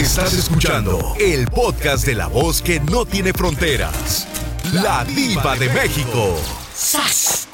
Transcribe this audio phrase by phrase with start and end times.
[0.00, 4.26] Estás escuchando el podcast de la voz que no tiene fronteras.
[4.72, 6.40] La diva de México.
[6.72, 7.46] ¡Sas,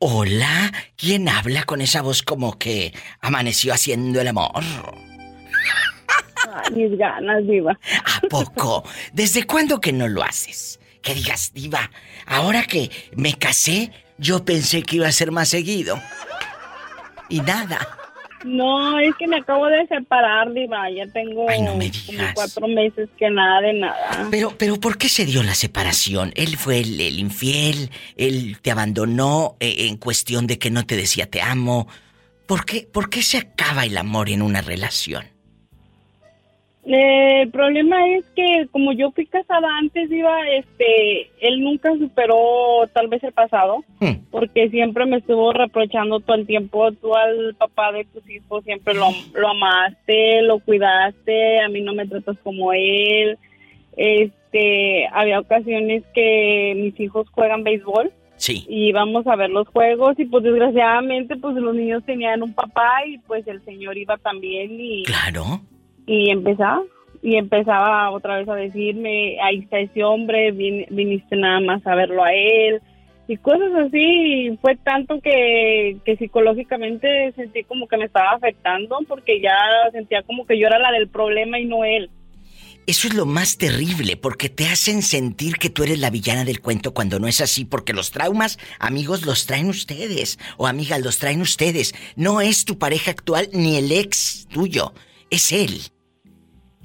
[0.00, 4.64] Hola, ¿quién habla con esa voz como que amaneció haciendo el amor?
[6.74, 7.78] mis ganas, diva.
[8.04, 8.82] ¿A poco?
[9.12, 10.80] ¿Desde cuándo que no lo haces?
[11.00, 11.92] Que digas, diva,
[12.26, 16.02] ahora que me casé, yo pensé que iba a ser más seguido.
[17.28, 17.97] Y nada.
[18.44, 20.90] No, es que me acabo de separar, Diva.
[20.90, 24.28] Ya tengo como cuatro meses que nada de nada.
[24.30, 26.32] Pero, pero, ¿por qué se dio la separación?
[26.36, 31.26] Él fue el, infiel, él te abandonó eh, en cuestión de que no te decía
[31.26, 31.88] te amo.
[32.46, 35.37] ¿Por qué, ¿Por qué se acaba el amor en una relación?
[36.90, 42.88] Eh, el problema es que como yo fui casada antes, iba, este, él nunca superó
[42.94, 44.30] tal vez el pasado, hmm.
[44.30, 48.94] porque siempre me estuvo reprochando todo el tiempo, tú al papá de tus hijos siempre
[48.94, 53.36] lo, lo amaste, lo cuidaste, a mí no me tratas como él,
[53.98, 58.12] este, había ocasiones que mis hijos juegan béisbol.
[58.36, 58.64] Sí.
[58.68, 63.04] Y íbamos a ver los juegos y pues desgraciadamente pues los niños tenían un papá
[63.04, 65.02] y pues el señor iba también y...
[65.02, 65.60] Claro
[66.08, 66.82] y empezaba
[67.22, 72.24] y empezaba otra vez a decirme, ahí está ese hombre, viniste nada más a verlo
[72.24, 72.80] a él
[73.28, 74.56] y cosas así.
[74.60, 79.56] fue tanto que, que psicológicamente sentí como que me estaba afectando porque ya
[79.92, 82.10] sentía como que yo era la del problema y no él.
[82.86, 86.62] Eso es lo más terrible, porque te hacen sentir que tú eres la villana del
[86.62, 91.18] cuento cuando no es así, porque los traumas, amigos, los traen ustedes, o amigas, los
[91.18, 91.94] traen ustedes.
[92.16, 94.94] No es tu pareja actual ni el ex tuyo,
[95.28, 95.82] es él.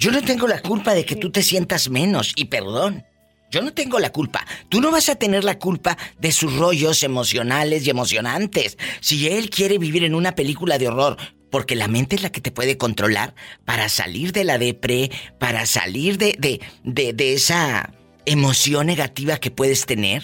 [0.04, 3.06] Yo no tengo la culpa de que tú te sientas menos, y perdón.
[3.50, 4.46] Yo no tengo la culpa.
[4.68, 8.78] Tú no vas a tener la culpa de sus rollos emocionales y emocionantes.
[9.00, 11.16] Si él quiere vivir en una película de horror,
[11.50, 15.66] porque la mente es la que te puede controlar para salir de la depre, para
[15.66, 17.94] salir de, de, de, de esa
[18.26, 20.22] emoción negativa que puedes tener,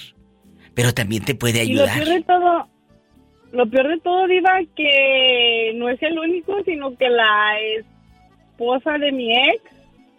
[0.74, 1.96] pero también te puede ayudar.
[1.96, 2.68] Y lo peor de todo,
[3.54, 7.86] lo peor de todo, Diva, que no es el único, sino que la es
[8.60, 9.62] esposa de mi ex.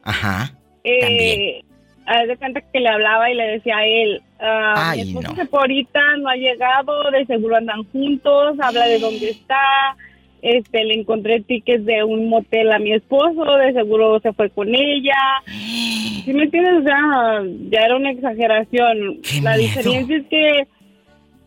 [0.03, 0.51] Ajá.
[0.83, 1.63] Eh,
[2.07, 2.29] también.
[2.29, 5.59] de cuenta que le hablaba y le decía a él, ah, mi esposo no.
[5.59, 9.97] ahorita, no ha llegado, de seguro andan juntos, habla de dónde está,
[10.41, 14.75] este, le encontré tickets de un motel a mi esposo, de seguro se fue con
[14.75, 15.19] ella.
[15.47, 16.81] ¿Sí me entiendes?
[16.81, 19.21] O sea, ya era una exageración.
[19.43, 20.67] la diferencia es que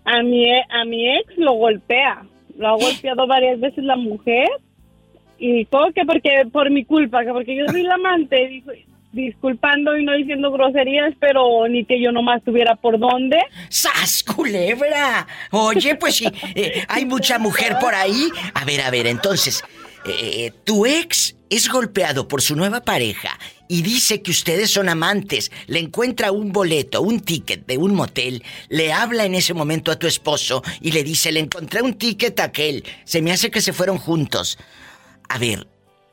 [0.05, 2.23] a mi, a mi ex lo golpea.
[2.57, 4.47] Lo ha golpeado varias veces la mujer
[5.37, 8.63] y todo que porque por mi culpa, que porque yo soy la amante,
[9.13, 13.37] disculpando y no diciendo groserías, pero ni que yo nomás tuviera por dónde.
[13.69, 15.27] ¡Sas, culebra!
[15.51, 18.29] Oye, pues sí, eh, hay mucha mujer por ahí.
[18.53, 19.63] A ver, a ver, entonces,
[20.05, 25.51] eh, tu ex es golpeado por su nueva pareja y dice que ustedes son amantes,
[25.67, 29.99] le encuentra un boleto, un ticket de un motel, le habla en ese momento a
[29.99, 33.61] tu esposo y le dice, le encontré un ticket a aquel, se me hace que
[33.61, 34.57] se fueron juntos.
[35.33, 35.65] A ver,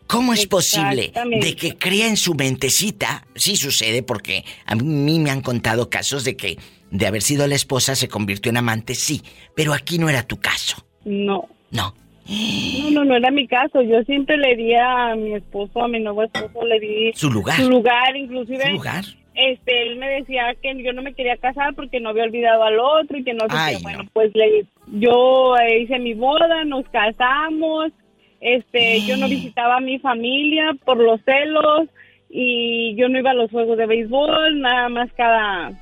[0.06, 3.26] ¿cómo es posible de que crea en su mentecita?
[3.34, 6.56] Sí sucede porque a mí me han contado casos de que
[6.90, 9.20] de haber sido la esposa se convirtió en amante, sí,
[9.54, 10.86] pero aquí no era tu caso.
[11.04, 11.46] No.
[11.70, 11.94] No.
[12.26, 13.82] No, no, no era mi caso.
[13.82, 17.56] Yo siempre le di a mi esposo, a mi nuevo esposo, le di su lugar.
[17.56, 18.64] Su lugar, inclusive.
[18.64, 19.04] Su lugar.
[19.34, 22.78] Este, él me decía que yo no me quería casar porque no había olvidado al
[22.78, 23.82] otro y que no sé qué.
[23.82, 27.92] Bueno, pues le, yo hice mi boda, nos casamos,
[28.40, 31.88] este, yo no visitaba a mi familia por los celos
[32.30, 35.72] y yo no iba a los juegos de béisbol, nada más cada,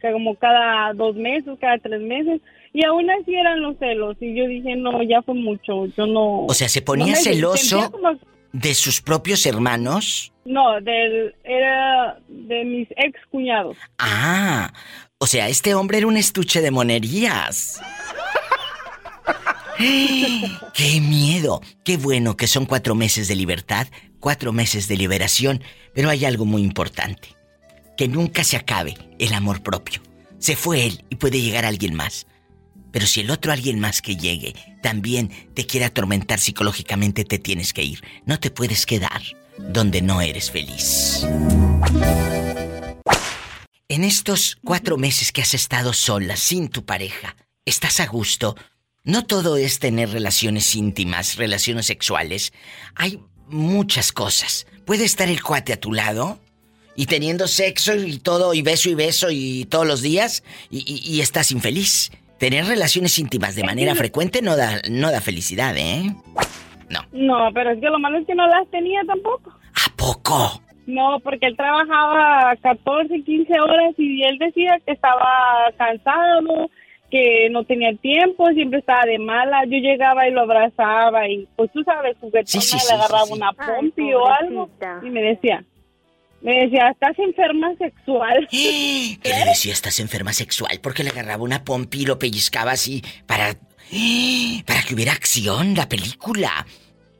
[0.00, 2.40] como cada dos meses, cada tres meses.
[2.72, 4.16] Y aún así eran los celos.
[4.20, 5.86] Y yo dije, no, ya fue mucho.
[5.96, 6.44] Yo no.
[6.44, 7.90] O sea, ¿se ponía celoso
[8.52, 10.32] de sus propios hermanos?
[10.44, 13.76] No, del, era de mis ex cuñados.
[13.98, 14.72] Ah,
[15.18, 17.80] o sea, este hombre era un estuche de monerías.
[19.78, 21.60] ¡Qué miedo!
[21.84, 23.86] Qué bueno que son cuatro meses de libertad,
[24.20, 25.62] cuatro meses de liberación,
[25.94, 27.28] pero hay algo muy importante.
[27.96, 30.02] Que nunca se acabe el amor propio.
[30.38, 32.26] Se fue él y puede llegar alguien más.
[32.90, 37.72] Pero si el otro alguien más que llegue también te quiere atormentar psicológicamente, te tienes
[37.72, 38.02] que ir.
[38.24, 39.22] No te puedes quedar
[39.58, 41.26] donde no eres feliz.
[43.88, 48.56] En estos cuatro meses que has estado sola, sin tu pareja, ¿estás a gusto?
[49.06, 52.52] No todo es tener relaciones íntimas, relaciones sexuales.
[52.96, 54.66] Hay muchas cosas.
[54.84, 56.40] Puede estar el cuate a tu lado
[56.96, 61.52] y teniendo sexo y todo, y beso y beso y todos los días, y, estás
[61.52, 62.10] infeliz.
[62.40, 66.12] Tener relaciones íntimas de manera frecuente no da, no da felicidad, ¿eh?
[66.90, 67.00] No.
[67.12, 69.50] No, pero es que lo malo es que no las tenía tampoco.
[69.50, 70.60] ¿A poco?
[70.86, 76.68] No, porque él trabajaba 14, 15 horas y él decía que estaba cansado,
[77.10, 79.64] que no tenía tiempo, siempre estaba de mala.
[79.64, 84.26] Yo llegaba y lo abrazaba y pues tú sabes, juguetona, le agarraba una pompi o
[84.26, 84.68] algo
[85.02, 85.64] y me decía,
[86.42, 88.46] me decía, estás enferma sexual.
[88.50, 90.80] ¿Qué le decía, estás enferma sexual?
[90.82, 93.54] Porque le agarraba una pompi y lo pellizcaba así para...
[94.66, 96.66] para que hubiera acción la película.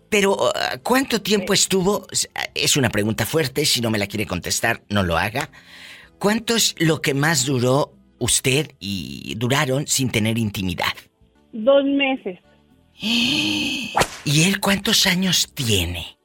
[0.08, 2.06] Pero, uh, ¿cuánto tiempo estuvo?
[2.54, 5.50] Es una pregunta fuerte, si no me la quiere contestar, no lo haga.
[6.18, 10.92] ¿Cuánto es lo que más duró usted y duraron sin tener intimidad?
[11.52, 12.38] Dos meses.
[13.00, 16.16] ¿Y él cuántos años tiene?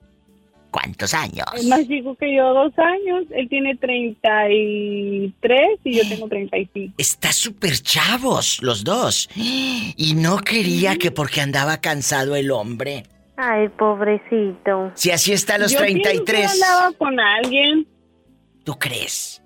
[0.71, 1.45] ¿Cuántos años?
[1.55, 3.25] Es más chico que yo, dos años.
[3.31, 6.93] Él tiene 33 y yo tengo 35.
[6.97, 9.29] Está súper chavos los dos.
[9.97, 13.03] Y no quería que porque andaba cansado el hombre.
[13.35, 14.91] Ay, pobrecito.
[14.95, 16.41] Si así está a los yo 33.
[16.41, 17.85] Yo andaba con alguien.
[18.63, 19.40] ¿Tú crees?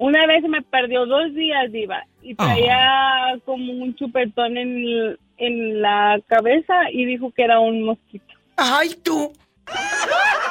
[0.00, 6.18] Una vez me perdió dos días, Diva, y traía como un chupetón en, en la
[6.26, 8.34] cabeza y dijo que era un mosquito.
[8.56, 9.30] ¡Ay, tú!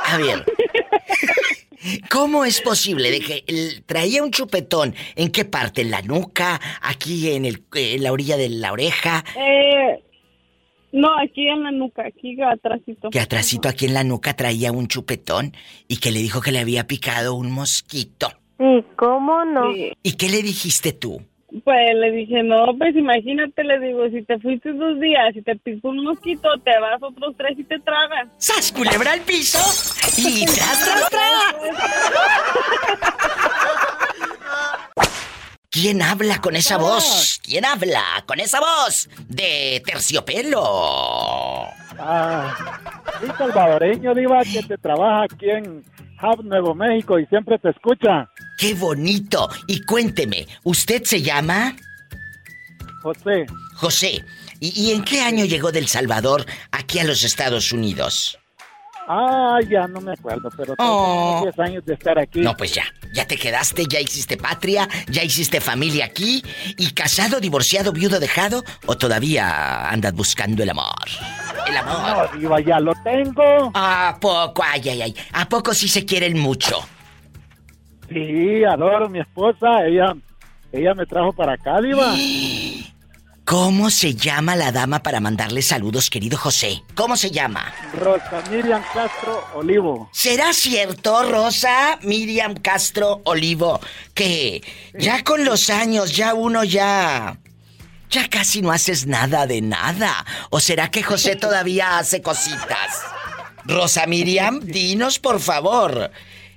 [0.06, 0.46] A ver.
[2.12, 4.94] ¿Cómo es posible de que traía un chupetón?
[5.16, 5.81] ¿En qué parte?
[5.81, 6.62] ¿En la nuca?
[6.84, 9.25] ¿Aquí en, el, en la orilla de la oreja?
[9.36, 10.04] Eh,
[10.92, 13.10] no, aquí en la nuca, aquí atrásito.
[13.10, 15.54] Que atrásito aquí en la nuca traía un chupetón
[15.88, 18.31] y que le dijo que le había picado un mosquito.
[18.59, 19.71] ¿Y cómo no?
[19.73, 21.21] ¿Y qué le dijiste tú?
[21.63, 25.56] Pues le dije, no, pues imagínate, le digo, si te fuiste dos días y te
[25.56, 28.27] picó un mosquito, te vas otros tres y te tragas.
[28.38, 29.57] ¡Sas, culebra al piso!
[30.17, 31.56] ¡Y tras, tras, tras!
[35.71, 37.39] ¿Quién habla con esa voz?
[37.44, 40.63] ¿Quién habla con esa voz de terciopelo?
[42.00, 42.80] Ah,
[43.21, 45.86] un salvadoreño, Diva, que te trabaja aquí en
[46.24, 48.27] Hub, Nuevo México y siempre te escucha.
[48.57, 49.48] ¡Qué bonito!
[49.68, 51.75] Y cuénteme, ¿usted se llama?
[53.04, 53.45] José.
[53.75, 54.25] José.
[54.60, 58.38] ¿Y, en qué año llegó del Salvador aquí a los Estados Unidos?
[59.11, 62.41] Ah, ya no me acuerdo, pero tengo 10 años de estar aquí.
[62.41, 66.44] No, pues ya, ya te quedaste, ya hiciste patria, ya hiciste familia aquí,
[66.77, 70.94] y casado, divorciado, viudo, dejado, o todavía andas buscando el amor.
[71.67, 72.29] El amor.
[72.33, 73.71] No, diva, ya lo tengo.
[73.73, 74.61] ¿A poco?
[74.63, 75.15] Ay, ay, ay.
[75.33, 76.75] ¿A poco sí se quieren mucho?
[78.09, 79.88] Sí, adoro a mi esposa.
[79.88, 80.15] Ella,
[80.71, 82.13] ella me trajo para acá, Diva.
[83.50, 86.84] ¿Cómo se llama la dama para mandarle saludos, querido José?
[86.94, 87.74] ¿Cómo se llama?
[87.96, 90.07] Rosa Miriam Castro Olivo.
[90.13, 93.80] ¿Será cierto, Rosa Miriam Castro Olivo,
[94.13, 94.62] que
[94.94, 97.40] ya con los años ya uno ya...
[98.12, 100.24] Ya casi no haces nada de nada.
[100.52, 103.02] ¿O será que José todavía hace cositas?
[103.66, 106.12] Rosa Miriam, dinos por favor.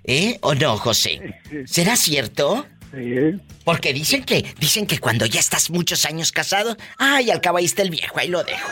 [0.05, 0.37] ¿Eh?
[0.43, 1.41] ¿O no, José?
[1.65, 2.67] ¿Será cierto?
[2.93, 3.41] Sí.
[3.65, 7.65] Porque dicen que, dicen que cuando ya estás muchos años casado, ay, al cabo ahí
[7.65, 8.69] está el viejo, ahí lo dejo.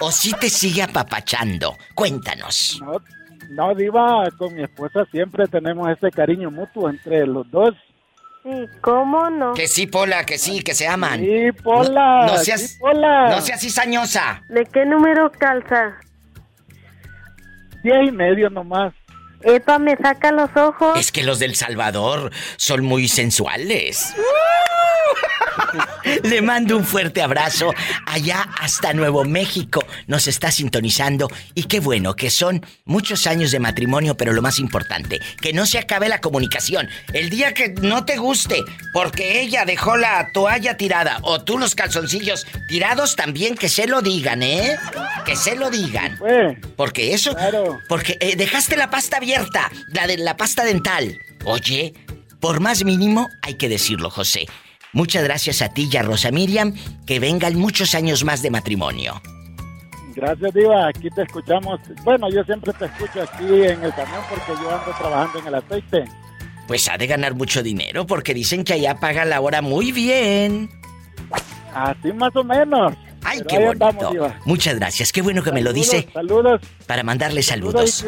[0.00, 1.76] O si te sigue apapachando.
[1.94, 2.80] Cuéntanos.
[2.80, 3.02] No,
[3.50, 7.74] no, Diva, con mi esposa siempre tenemos ese cariño mutuo entre los dos.
[8.44, 9.52] Sí, ¿cómo no?
[9.54, 11.20] Que sí, Pola, que sí, que se aman.
[11.20, 12.26] Sí, Pola.
[12.26, 13.30] No, seas, sí, Pola.
[13.30, 14.42] No seas cizañosa.
[14.48, 15.96] ¿De qué número calza?
[17.82, 18.94] Diez y medio nomás.
[19.42, 20.98] Epa, me saca los ojos.
[20.98, 24.14] Es que los del Salvador son muy sensuales.
[26.22, 27.72] Le mando un fuerte abrazo
[28.06, 29.84] allá hasta Nuevo México.
[30.06, 34.58] Nos está sintonizando y qué bueno que son muchos años de matrimonio, pero lo más
[34.58, 36.88] importante, que no se acabe la comunicación.
[37.12, 41.74] El día que no te guste porque ella dejó la toalla tirada o tú los
[41.74, 44.76] calzoncillos tirados, también que se lo digan, ¿eh?
[45.24, 46.18] Que se lo digan.
[46.76, 47.36] Porque eso...
[47.88, 51.18] Porque eh, dejaste la pasta abierta, la de la pasta dental.
[51.44, 51.92] Oye,
[52.40, 54.46] por más mínimo hay que decirlo, José.
[54.94, 56.74] Muchas gracias a ti y a Rosa Miriam.
[57.06, 59.20] Que vengan muchos años más de matrimonio.
[60.14, 60.88] Gracias, Diva.
[60.88, 61.78] Aquí te escuchamos.
[62.04, 65.54] Bueno, yo siempre te escucho aquí en el camión porque yo ando trabajando en el
[65.56, 66.04] aceite.
[66.66, 70.70] Pues ha de ganar mucho dinero porque dicen que allá paga la hora muy bien.
[71.74, 72.94] Así más o menos.
[73.22, 74.34] Ay, qué bonito.
[74.44, 75.12] Muchas gracias.
[75.12, 76.08] Qué bueno que me lo dice.
[76.12, 76.60] Saludos.
[76.86, 78.04] Para mandarle saludos.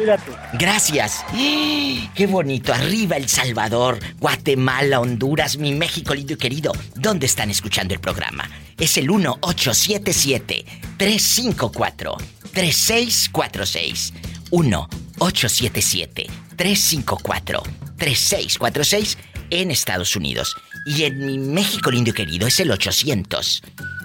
[0.53, 1.25] gracias.
[2.15, 2.73] Qué bonito.
[2.73, 6.71] Arriba El Salvador, Guatemala, Honduras, mi México lindo y querido.
[6.95, 8.49] ¿Dónde están escuchando el programa?
[8.77, 10.65] Es el 1877
[10.97, 12.17] 354
[12.53, 14.13] 3646.
[14.51, 17.63] 1877 354
[17.97, 19.17] 3646
[19.51, 20.55] en Estados Unidos.
[20.85, 23.61] Y en mi México lindo y querido es el 800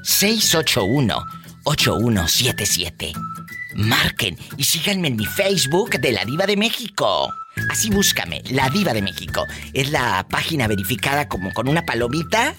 [0.06, 1.26] 681
[1.64, 3.12] 8177.
[3.74, 7.28] marquen y síganme en mi Facebook de La Diva de México.
[7.68, 9.44] Así búscame, La Diva de México.
[9.74, 12.54] Es la página verificada como con una palomita,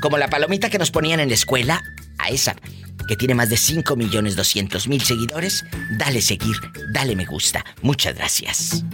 [0.00, 1.82] como la palomita que nos ponían en la escuela,
[2.18, 2.56] a esa
[3.06, 5.64] que tiene más de 5 millones 200 mil seguidores.
[5.98, 6.56] Dale seguir,
[6.92, 7.64] dale me gusta.
[7.82, 8.84] Muchas gracias.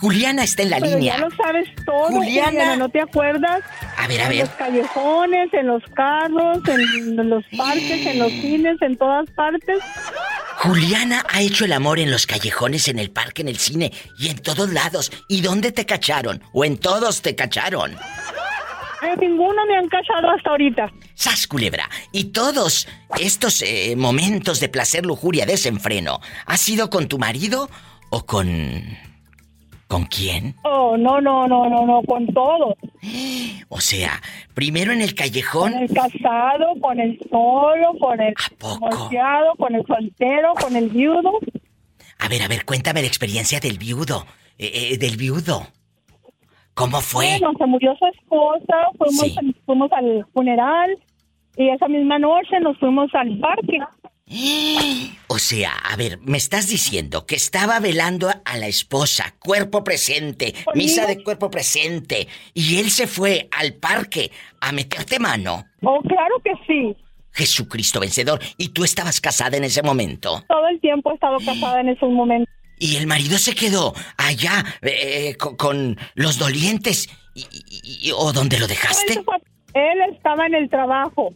[0.00, 1.16] Juliana está en la línea.
[1.16, 2.76] Ya lo sabes todo, Juliana.
[2.76, 3.60] ¿no te acuerdas?
[3.98, 4.38] A ver, a ver.
[4.38, 9.78] En los callejones, en los carros, en los parques, en los cines, en todas partes.
[10.56, 14.28] Juliana ha hecho el amor en los callejones, en el parque, en el cine y
[14.28, 15.12] en todos lados.
[15.28, 16.42] ¿Y dónde te cacharon?
[16.52, 17.94] ¿O en todos te cacharon?
[19.02, 20.90] En ninguno me han cachado hasta ahorita.
[21.14, 21.88] Sas culebra.
[22.12, 22.88] Y todos
[23.18, 27.68] estos eh, momentos de placer, lujuria, desenfreno, ¿ha sido con tu marido
[28.10, 29.09] o con
[29.90, 30.54] ¿Con quién?
[30.62, 32.76] Oh, no, no, no, no, no, con todo.
[33.72, 34.20] O sea,
[34.52, 35.72] primero en el callejón.
[35.72, 41.38] Con el casado, con el solo, con el divorciado, con el soltero, con el viudo.
[42.18, 44.26] A ver, a ver, cuéntame la experiencia del viudo.
[44.58, 45.68] Eh, eh, del viudo.
[46.74, 47.26] ¿Cómo fue?
[47.38, 50.98] Bueno, se murió su esposa, fuimos, fuimos al funeral
[51.56, 53.78] y esa misma noche nos fuimos al parque.
[55.32, 60.54] O sea, a ver, me estás diciendo que estaba velando a la esposa, cuerpo presente,
[60.74, 65.66] misa de cuerpo presente, y él se fue al parque a meterte mano.
[65.82, 66.96] Oh, claro que sí.
[67.32, 70.42] Jesucristo vencedor, ¿y tú estabas casada en ese momento?
[70.48, 72.50] Todo el tiempo he estado casada en ese momento.
[72.82, 79.22] Y el marido se quedó allá eh, con, los dolientes, y, ¿o dónde lo dejaste?
[79.74, 81.34] Él estaba en el trabajo.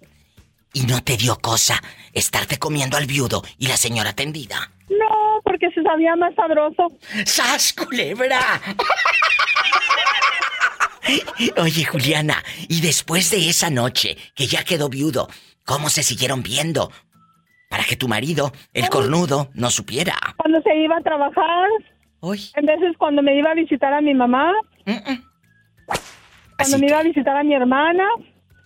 [0.75, 1.81] ¿Y no te dio cosa
[2.13, 4.73] estarte comiendo al viudo y la señora tendida?
[4.91, 6.89] No, porque se sabía más sabroso.
[7.25, 8.41] ¡Sas, culebra!
[11.59, 15.29] Oye, Juliana, y después de esa noche, que ya quedó viudo,
[15.65, 16.91] ¿cómo se siguieron viendo?
[17.71, 20.17] Para que tu marido, el cornudo, no supiera.
[20.37, 21.69] Cuando se iba a trabajar.
[22.19, 22.41] Hoy.
[22.57, 24.53] En veces cuando me iba a visitar a mi mamá.
[26.57, 28.09] Cuando me iba a visitar a mi hermana.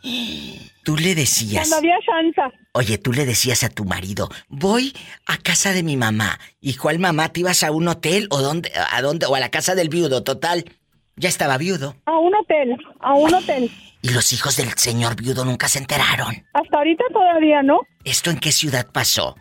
[0.88, 1.68] Tú le decías.
[1.68, 2.57] Cuando había chance.
[2.73, 4.95] Oye, tú le decías a tu marido, voy
[5.26, 6.38] a casa de mi mamá.
[6.62, 7.28] ¿Y cuál mamá?
[7.28, 9.26] ¿Te ibas a un hotel o dónde, a dónde?
[9.26, 10.64] O a la casa del viudo, total.
[11.14, 11.95] Ya estaba viudo.
[12.07, 13.71] A un hotel, a un hotel.
[14.00, 16.47] ¿Y los hijos del señor viudo nunca se enteraron?
[16.54, 17.80] Hasta ahorita todavía no.
[18.04, 19.37] ¿Esto en qué ciudad pasó?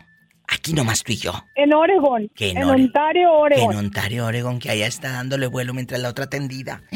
[0.48, 1.32] Aquí nomás tú y yo.
[1.54, 2.30] En Oregon.
[2.38, 3.72] en, Ontario, Oregon.
[3.72, 6.82] en Ontario, Oregon, que allá está dándole vuelo mientras la otra tendida.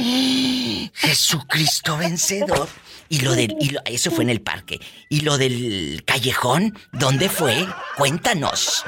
[0.92, 2.68] Jesucristo vencedor.
[3.08, 3.56] Y lo del.
[3.60, 4.80] Y eso fue en el parque.
[5.08, 6.78] ¿Y lo del callejón?
[6.92, 7.66] ¿Dónde fue?
[7.96, 8.84] Cuéntanos.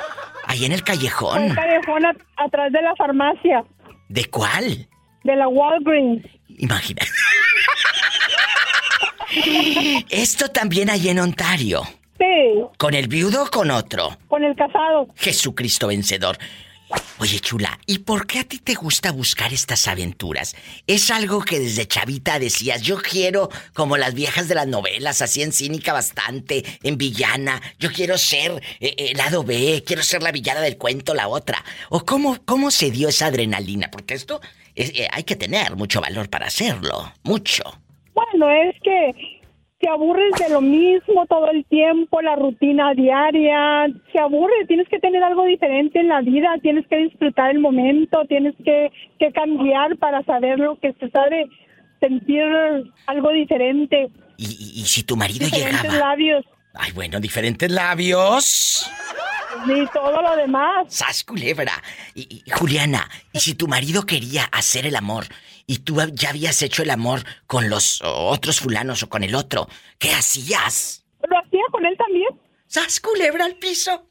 [0.47, 1.44] Ahí en el callejón.
[1.44, 2.02] En el callejón
[2.37, 3.64] atrás de la farmacia.
[4.09, 4.88] ¿De cuál?
[5.25, 6.25] De la Walgreens.
[6.59, 7.02] Imagina.
[10.11, 11.83] Esto también hay en Ontario.
[12.18, 12.62] Sí.
[12.78, 14.16] ¿Con el viudo o con otro?
[14.28, 15.09] Con el casado.
[15.16, 16.38] Jesucristo vencedor.
[17.18, 20.54] Oye, chula, ¿y por qué a ti te gusta buscar estas aventuras?
[20.86, 25.42] ¿Es algo que desde chavita decías, yo quiero, como las viejas de las novelas, así
[25.42, 30.32] en cínica bastante, en villana, yo quiero ser eh, el lado B, quiero ser la
[30.32, 31.64] villana del cuento, la otra?
[31.88, 33.90] ¿O cómo, cómo se dio esa adrenalina?
[33.90, 34.40] Porque esto
[34.74, 37.62] eh, hay que tener mucho valor para hacerlo, mucho.
[38.12, 39.33] Bueno, es que
[39.81, 44.99] te aburres de lo mismo todo el tiempo, la rutina diaria, se aburre, tienes que
[44.99, 49.97] tener algo diferente en la vida, tienes que disfrutar el momento, tienes que, que cambiar
[49.99, 51.47] para saber lo que se sabe,
[52.00, 52.45] sentir
[53.07, 54.11] algo diferente.
[54.37, 56.45] ¿Y, y, si tu marido diferentes labios.
[56.75, 58.90] Ay, bueno, diferentes labios.
[59.66, 60.87] Ni todo lo demás.
[60.88, 61.73] ¡Sas, culebra!
[62.14, 65.26] Y, Juliana, ¿y si tu marido quería hacer el amor
[65.66, 69.68] y tú ya habías hecho el amor con los otros fulanos o con el otro,
[69.99, 71.04] ¿qué hacías?
[71.28, 72.28] Lo hacía con él también.
[72.66, 74.09] ¡Sas, culebra al piso!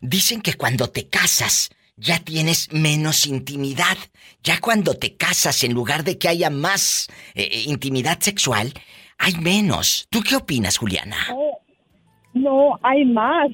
[0.00, 3.96] Dicen que cuando te casas, ya tienes menos intimidad.
[4.42, 8.72] Ya cuando te casas, en lugar de que haya más eh, eh, intimidad sexual,
[9.18, 10.06] hay menos.
[10.10, 11.16] ¿Tú qué opinas, Juliana?
[12.34, 13.50] No, hay más.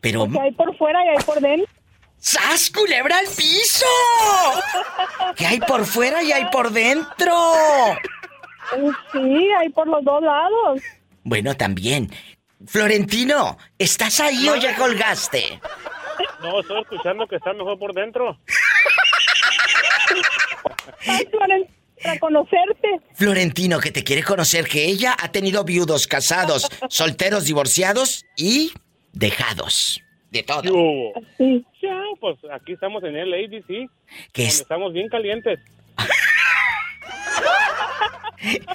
[0.00, 0.20] Pero...
[0.20, 1.72] Porque hay por fuera y hay por dentro.
[2.20, 3.86] ¡Sas, culebra al piso!
[5.36, 7.54] ¿Qué hay por fuera y hay por dentro?
[9.12, 10.82] Sí, hay por los dos lados.
[11.22, 12.10] Bueno, también.
[12.66, 15.60] Florentino, ¿estás ahí o ya colgaste?
[16.40, 18.38] No, estoy escuchando que está mejor por dentro.
[21.38, 23.00] para conocerte.
[23.14, 28.72] Florentino, que te quiere conocer, que ella ha tenido viudos, casados, solteros, divorciados y
[29.12, 30.02] dejados.
[30.30, 30.62] De todo.
[31.38, 31.64] Sí.
[32.20, 33.88] pues aquí estamos en el ABC.
[34.32, 35.58] Que estamos bien calientes.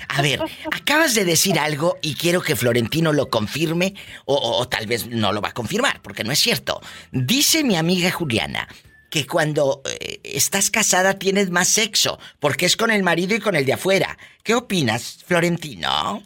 [0.09, 0.39] A ver,
[0.71, 3.93] acabas de decir algo y quiero que Florentino lo confirme
[4.25, 6.81] o, tal vez no lo va a confirmar, porque no es cierto.
[7.11, 8.67] Dice mi amiga Juliana
[9.09, 13.55] que cuando eh, estás casada tienes más sexo, porque es con el marido y con
[13.55, 14.17] el de afuera.
[14.43, 16.21] ¿Qué opinas, Florentino?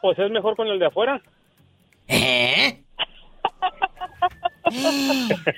[0.00, 1.20] Pues es mejor con el de afuera.
[2.06, 2.83] ¿Eh?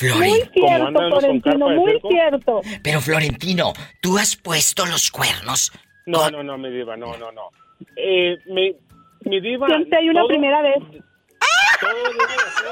[0.00, 2.60] Muy cierto, Florentino, muy cierto.
[2.82, 5.72] Pero Florentino, ¿tú has puesto los cuernos?
[6.06, 7.48] No, no, no, mi diva, no, no, no.
[7.96, 8.74] Eh, mi,
[9.20, 9.66] mi diva...
[9.68, 10.76] Siempre hay una primera vez.
[11.80, 12.66] Todo debe de ser,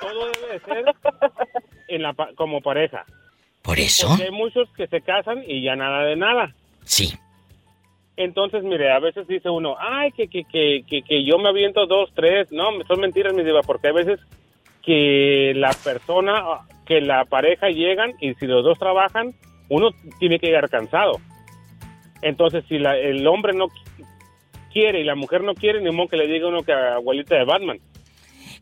[0.00, 0.84] todo debe de ser
[1.88, 3.04] en la, como pareja.
[3.62, 4.08] ¿Por eso?
[4.08, 6.54] Porque hay muchos que se casan y ya nada de nada.
[6.84, 7.14] Sí.
[8.16, 11.86] Entonces, mire, a veces dice uno, ay, que, que, que, que, que yo me aviento
[11.86, 12.52] dos, tres.
[12.52, 14.20] No, son mentiras, mi diva, porque hay veces
[14.82, 16.42] que la persona,
[16.84, 19.32] que la pareja llegan y si los dos trabajan,
[19.68, 21.20] uno tiene que llegar cansado.
[22.20, 23.68] Entonces, si la, el hombre no
[24.72, 27.44] quiere y la mujer no quiere, ni modo que le diga uno que abuelita de
[27.44, 27.78] Batman.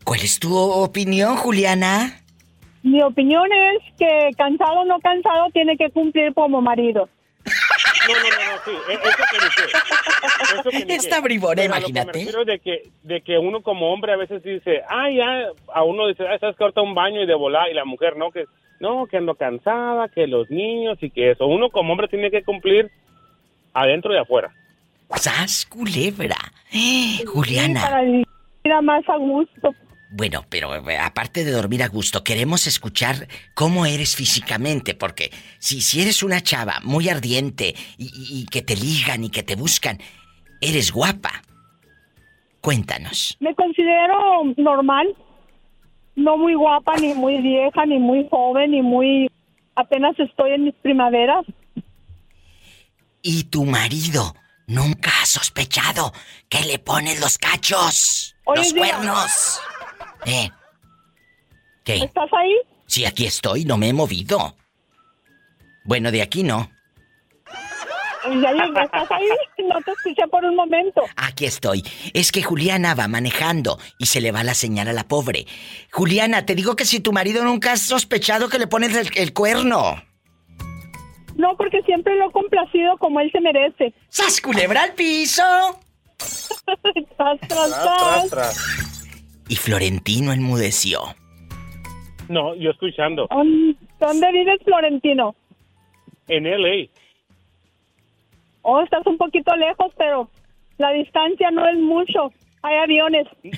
[0.04, 2.22] ¿Cuál es tu opinión, Juliana?
[2.82, 7.08] Mi opinión es que cansado o no cansado tiene que cumplir como marido.
[8.12, 12.24] No, no, no, no, sí, e-, eso que ni Está bribona, imagínate.
[12.26, 16.08] Pero de que, de que uno como hombre a veces dice, ah, ya, a uno
[16.08, 18.44] dice, ah, sabes que ahorita un baño y de volar, y la mujer no, que
[18.80, 21.46] no, que ando cansada, que los niños y que eso.
[21.46, 22.90] Uno como hombre tiene que cumplir
[23.74, 24.50] adentro y afuera.
[25.16, 26.36] ¡Sas, culebra!
[27.26, 27.82] Juliana.
[27.82, 28.26] Para vivir
[28.82, 29.74] más a gusto.
[30.12, 35.80] Bueno, pero eh, aparte de dormir a gusto, queremos escuchar cómo eres físicamente, porque si,
[35.80, 39.98] si eres una chava muy ardiente y, que te ligan y que te buscan,
[40.60, 41.42] eres guapa.
[42.60, 43.36] Cuéntanos.
[43.38, 45.14] Me considero normal,
[46.16, 49.30] no muy guapa, ni muy vieja, ni muy joven, ni muy...
[49.76, 51.46] apenas estoy en mis primaveras.
[53.22, 54.34] ¿Y tu marido
[54.66, 56.12] nunca ha sospechado
[56.48, 58.34] que le pones los cachos?
[58.54, 59.60] los cuernos.
[60.26, 60.50] ¿Eh?
[61.84, 61.96] ¿Qué?
[61.96, 62.54] ¿Estás ahí?
[62.86, 64.56] Sí, aquí estoy, no me he movido.
[65.84, 66.70] Bueno, de aquí no.
[68.28, 68.50] Ya
[68.82, 69.26] ¿estás ahí?
[69.66, 71.02] No te escuché por un momento.
[71.16, 71.82] Aquí estoy.
[72.12, 75.46] Es que Juliana va manejando y se le va la señal a la pobre.
[75.90, 80.02] Juliana, te digo que si tu marido nunca ha sospechado que le pones el, cuerno.
[81.36, 83.94] No, porque siempre lo he complacido como él se merece.
[84.08, 85.42] ¡Sas culebra al piso!
[87.16, 88.99] tras, tras, tras
[89.50, 91.00] y Florentino enmudeció.
[92.28, 93.26] No, yo escuchando.
[93.28, 95.34] ¿Dónde vives, Florentino?
[96.28, 96.86] En LA.
[98.62, 100.30] Oh, estás un poquito lejos, pero
[100.78, 102.32] la distancia no es mucho.
[102.62, 103.26] Hay aviones.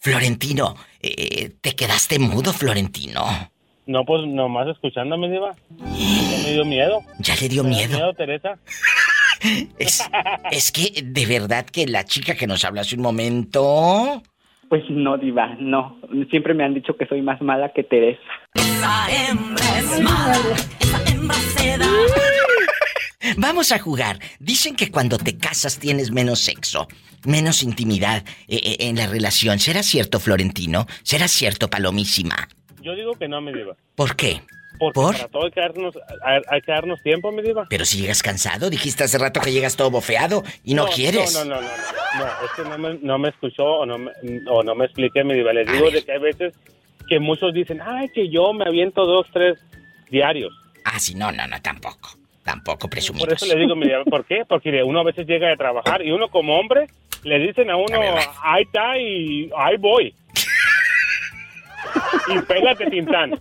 [0.00, 3.24] Florentino, eh, ¿te quedaste mudo, Florentino?
[3.86, 5.54] No, pues nomás escuchándome, Diva.
[5.78, 7.00] Ya me dio miedo.
[7.20, 7.96] ¿Ya le dio miedo?
[7.96, 8.58] miedo, Teresa?
[9.78, 14.22] es, que de verdad que la chica que nos habla hace un momento...
[14.68, 15.98] Pues no, Diva, no.
[16.30, 18.20] Siempre me han dicho que soy más mala que Teresa.
[23.36, 24.18] Vamos a jugar.
[24.38, 26.88] Dicen que cuando te casas tienes menos sexo,
[27.26, 29.58] menos intimidad eh, eh, en la relación.
[29.58, 30.86] ¿Será cierto, Florentino?
[31.02, 32.48] ¿Será cierto, Palomísima?
[32.82, 33.76] Yo digo que no, me diva.
[33.94, 34.40] ¿Por qué?
[34.78, 35.16] Porque ¿Por?
[35.16, 37.66] para todo hay que, darnos, hay, que darnos tiempo, me diva.
[37.70, 41.32] Pero si llegas cansado, dijiste hace rato que llegas todo bofeado y no, quieres.
[41.34, 44.10] No, no, no, no, no, es que no me, no me escuchó o no me,
[44.48, 45.52] o no me expliqué, me diva.
[45.52, 46.54] Les digo de que hay veces
[47.08, 49.58] que muchos dicen, ay, que yo me aviento dos, tres
[50.10, 50.52] diarios.
[50.84, 52.10] Ah, sí, no, no, no, tampoco.
[52.42, 53.26] Tampoco presumidos.
[53.26, 54.44] Por eso le digo, diva, ¿por qué?
[54.46, 56.88] Porque uno a veces llega de trabajar y uno como hombre
[57.22, 57.98] le dicen a uno,
[58.42, 60.14] ahí está y ahí voy
[62.28, 63.40] y pégate, Tintán.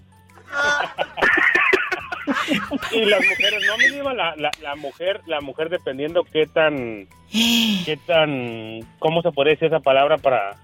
[2.92, 7.98] Y las mujeres, no me digo la, la, mujer, la mujer dependiendo qué tan, qué
[8.06, 10.58] tan, ¿cómo se puede decir esa palabra para?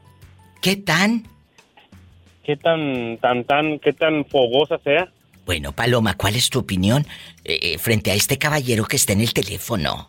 [0.62, 1.24] ¿Qué tan?
[2.44, 5.10] ¿Qué tan, tan, tan, qué tan fogosa sea?
[5.46, 7.06] Bueno, Paloma, ¿cuál es tu opinión
[7.44, 10.08] eh, eh, frente a este caballero que está en el teléfono?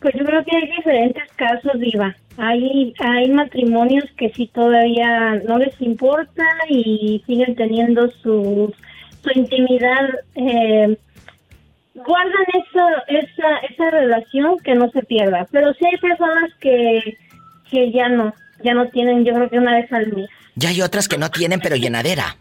[0.00, 2.14] Pues yo creo que hay diferentes casos, Diva.
[2.36, 8.74] Hay, hay matrimonios que sí todavía no les importa y siguen teniendo su,
[9.22, 10.08] su intimidad.
[10.34, 10.98] Eh,
[11.94, 15.46] guardan esa, esa, esa relación que no se pierda.
[15.52, 17.16] Pero sí hay personas que,
[17.70, 20.28] que ya no, ya no tienen, yo creo que una vez al mes.
[20.56, 22.36] Ya hay otras que no tienen, pero llenadera.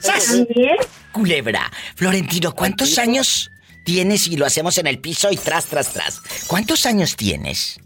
[0.00, 0.76] ¿También?
[1.12, 1.70] Culebra.
[1.94, 3.50] Florentino, ¿cuántos años
[3.84, 6.20] tienes y lo hacemos en el piso y tras, tras, tras?
[6.46, 7.80] ¿Cuántos años tienes?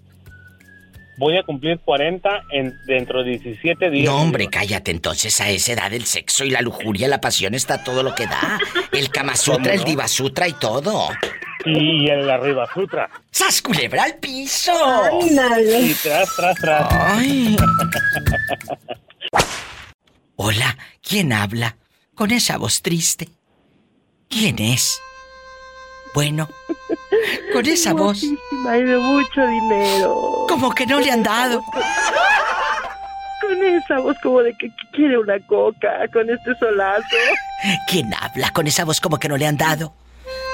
[1.20, 4.06] Voy a cumplir 40 en, dentro de 17 días.
[4.06, 4.90] No, hombre, cállate.
[4.90, 8.24] Entonces, a esa edad el sexo y la lujuria, la pasión está todo lo que
[8.24, 8.58] da.
[8.90, 11.10] El Kama Sutra, el Diva Sutra y todo.
[11.66, 13.10] Y el Arriba Sutra.
[13.30, 14.72] ¡Sas culebra al piso!
[15.22, 16.86] Y tras, tras, tras.
[16.90, 17.54] Ay.
[20.36, 21.76] Hola, ¿quién habla?
[22.14, 23.28] Con esa voz triste.
[24.30, 24.98] ¿Quién es?
[26.14, 26.48] Bueno,
[27.52, 28.22] con esa voz.
[28.68, 30.46] Hay de mucho dinero.
[30.48, 31.62] Como que no le han dado.
[33.40, 37.04] Con esa voz como de que quiere una coca, con este solazo.
[37.88, 39.92] ¿Quién habla con esa voz como que no le han dado?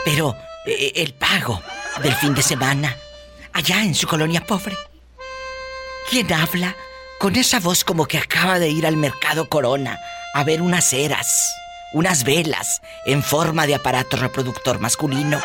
[0.05, 1.61] Pero eh, el pago
[2.03, 2.95] del fin de semana,
[3.53, 4.77] allá en su colonia pobre.
[6.11, 6.75] ¿Quién habla
[7.19, 9.99] con esa voz como que acaba de ir al mercado Corona
[10.35, 11.57] a ver unas ceras?
[11.93, 15.41] unas velas en forma de aparato reproductor masculino.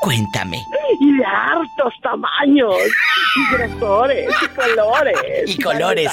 [0.00, 0.64] Cuéntame.
[0.98, 2.74] Y de hartos tamaños,
[3.36, 5.14] y grosores, y colores.
[5.46, 6.10] Y colores.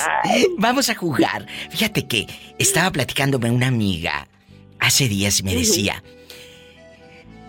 [0.57, 1.45] Vamos a jugar.
[1.69, 2.27] Fíjate que
[2.59, 4.27] estaba platicándome una amiga
[4.79, 6.03] hace días y me decía,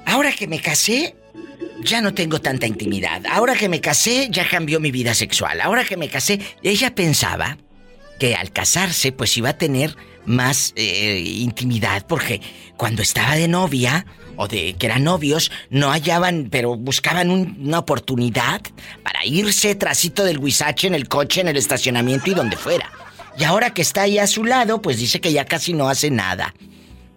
[0.07, 1.17] ahora que me casé,
[1.83, 3.23] ya no tengo tanta intimidad.
[3.27, 5.61] Ahora que me casé, ya cambió mi vida sexual.
[5.61, 7.59] Ahora que me casé, ella pensaba
[8.19, 12.41] que al casarse pues iba a tener más eh, intimidad porque
[12.77, 18.61] cuando estaba de novia o de que eran novios no hallaban pero buscaban una oportunidad
[19.03, 22.91] para irse trasito del huizache en el coche en el estacionamiento y donde fuera
[23.39, 26.11] y ahora que está ahí a su lado pues dice que ya casi no hace
[26.11, 26.55] nada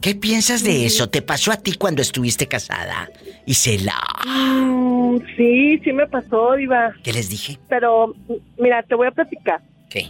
[0.01, 1.09] ¿Qué piensas de eso?
[1.09, 3.07] ¿Te pasó a ti cuando estuviste casada?
[3.45, 4.01] Isela.
[4.25, 6.91] Mm, sí, sí me pasó, Iba.
[7.03, 7.59] ¿Qué les dije?
[7.69, 8.15] Pero,
[8.57, 9.61] mira, te voy a platicar.
[9.91, 10.09] ¿Qué?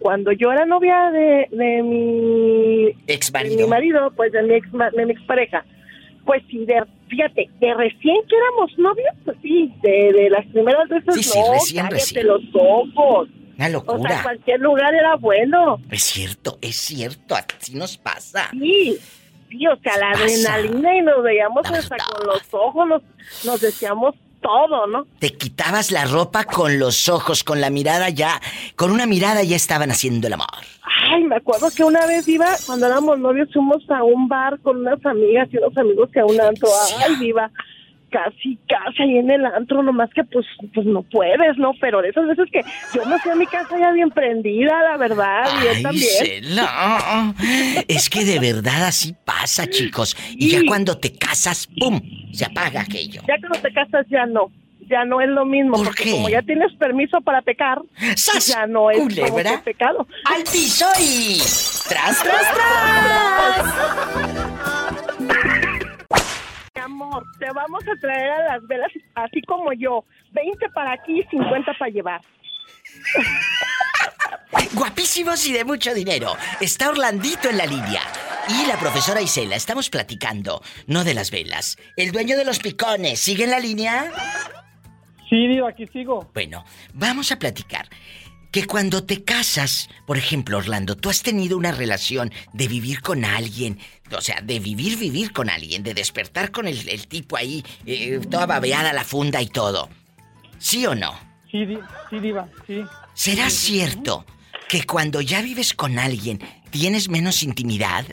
[0.00, 3.56] Cuando yo era novia de, de mi ex marido.
[3.56, 5.64] mi marido, pues de mi ex de mi expareja,
[6.24, 10.88] pues sí, de, fíjate, de recién que éramos novios, pues sí, de, de las primeras
[10.88, 12.26] veces sí, sí, no, recién, recién.
[12.26, 13.28] los ojos.
[13.58, 13.98] Una locura.
[13.98, 15.78] O sea, cualquier lugar era bueno.
[15.90, 18.48] Es cierto, es cierto, así nos pasa.
[18.52, 18.96] Sí,
[19.50, 23.02] sí, o sea, la adrenalina y nos veíamos hasta con los ojos, nos,
[23.44, 25.06] nos decíamos todo, ¿no?
[25.18, 28.40] Te quitabas la ropa con los ojos, con la mirada ya,
[28.76, 30.48] con una mirada ya estaban haciendo el amor.
[31.12, 34.78] Ay, me acuerdo que una vez iba, cuando éramos novios, fuimos a un bar con
[34.78, 36.68] unas amigas y unos amigos que a un antro.
[36.98, 37.50] Ay, iba
[38.10, 41.72] casi, casi ahí en el antro, nomás que pues, pues no puedes, ¿no?
[41.80, 42.60] Pero de esas veces que
[42.94, 46.44] yo me fui a mi casa ya bien prendida, la verdad, y él también.
[47.88, 50.16] Es que de verdad así pasa, chicos.
[50.36, 52.00] Y, ya cuando te casas, ¡pum!
[52.32, 53.22] Se apaga aquello.
[53.26, 54.50] Ya cuando te casas ya no.
[54.88, 55.76] Ya no es lo mismo.
[55.76, 56.10] ¿Por porque qué?
[56.10, 57.80] como ya tienes permiso para pecar,
[58.44, 60.04] ya no es como que pecado.
[60.24, 61.38] ¡Al piso y...
[61.88, 63.64] ¡Tras, tras, tras!
[66.80, 70.04] amor, te vamos a traer a las velas así como yo.
[70.32, 72.20] 20 para aquí y 50 para llevar.
[74.74, 76.36] Guapísimos y de mucho dinero.
[76.60, 78.02] Está Orlandito en la línea.
[78.48, 81.76] Y la profesora Isela, estamos platicando, no de las velas.
[81.96, 84.10] El dueño de los picones, ¿sigue en la línea?
[85.28, 86.28] Sí, digo, aquí sigo.
[86.34, 86.64] Bueno,
[86.94, 87.88] vamos a platicar
[88.50, 93.24] que cuando te casas, por ejemplo, Orlando, tú has tenido una relación de vivir con
[93.24, 93.78] alguien,
[94.12, 98.46] o sea, de vivir, vivir con alguien, de despertar con el, tipo ahí, eh, toda
[98.46, 99.88] babeada la funda y todo.
[100.58, 101.12] ¿Sí o no?
[101.50, 101.66] Sí,
[102.10, 102.82] sí, Diva, sí.
[103.14, 104.24] ¿Será cierto
[104.68, 108.04] que cuando ya vives con alguien tienes menos intimidad?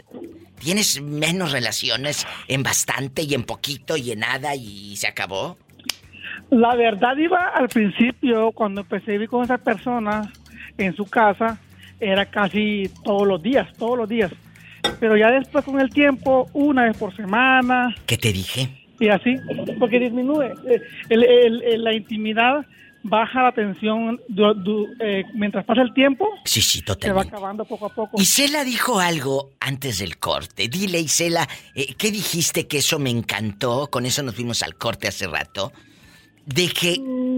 [0.60, 5.57] ¿Tienes menos relaciones en bastante y en poquito y en nada y se acabó?
[6.49, 10.31] La verdad iba al principio, cuando empecé a vivir con esa persona
[10.77, 11.60] en su casa,
[11.99, 14.31] era casi todos los días, todos los días.
[14.99, 17.95] Pero ya después con el tiempo, una vez por semana.
[18.05, 18.69] ¿Qué te dije?
[18.99, 19.35] Y así,
[19.79, 20.53] porque disminuye.
[21.09, 22.65] Eh, la intimidad
[23.03, 24.19] baja la tensión
[24.99, 26.27] eh, mientras pasa el tiempo.
[26.45, 27.07] Sí, sí, totalmente.
[27.07, 28.19] Se va acabando poco a poco.
[28.19, 30.67] Isela dijo algo antes del corte.
[30.67, 33.87] Dile, Isela, eh, ¿qué dijiste que eso me encantó?
[33.91, 35.71] Con eso nos fuimos al corte hace rato
[36.47, 36.97] de que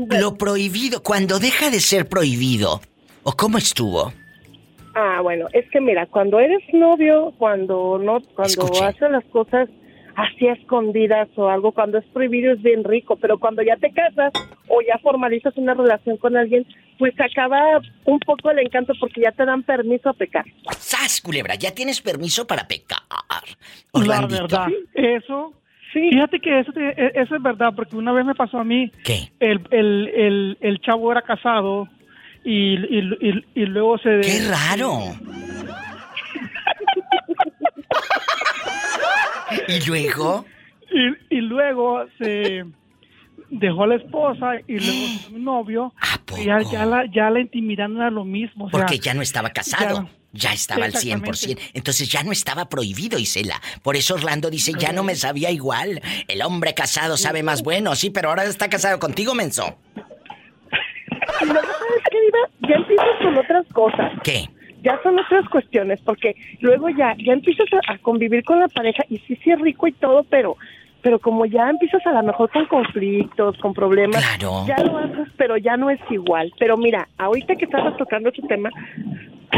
[0.09, 2.79] lo prohibido, cuando deja de ser prohibido,
[3.23, 4.13] ¿o cómo estuvo?
[5.01, 9.69] Ah, bueno, es que mira, cuando eres novio, cuando no, cuando haces las cosas
[10.15, 14.33] así escondidas o algo, cuando es prohibido es bien rico, pero cuando ya te casas
[14.67, 16.65] o ya formalizas una relación con alguien,
[16.97, 20.43] pues acaba un poco el encanto porque ya te dan permiso a pecar.
[20.77, 21.55] ¡Sas, culebra!
[21.55, 22.99] Ya tienes permiso para pecar.
[23.93, 25.53] La verdad, eso
[25.93, 26.11] Sí.
[26.11, 28.91] Fíjate que eso, e, eso es verdad, porque una vez me pasó a mí.
[29.03, 29.31] ¿Qué?
[29.39, 31.87] El, el, el, chavo era casado
[32.51, 32.73] y,
[33.53, 34.21] y, luego se...
[34.21, 35.15] ¡Qué raro!
[39.67, 40.45] ¿Y luego?
[41.29, 42.65] Y, luego se...
[43.51, 45.93] dejó a la esposa y luego su novio.
[46.39, 48.67] Y ya, ya, la, ya la intimidad no era lo mismo.
[48.71, 50.09] Porque ya no estaba casado.
[50.31, 51.59] Ya, estaba al 100%.
[51.73, 53.61] Entonces ya no estaba prohibido, Isela.
[53.83, 56.01] Por eso Orlando dice, ya no me sabía igual.
[56.27, 59.77] El hombre casado sabe más bueno, sí, pero ahora está casado contigo, menso.
[61.47, 64.11] No, ¿sabes qué, Ya empiezas con otras cosas.
[64.23, 64.45] ¿Qué?
[64.81, 69.17] Ya son otras cuestiones, porque luego ya, ya empiezas a, convivir con la pareja y
[69.19, 70.55] sí, sí es rico y todo, pero
[71.01, 75.55] pero como ya empiezas a lo mejor con conflictos, con problemas, ya lo haces, pero
[75.55, 76.51] ya no es igual.
[76.59, 78.69] Pero mira, ahorita que estabas tocando ese tema,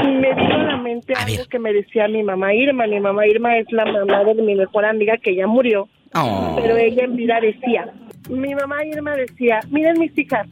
[0.04, 2.86] me vino a la mente algo que me decía mi mamá Irma.
[2.88, 6.60] Mi mamá Irma es la mamá de mi mejor amiga que ya murió, oh.
[6.62, 7.92] pero ella en vida decía,
[8.30, 10.48] mi mamá Irma decía, miren mis hijas,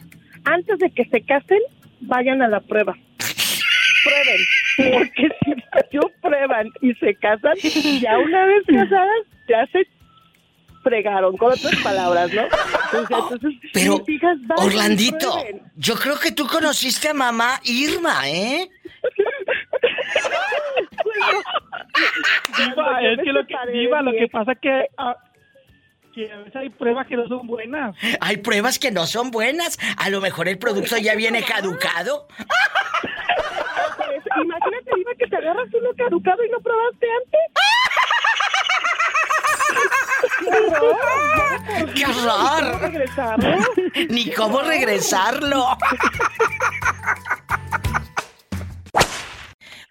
[0.46, 1.60] antes de que se casen,
[2.02, 2.96] vayan a la prueba.
[4.04, 7.56] Prueben, porque si ellos prueban y se casan,
[8.02, 9.88] ya una vez casadas, ya se
[10.84, 12.44] fregaron, con otras palabras, ¿no?
[13.00, 14.04] Entonces, Pero,
[14.58, 15.44] Orlandito,
[15.76, 18.70] yo creo que tú conociste a mamá Irma, ¿eh?
[22.58, 25.16] diva, es que lo que, diva, lo que pasa que, ah,
[26.28, 27.96] que a veces hay pruebas que no son buenas.
[28.20, 29.78] Hay pruebas que no son buenas.
[29.98, 32.28] A lo mejor el producto ya viene caducado.
[34.42, 37.42] Imagínate, Diva, que te agarras uno caducado y no probaste antes.
[41.96, 42.92] ¡Qué horror!
[44.10, 45.78] Ni cómo regresarlo.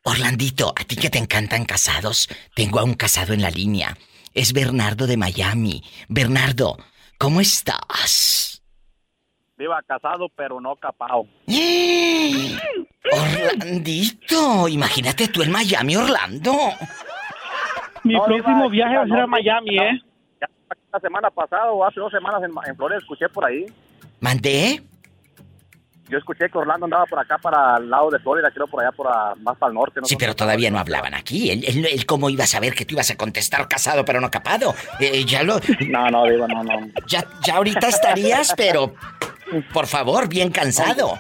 [0.03, 3.97] Orlandito, a ti que te encantan casados, tengo a un casado en la línea.
[4.39, 5.83] Es Bernardo de Miami.
[6.09, 6.77] Bernardo,
[7.19, 8.63] ¿cómo estás?
[9.57, 11.27] Viva casado, pero no capao.
[13.11, 16.53] Orlandito, imagínate tú en Miami, Orlando.
[18.05, 20.01] Mi próximo viaje va a ser a Miami, ¿eh?
[20.93, 23.67] la semana pasada o hace dos semanas en, en Florida escuché por ahí.
[24.21, 24.81] ¿Mandé?
[26.09, 28.93] Yo escuché que Orlando andaba por acá para el lado de Florida, creo por allá
[28.93, 29.07] por
[29.41, 30.01] más para el norte.
[30.05, 31.51] sí, pero todavía no hablaban aquí.
[31.51, 34.75] Él, cómo iba a saber que tú ibas a contestar casado pero no capado.
[35.01, 35.61] Eh, ya lo...
[35.89, 36.89] No, no, digo, no, no.
[37.07, 38.95] Ya, ya ahorita estarías, pero
[39.73, 41.19] por favor, bien cansado.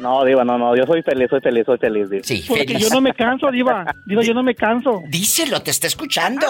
[0.00, 2.22] No, Diva, no, no, yo soy feliz, soy feliz, soy feliz, Diva.
[2.24, 3.84] Sí, Porque yo no me canso, Diva.
[4.04, 5.02] Diva, yo no me canso.
[5.08, 6.46] Díselo, te está escuchando.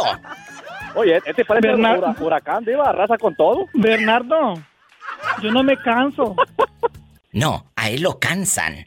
[0.97, 1.85] Oye, este parece un
[2.21, 3.67] huracán, Diva, arrasa con todo.
[3.75, 4.55] Bernardo,
[5.43, 6.35] yo no me canso.
[7.33, 8.87] No, a él lo cansan.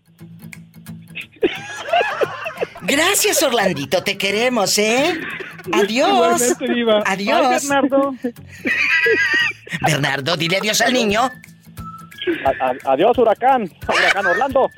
[2.81, 5.19] Gracias, Orlandito, te queremos, ¿eh?
[5.71, 6.55] Adiós.
[7.05, 7.67] Adiós.
[7.67, 8.15] Bernardo.
[9.81, 11.29] Bernardo, dile adiós al niño.
[12.85, 13.71] adiós, huracán.
[13.87, 14.69] Huracán Orlando.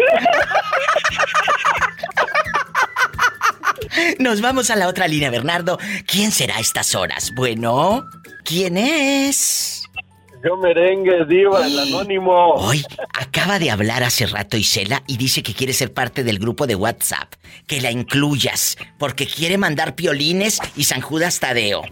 [4.20, 5.78] Nos vamos a la otra línea, Bernardo.
[6.06, 7.32] ¿Quién será a estas horas?
[7.36, 8.06] Bueno,
[8.44, 9.81] ¿quién es?
[10.44, 12.54] Yo merengue, diva, el anónimo.
[12.56, 16.68] Hoy acaba de hablar hace rato Isela y dice que quiere ser parte del grupo
[16.68, 17.34] de WhatsApp.
[17.68, 21.84] Que la incluyas, porque quiere mandar piolines y San Judas Tadeo.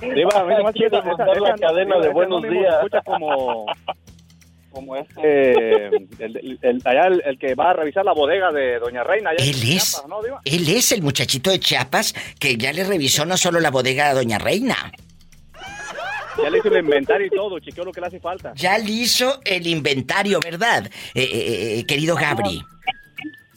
[0.00, 2.74] Diva, a mí no quiere mandar la cadena de buenos días.
[2.74, 3.66] Escucha como
[4.72, 5.86] como este,
[6.18, 9.32] el, el, allá el, que va a revisar la bodega de Doña Reina.
[9.32, 10.02] él es,
[10.46, 14.14] él es el muchachito de Chiapas que ya le revisó no solo la bodega a
[14.14, 14.90] Doña Reina.
[16.40, 18.52] Ya le hizo el inventario y todo, chequeó lo que le hace falta.
[18.54, 22.62] Ya le hizo el inventario, ¿verdad, eh, eh, eh, querido Gabri?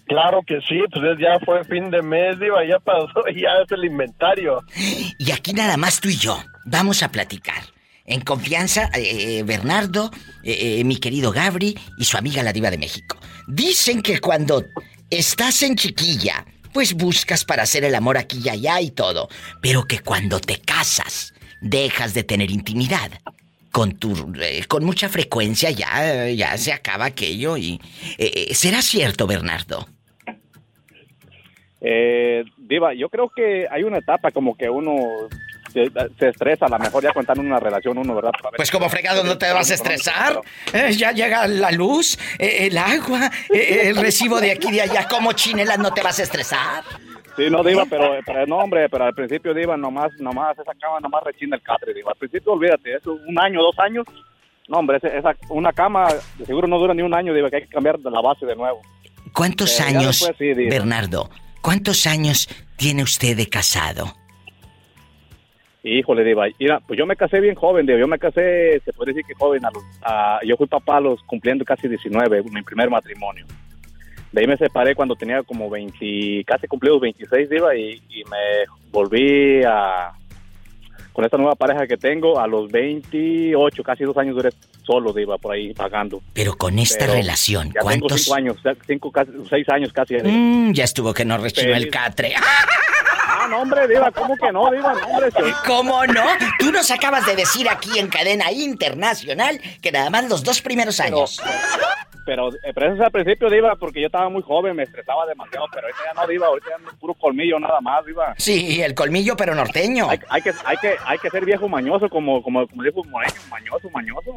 [0.08, 3.86] Claro que sí, pues ya fue fin de mes, digo, ya pasó, ya es el
[3.86, 4.62] inventario.
[5.18, 7.64] Y aquí nada más tú y yo, vamos a platicar.
[8.08, 10.12] En confianza, eh, eh, Bernardo,
[10.44, 13.18] eh, mi querido Gabri y su amiga la diva de México.
[13.48, 14.64] Dicen que cuando
[15.10, 19.28] estás en chiquilla, pues buscas para hacer el amor aquí y allá y todo.
[19.60, 23.12] Pero que cuando te casas, dejas de tener intimidad.
[23.72, 24.32] Con, tu,
[24.70, 27.82] con mucha frecuencia ya, ya se acaba aquello y...
[28.54, 29.86] ¿Será cierto, Bernardo?
[31.82, 35.28] Eh, Diva, yo creo que hay una etapa como que uno
[35.72, 38.32] se, estresa, a lo mejor ya contando una relación uno, ¿verdad?
[38.56, 40.42] Pues como fregado no te vas a estresar.
[40.74, 44.82] Eh, ya llega la luz, eh, el agua, eh, el recibo de aquí y de
[44.82, 46.84] allá, como chinelas no te vas a estresar.
[47.36, 51.24] Sí, no, Diva, pero, no, hombre, pero al principio, Diva, nomás, nomás esa cama, nomás
[51.24, 52.12] rechina el catre, Diva.
[52.12, 54.06] Al principio, olvídate, eso, un año, dos años,
[54.70, 57.62] no, hombre, esa, una cama de seguro no dura ni un año, Diva, que hay
[57.64, 58.82] que cambiar la base de nuevo.
[59.34, 61.30] ¿Cuántos años, Bernardo,
[61.62, 64.14] cuántos años tiene usted de casado?
[65.84, 69.12] Híjole, Diva, mira, pues yo me casé bien joven, Diva, yo me casé, se puede
[69.12, 69.84] decir que joven, a los,
[70.48, 73.46] yo fui papá a los cumpliendo casi 19, mi primer matrimonio.
[74.36, 78.66] De ahí me separé cuando tenía como 20, casi cumplidos 26, Diva, y, y me
[78.92, 80.12] volví a,
[81.14, 84.50] con esta nueva pareja que tengo, a los 28, casi dos años duré
[84.86, 86.22] solo, Diva, por ahí pagando.
[86.34, 88.10] Pero con esta relación, ya ¿cuántos?
[88.10, 90.16] Tengo cinco años, cinco, casi, seis años casi.
[90.16, 92.36] Mm, ya estuvo que no rechinó el catre.
[92.38, 94.94] Ah, no, hombre, Diva, ¿cómo que no, Diva?
[94.96, 95.30] No, hombre,
[95.66, 96.26] ¿Cómo no?
[96.60, 101.00] Tú nos acabas de decir aquí en cadena internacional que nada más los dos primeros
[101.00, 101.42] años.
[102.26, 105.26] Pero, eh, pero eso es al principio, Diva, porque yo estaba muy joven, me estresaba
[105.28, 108.34] demasiado, pero ahorita ya no, Diva, ahorita ya no es puro colmillo nada más, Diva.
[108.38, 110.10] Sí, el colmillo, pero norteño.
[110.10, 113.36] Hay, hay, que, hay, que, hay que ser viejo mañoso, como, como, como dijo Moreno,
[113.50, 114.32] mañoso, mañoso.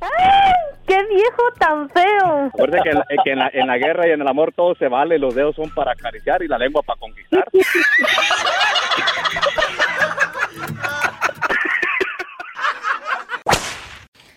[0.00, 0.52] ¡Ay!
[0.86, 2.46] ¡Qué viejo tan feo!
[2.46, 4.74] Acuérdate que, en la, que en, la, en la guerra y en el amor todo
[4.76, 7.44] se vale, los dedos son para acariciar y la lengua para conquistar.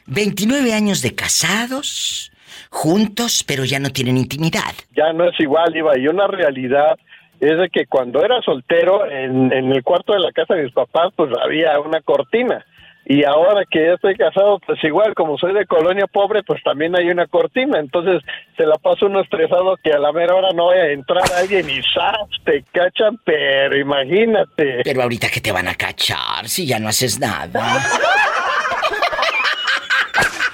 [0.10, 2.32] 29 años de casados,
[2.70, 4.74] juntos, pero ya no tienen intimidad.
[4.96, 6.98] Ya no es igual, Iba, y una realidad
[7.40, 10.74] es de que cuando era soltero, en, en el cuarto de la casa de mis
[10.74, 12.66] papás, pues había una cortina.
[13.06, 16.96] Y ahora que ya estoy casado, pues igual, como soy de colonia pobre, pues también
[16.96, 17.80] hay una cortina.
[17.80, 18.22] Entonces
[18.56, 21.68] se la paso uno estresado que a la mera hora no vaya a entrar alguien
[21.70, 22.30] y ¡zas!
[22.46, 24.82] Te cachan, pero imagínate.
[24.84, 27.80] Pero ahorita que te van a cachar si ya no haces nada.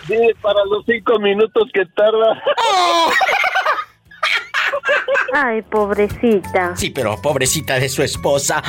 [0.07, 2.41] Sí, para los cinco minutos que tarda.
[5.33, 6.75] Ay, pobrecita.
[6.75, 8.61] Sí, pero pobrecita de su esposa.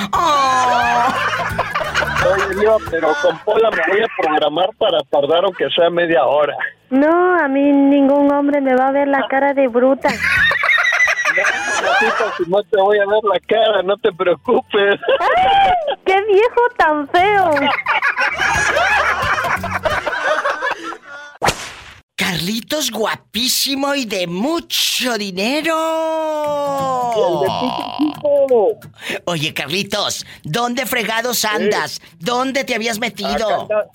[2.24, 6.56] Oye, Dios, pero con Pola me voy a programar para tardar aunque sea media hora.
[6.90, 10.08] No, a mí ningún hombre me va a ver la cara de bruta.
[10.08, 10.14] No,
[12.36, 14.98] si no te voy a ver la cara, no te preocupes.
[15.20, 15.72] ¡Ay,
[16.04, 17.50] ¡Qué viejo tan feo!
[22.28, 25.76] Carlitos guapísimo y de mucho dinero.
[29.26, 32.00] Oye, Carlitos, ¿dónde fregados andas?
[32.18, 33.62] ¿Dónde te habías metido?
[33.62, 33.86] Acá,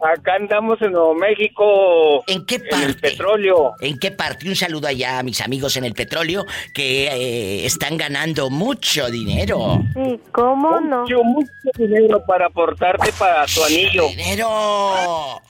[0.00, 2.24] acá, andamos en Nuevo México.
[2.26, 2.76] ¿En qué parte?
[2.82, 3.74] En el petróleo.
[3.78, 4.48] ¿En qué parte?
[4.48, 9.84] Un saludo allá a mis amigos en el petróleo que eh, están ganando mucho dinero.
[9.94, 11.02] Sí, ¿cómo no?
[11.02, 14.08] Mucho, mucho dinero para aportarte para tu anillo.
[14.08, 15.40] ¡Dinero!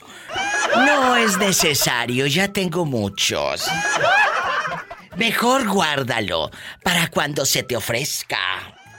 [0.75, 3.71] No es necesario, ya tengo muchos.
[5.17, 6.51] Mejor guárdalo
[6.83, 8.39] para cuando se te ofrezca.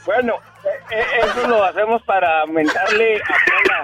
[0.06, 3.82] Bueno, eh, eh, eso lo hacemos para aumentarle a Pola.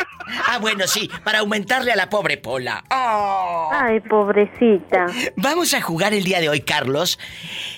[0.47, 2.83] Ah, bueno, sí, para aumentarle a la pobre Pola.
[2.89, 3.69] Oh.
[3.73, 5.07] Ay, pobrecita.
[5.35, 7.19] Vamos a jugar el día de hoy, Carlos.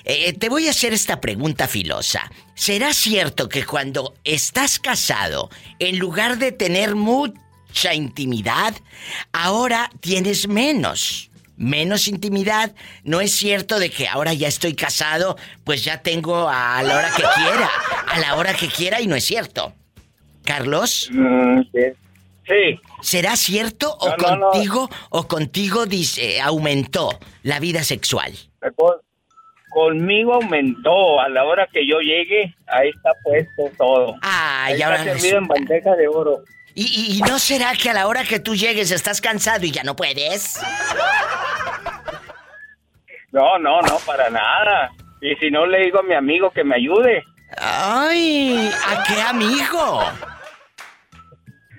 [0.04, 2.30] Eh, te voy a hacer esta pregunta filosa.
[2.54, 7.45] ¿Será cierto que cuando estás casado, en lugar de tener mucho
[7.76, 8.72] mucha intimidad,
[9.34, 11.30] ahora tienes menos.
[11.58, 12.74] Menos intimidad.
[13.04, 17.10] No es cierto de que ahora ya estoy casado, pues ya tengo a la hora
[17.14, 17.70] que quiera.
[18.08, 19.74] A la hora que quiera y no es cierto.
[20.44, 21.10] Carlos.
[21.12, 21.60] Mm,
[22.46, 22.80] sí.
[23.02, 24.50] ¿Será cierto o No, no, no.
[24.52, 27.10] contigo o contigo dice aumentó
[27.42, 28.32] la vida sexual?
[28.74, 28.96] Con-
[29.70, 31.20] Conmigo aumentó.
[31.20, 34.14] A la hora que yo llegue, ahí está puesto todo.
[34.22, 36.38] Ay, ahí ahora está servido en bandeja de oro.
[36.78, 39.96] ¿Y, no será que a la hora que tú llegues estás cansado y ya no
[39.96, 40.60] puedes?
[43.32, 44.90] No, no, no, para nada.
[45.22, 47.24] Y si no, le digo a mi amigo que me ayude.
[47.56, 50.04] Ay, ¿a qué amigo?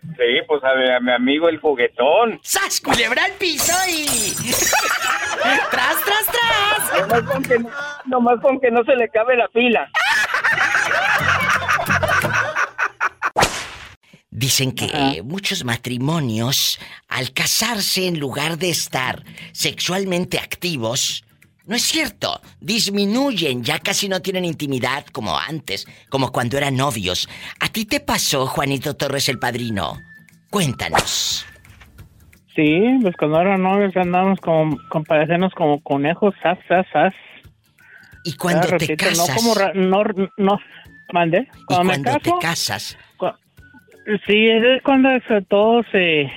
[0.02, 2.40] Sí, pues a mi, a mi amigo el juguetón.
[2.42, 4.08] ¡Sas, culebra al piso y...
[5.70, 7.08] ¡Tras, tras, tras!
[7.08, 7.70] Nomás con, que no,
[8.06, 9.88] nomás con que no se le cabe la pila.
[14.30, 21.24] Dicen que muchos matrimonios, al casarse en lugar de estar sexualmente activos,
[21.66, 27.28] no es cierto, disminuyen, ya casi no tienen intimidad como antes, como cuando eran novios.
[27.60, 29.98] ¿A ti te pasó, Juanito Torres el Padrino?
[30.50, 31.46] Cuéntanos.
[32.56, 37.14] Sí, pues cuando eran novios andábamos como, con parecernos como conejos, sas, sas, sas.
[38.24, 39.30] Y cuando te casas...
[39.30, 40.04] No, como ra- no,
[40.38, 40.60] no,
[41.14, 41.48] mande.
[41.56, 42.98] Y Cuando me cuando te casas,
[44.26, 45.10] Sí, es cuando
[45.50, 46.32] todo se...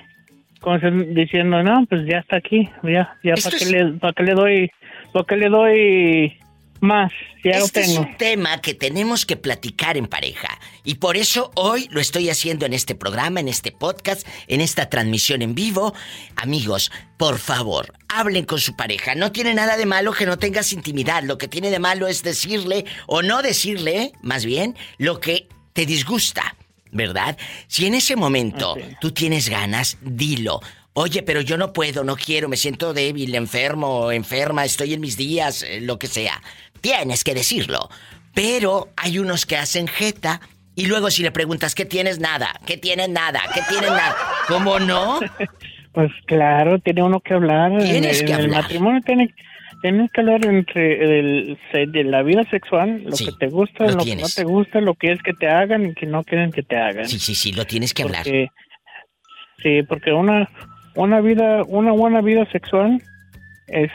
[0.61, 4.13] Como se- diciendo, no, pues ya está aquí, ya, ya, ¿para qué, es- le, para
[4.13, 4.71] qué le doy,
[5.13, 6.39] para qué le doy
[6.81, 7.11] más?
[7.43, 8.03] Ya lo Este es tengo.
[8.03, 10.49] un tema que tenemos que platicar en pareja.
[10.85, 14.91] Y por eso hoy lo estoy haciendo en este programa, en este podcast, en esta
[14.91, 15.95] transmisión en vivo.
[16.37, 19.15] Amigos, por favor, hablen con su pareja.
[19.15, 21.23] No tiene nada de malo que no tengas intimidad.
[21.23, 25.87] Lo que tiene de malo es decirle, o no decirle, más bien, lo que te
[25.87, 26.55] disgusta.
[26.93, 27.37] ¿Verdad?
[27.69, 30.61] Si en ese momento tú tienes ganas, dilo.
[30.93, 35.17] Oye, pero yo no puedo, no quiero, me siento débil, enfermo, enferma, estoy en mis
[35.17, 36.43] días, eh, lo que sea.
[36.81, 37.89] Tienes que decirlo.
[38.35, 40.41] Pero hay unos que hacen jeta
[40.77, 42.21] Y luego si le preguntas, ¿qué tienes?
[42.21, 42.55] Nada.
[42.65, 43.09] ¿Qué tienes?
[43.09, 43.43] Nada.
[43.53, 43.91] ¿Qué tienes?
[43.91, 44.17] Nada.
[44.49, 45.21] ¿Cómo no?
[45.93, 47.77] Pues claro, tiene uno que hablar.
[47.83, 48.63] Tienes en, que en el hablar.
[48.63, 49.35] matrimonio tiene,
[49.83, 54.05] tienes que hablar entre el, de la vida sexual, lo que te gusta, lo lo,
[54.05, 56.63] que no te gusta, lo que es que te hagan y que no quieren que
[56.63, 57.09] te hagan.
[57.09, 58.23] Sí, sí, sí, lo tienes que hablar.
[58.25, 58.49] Porque-
[59.63, 60.49] sí, porque una
[60.95, 63.03] una vida, una buena vida sexual
[63.69, 63.91] es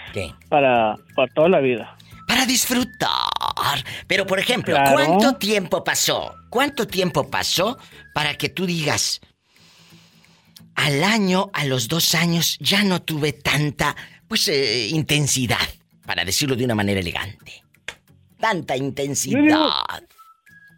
[0.49, 1.95] para para toda la vida.
[2.27, 3.77] Para disfrutar.
[4.07, 4.93] Pero, por ejemplo, Claro.
[4.93, 6.33] ¿cuánto tiempo pasó?
[6.49, 7.77] ¿Cuánto tiempo pasó
[8.13, 9.21] para que tú digas,
[10.75, 13.95] al año, a los dos años, ya no tuve tanta,
[14.35, 15.65] pues, eh, intensidad,
[16.05, 17.63] para decirlo de una manera elegante?
[18.37, 20.03] Tanta intensidad.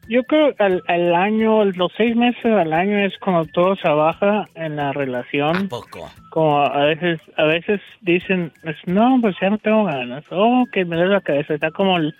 [0.07, 3.89] Yo creo que al, al año, los seis meses al año es cuando todo se
[3.89, 5.67] baja en la relación.
[5.69, 6.09] poco?
[6.29, 10.23] Como a veces, a veces dicen, pues, no, pues ya no tengo ganas.
[10.29, 11.55] Oh, que me duele la cabeza.
[11.55, 12.13] Está como el-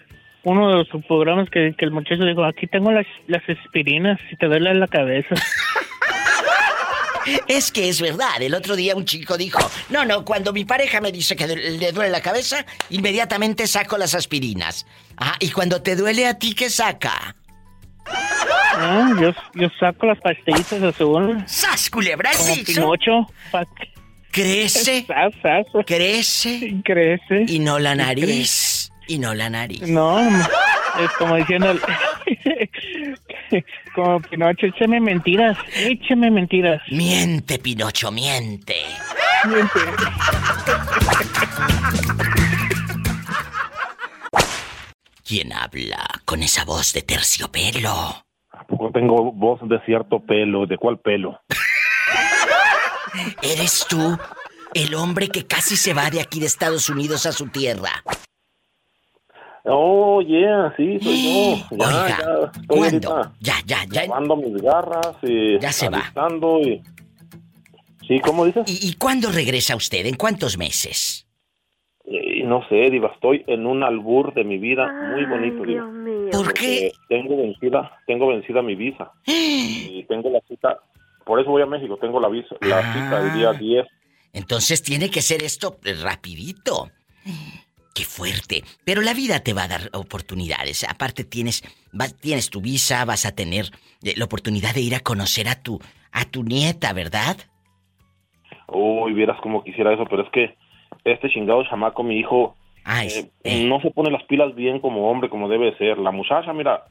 [0.44, 4.36] uno de los programas que, que el muchacho dijo, aquí tengo las, las aspirinas si
[4.38, 5.36] te duele la cabeza.
[7.48, 8.42] Es que es verdad.
[8.42, 9.60] El otro día un chico dijo,
[9.90, 14.16] no, no, cuando mi pareja me dice que le duele la cabeza, inmediatamente saco las
[14.16, 14.86] aspirinas.
[15.18, 17.36] Ah, y cuando te duele a ti, ¿qué saca?
[18.06, 21.44] Ah, yo, yo saco las pastillitas azul.
[21.48, 22.32] ¡Sas, culebra!
[22.38, 23.28] Como Pinocho.
[24.32, 25.06] Crece.
[25.86, 26.76] Crece.
[26.84, 27.46] Crece.
[27.48, 28.92] Y no la nariz.
[29.08, 29.82] Y no la nariz.
[29.84, 31.74] No, es como diciendo,
[33.96, 36.82] como Pinocho, échame mentiras, échame mentiras.
[36.92, 38.76] Miente, Pinocho, miente.
[45.26, 48.26] ¿Quién habla con esa voz de terciopelo?
[48.68, 50.66] Poco tengo voz de cierto pelo.
[50.66, 51.40] ¿De cuál pelo?
[53.42, 54.18] ¿Eres tú
[54.74, 58.04] el hombre que casi se va de aquí de Estados Unidos a su tierra?
[59.70, 61.78] Oh, yeah, sí, soy yo.
[61.78, 62.16] Ya, Oiga, ya,
[62.62, 63.32] estoy ¿cuándo?
[63.42, 64.02] Ya, ya, ya.
[64.08, 66.04] lavando mis garras y Ya se va.
[66.64, 66.82] y...
[68.08, 68.64] Sí, ¿cómo dices?
[68.68, 70.06] ¿Y, y cuándo regresa usted?
[70.06, 71.28] ¿En cuántos meses?
[72.06, 75.86] Y no sé, Diva, estoy en un albur de mi vida muy bonito, Diva.
[76.32, 76.94] ¿Por qué?
[77.10, 79.12] Tengo vencida, tengo vencida mi visa.
[79.26, 80.78] y tengo la cita,
[81.26, 82.94] por eso voy a México, tengo la visa, la Ah.
[82.94, 83.86] cita el día 10.
[84.32, 86.90] Entonces tiene que ser esto eh, rapidito.
[87.98, 88.64] Qué fuerte.
[88.86, 90.84] Pero la vida te va a dar oportunidades.
[90.84, 93.66] Aparte tienes, vas- tienes tu visa, vas a tener
[94.04, 95.80] eh, la oportunidad de ir a conocer a tu,
[96.12, 97.38] a tu nieta, ¿verdad?
[98.68, 100.56] Uy, vieras como quisiera eso, pero es que
[101.06, 102.56] este chingado chamaco, mi hijo,
[103.44, 105.98] eh, no se pone las pilas bien como hombre, como debe ser.
[105.98, 106.84] La muchacha, mira,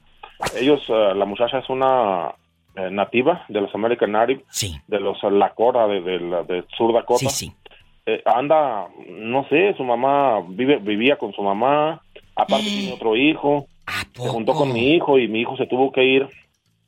[0.59, 2.33] ellos, eh, la muchacha es una
[2.75, 4.43] eh, nativa de los American Native,
[4.87, 7.25] de los eh, Lakota, de, de, de Sur Dakota.
[8.09, 12.01] Eh, anda, no sé, su mamá vive, vivía con su mamá,
[12.37, 13.67] aparte tiene otro hijo,
[14.13, 16.25] se juntó con mi hijo y mi hijo se tuvo que ir.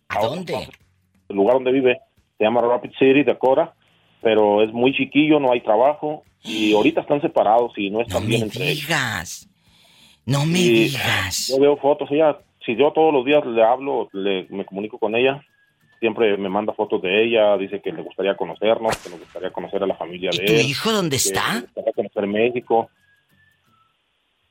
[0.07, 0.69] ¿A dónde?
[1.27, 1.99] El lugar donde vive
[2.37, 3.73] se llama Rapid City, Dakota,
[4.21, 8.43] pero es muy chiquillo, no hay trabajo y ahorita están separados y no están bien
[8.43, 8.87] entre ellos.
[8.87, 9.49] digas.
[10.25, 11.49] No me Y digas.
[11.49, 15.15] Yo veo fotos, ella, si yo todos los días le hablo, le, me comunico con
[15.15, 15.43] ella,
[15.99, 19.83] siempre me manda fotos de ella, dice que le gustaría conocernos, que le gustaría conocer
[19.83, 20.61] a la familia de tu él.
[20.61, 21.61] hijo dónde que está?
[21.61, 22.89] gustaría conocer México.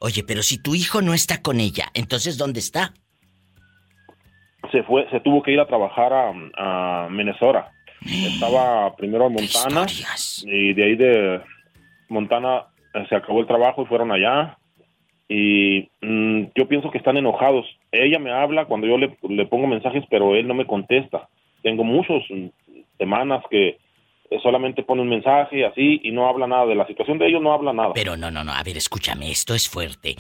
[0.01, 2.95] Oye, pero si tu hijo no está con ella, entonces ¿dónde está?
[4.71, 7.73] Se fue, se tuvo que ir a trabajar a, a Minnesota.
[8.05, 9.87] Estaba primero en Montana
[10.45, 11.41] y de ahí de
[12.09, 14.59] Montana eh, se acabó el trabajo y fueron allá.
[15.29, 17.67] Y mm, yo pienso que están enojados.
[17.93, 21.29] Ella me habla cuando yo le, le pongo mensajes, pero él no me contesta.
[21.63, 22.23] Tengo muchas
[22.99, 23.79] semanas que
[24.43, 27.53] solamente pone un mensaje así y no habla nada de la situación de ellos, no
[27.53, 27.93] habla nada.
[27.95, 30.17] Pero no, no, no, a ver, escúchame, esto es fuerte.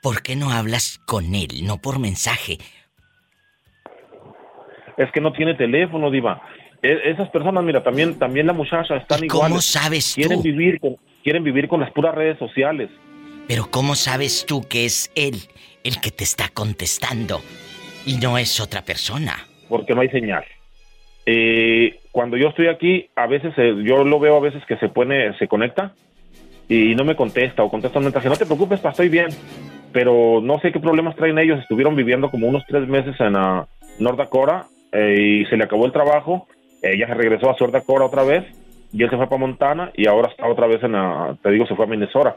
[0.00, 2.58] ¿Por qué no hablas con él, no por mensaje?
[4.96, 6.42] Es que no tiene teléfono, diva.
[6.82, 9.64] E- esas personas, mira, también también la muchacha están cómo iguales.
[9.64, 10.42] sabes quieren tú?
[10.42, 12.90] vivir con quieren vivir con las puras redes sociales.
[13.48, 15.36] Pero ¿cómo sabes tú que es él
[15.84, 17.40] el que te está contestando
[18.06, 19.36] y no es otra persona?
[19.68, 20.44] porque no hay señal.
[21.26, 24.88] Eh, cuando yo estoy aquí, a veces eh, yo lo veo a veces que se
[24.88, 25.92] pone, se conecta
[26.68, 28.28] y no me contesta o contesta un mensaje.
[28.28, 29.28] No te preocupes, pa, estoy bien.
[29.92, 31.60] Pero no sé qué problemas traen ellos.
[31.60, 33.66] Estuvieron viviendo como unos tres meses en ah,
[33.98, 36.46] North Dakota eh, y se le acabó el trabajo.
[36.82, 38.44] Ella se regresó a South Dakota otra vez
[38.92, 41.66] y él se fue para Montana y ahora está otra vez en, ah, te digo,
[41.66, 42.36] se fue a Minnesota.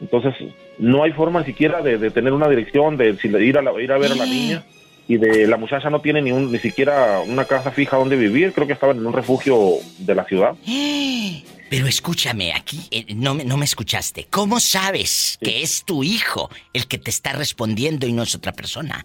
[0.00, 0.34] Entonces,
[0.78, 3.80] no hay forma ni siquiera de, de tener una dirección, de, de ir, a la-
[3.80, 4.62] ir a ver a la niña.
[5.10, 8.52] Y de la muchacha no tiene ni, un, ni siquiera una casa fija donde vivir.
[8.52, 9.58] Creo que estaban en un refugio
[9.98, 10.54] de la ciudad.
[11.68, 14.28] Pero escúchame, aquí eh, no, me, no me escuchaste.
[14.30, 18.52] ¿Cómo sabes que es tu hijo el que te está respondiendo y no es otra
[18.52, 19.04] persona?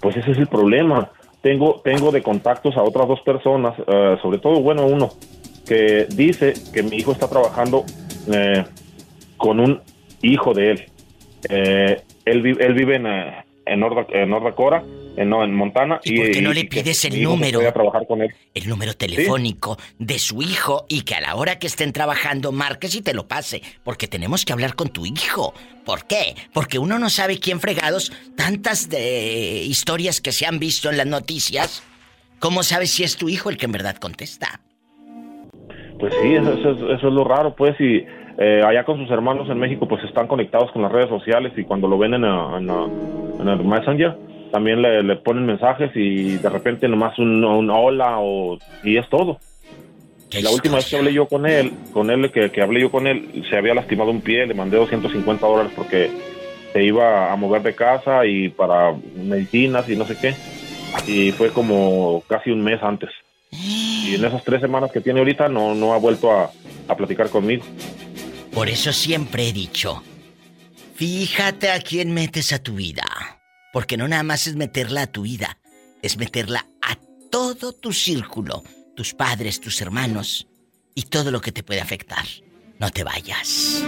[0.00, 1.12] pues ese es el problema.
[1.40, 5.12] Tengo, tengo de contactos a otras dos personas, eh, sobre todo, bueno, uno,
[5.66, 7.86] que dice que mi hijo está trabajando
[8.30, 8.64] eh,
[9.38, 9.80] con un
[10.20, 10.84] hijo de él.
[11.48, 13.06] Él, él vive en,
[13.68, 14.82] en, North, en Dakota,
[15.16, 16.00] en, no, en Montana.
[16.04, 17.60] ¿Y, por qué no le pides el número?
[18.54, 22.94] El número telefónico de su hijo y que a la hora que estén trabajando marques
[22.94, 23.62] y te lo pase.
[23.84, 25.54] Porque tenemos que hablar con tu hijo.
[25.84, 26.34] ¿Por qué?
[26.52, 31.06] Porque uno no sabe quién fregados, tantas de historias que se han visto en las
[31.06, 31.82] noticias.
[32.38, 34.60] ¿Cómo sabes si es tu hijo el que en verdad contesta?
[35.98, 38.04] Pues sí, eso, es lo raro, pues, y
[38.40, 41.64] eh, allá con sus hermanos en México, pues están conectados con las redes sociales y
[41.64, 44.16] cuando lo ven en, en, el Messenger,
[44.52, 49.38] también le, ponen mensajes y de repente nomás un, hola o, y es todo.
[50.40, 53.08] La última vez que hablé yo con él, con él que, que hablé yo con
[53.08, 56.08] él, se había lastimado un pie, le mandé 250 dólares porque
[56.72, 60.34] se iba a mover de casa y para medicinas y no sé qué.
[61.10, 63.10] Y fue como casi un mes antes.
[63.50, 66.50] Y en esas tres semanas que tiene ahorita no, no ha vuelto a,
[66.88, 67.64] a platicar conmigo.
[68.52, 70.02] Por eso siempre he dicho,
[70.96, 73.04] fíjate a quién metes a tu vida.
[73.72, 75.58] Porque no nada más es meterla a tu vida,
[76.02, 76.96] es meterla a
[77.30, 78.64] todo tu círculo,
[78.96, 80.48] tus padres, tus hermanos
[80.94, 82.24] y todo lo que te puede afectar.
[82.78, 83.82] No te vayas.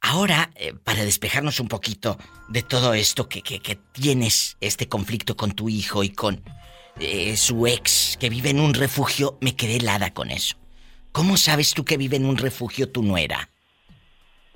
[0.00, 2.18] Ahora, eh, para despejarnos un poquito
[2.48, 6.42] de todo esto que, que, tienes, este conflicto con tu hijo y con
[6.98, 10.56] eh, su ex que vive en un refugio, me quedé helada con eso.
[11.18, 13.48] ¿Cómo sabes tú que vive en un refugio tu nuera?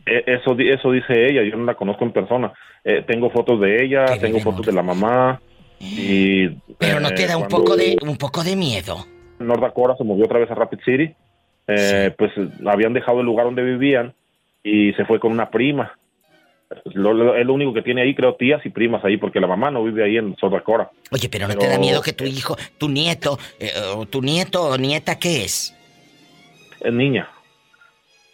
[0.06, 2.52] Eh, eso, eso dice ella, yo no la conozco en persona.
[2.84, 5.42] Eh, tengo fotos de ella, tengo fotos de la mamá.
[5.80, 9.04] Y, Pero no te da un poco de un poco de miedo.
[9.40, 11.12] Nordacora se movió otra vez a Rapid City.
[11.66, 12.30] Pues
[12.64, 14.14] habían dejado el lugar donde vivían
[14.62, 15.98] y se fue con una prima.
[16.94, 19.72] Lo, es lo único que tiene ahí, creo, tías y primas ahí, porque la mamá
[19.72, 20.92] no vive ahí en Sordacora.
[21.10, 24.62] Oye, pero ¿no te da miedo que tu hijo, tu nieto, eh, o tu nieto
[24.62, 25.76] o nieta, ¿qué es?
[26.82, 27.28] Es niña.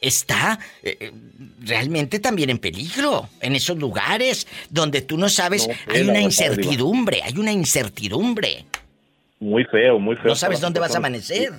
[0.01, 1.13] Está eh, eh,
[1.61, 7.37] realmente también en peligro, en esos lugares donde tú no sabes, hay una incertidumbre, hay
[7.37, 8.65] una incertidumbre.
[9.41, 10.27] Muy feo, muy feo.
[10.27, 11.51] No sabes dónde vas a amanecer.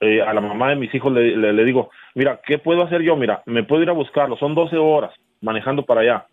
[0.00, 3.16] a la mamá de mis hijos le, le, digo, mira, ¿qué puedo hacer yo?
[3.16, 6.26] Mira, me puedo ir a buscarlo, son 12 horas manejando para allá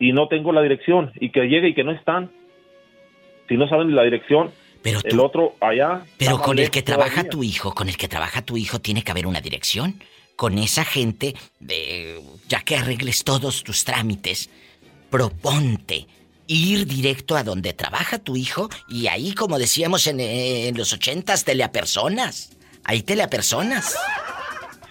[0.00, 2.30] y no tengo la dirección y que llegue y que no están.
[3.48, 4.50] Si no saben la dirección,
[4.82, 6.04] pero el otro allá.
[6.16, 9.10] Pero con el que trabaja tu hijo, con el que trabaja tu hijo tiene que
[9.10, 10.02] haber una dirección.
[10.36, 14.48] Con esa gente, de, ya que arregles todos tus trámites,
[15.10, 16.06] proponte
[16.46, 21.44] ir directo a donde trabaja tu hijo y ahí, como decíamos en, en los ochentas,
[21.44, 22.50] teleapersonas.
[22.84, 23.94] Ahí teleapersonas.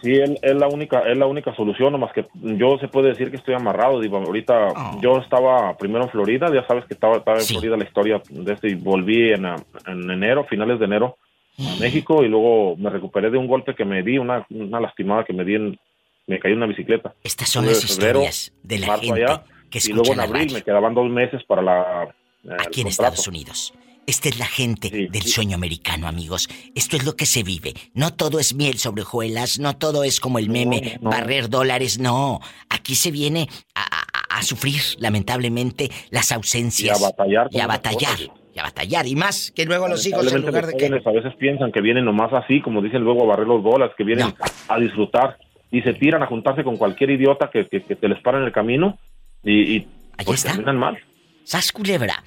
[0.02, 3.38] Sí, es, la única es la única solución, nomás que yo se puede decir que
[3.38, 5.02] estoy amarrado, digo, ahorita oh.
[5.02, 8.54] yo estaba primero en Florida, ya sabes que estaba, estaba en Florida la historia de
[8.54, 11.18] este y volví en, en enero, finales de enero
[11.58, 11.80] a.
[11.80, 15.34] México y luego me recuperé de un golpe que me di, una, una lastimada que
[15.34, 15.80] me di en,
[16.28, 17.14] me caí en una bicicleta.
[17.24, 19.26] Estas son las historias de la gente
[19.70, 22.16] que Y luego en abril me quedaban dos meses para la...
[22.46, 23.74] Eh, Aquí en Estados Unidos.
[24.08, 26.50] Esta es la gente del sueño americano, amigos.
[26.76, 27.74] Esto es lo que se vive.
[27.94, 32.40] No todo es miel sobre hojuelas, no todo es como el meme, barrer dólares, no.
[32.70, 37.00] Aquí se viene a, sufrir, lamentablemente, las ausencias.
[37.00, 37.48] Y a batallar.
[37.52, 38.20] Y a batallar.
[38.56, 39.06] Y a batallar.
[39.06, 40.86] Y más que luego los hijos, en lugar de que.
[40.86, 44.04] A veces piensan que vienen nomás así, como dicen luego, a barrer los dólares, que
[44.04, 44.34] vienen
[44.68, 45.38] a disfrutar
[45.72, 48.52] y se tiran a juntarse con cualquier idiota que, que, te les para en el
[48.52, 48.98] camino
[49.44, 49.88] y, y
[50.26, 50.98] pues, terminan mal.
[51.44, 52.24] Sas culebra.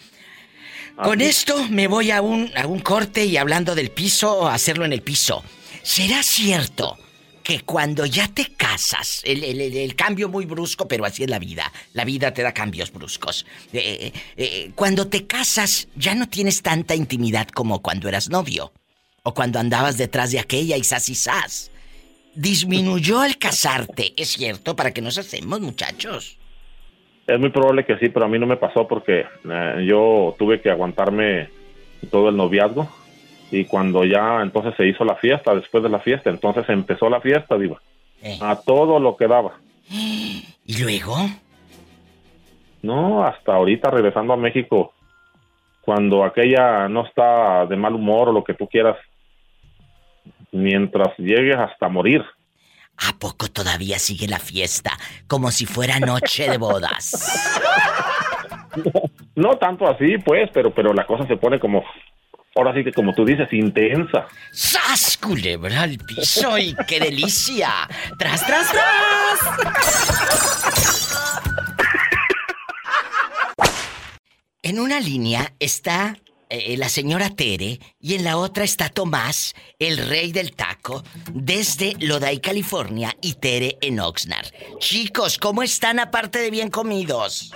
[0.97, 4.93] Con esto me voy a un, a un corte y hablando del piso, hacerlo en
[4.93, 5.43] el piso.
[5.83, 6.99] ¿Será cierto
[7.43, 12.05] que cuando ya te casas, el, cambio muy brusco, pero así es la vida, la
[12.05, 13.47] vida te da cambios bruscos.
[13.73, 18.73] Eh, eh, eh, cuando te casas ya no tienes tanta intimidad como cuando eras novio,
[19.25, 21.71] o cuando andabas detrás de aquella y sas y sas.
[22.35, 24.75] Disminuyó al casarte, ¿es cierto?
[24.75, 26.39] Para que nos hacemos, muchachos.
[27.27, 30.61] Es muy probable que sí, pero a mí no me pasó porque eh, yo tuve
[30.61, 31.49] que aguantarme
[32.11, 32.89] todo el noviazgo
[33.51, 37.21] y cuando ya entonces se hizo la fiesta, después de la fiesta, entonces empezó la
[37.21, 37.79] fiesta, digo,
[38.23, 38.39] eh.
[38.41, 39.53] a todo lo que daba.
[39.91, 41.17] ¿Y luego?
[42.83, 44.93] No, hasta ahorita regresando a México,
[45.83, 48.97] cuando aquella no está de mal humor o lo que tú quieras,
[50.51, 52.25] mientras llegues hasta morir.
[52.99, 54.93] ¿A poco todavía sigue la fiesta?
[55.27, 57.51] Como si fuera noche de bodas.
[59.35, 61.85] No, tanto así, pues, pero, pero la cosa se pone como.
[62.55, 64.27] Ahora sí que, como tú dices, intensa.
[64.51, 66.59] ¡Sas, culebra al piso!
[66.59, 67.71] ¡Y qué delicia!
[68.19, 69.41] ¡Tras, tras, tras!
[74.63, 76.17] En una línea está
[76.55, 81.95] eh, la señora Tere y en la otra está Tomás, el rey del taco, desde
[81.99, 84.49] Lodi, California y Tere en Oxnard.
[84.79, 87.55] Chicos, ¿cómo están aparte de bien comidos?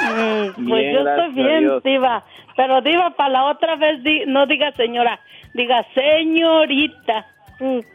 [0.00, 2.24] Mm, pues yo estoy bien, Diva.
[2.56, 5.20] Pero Diva, para la otra vez no diga señora,
[5.54, 7.28] diga señorita.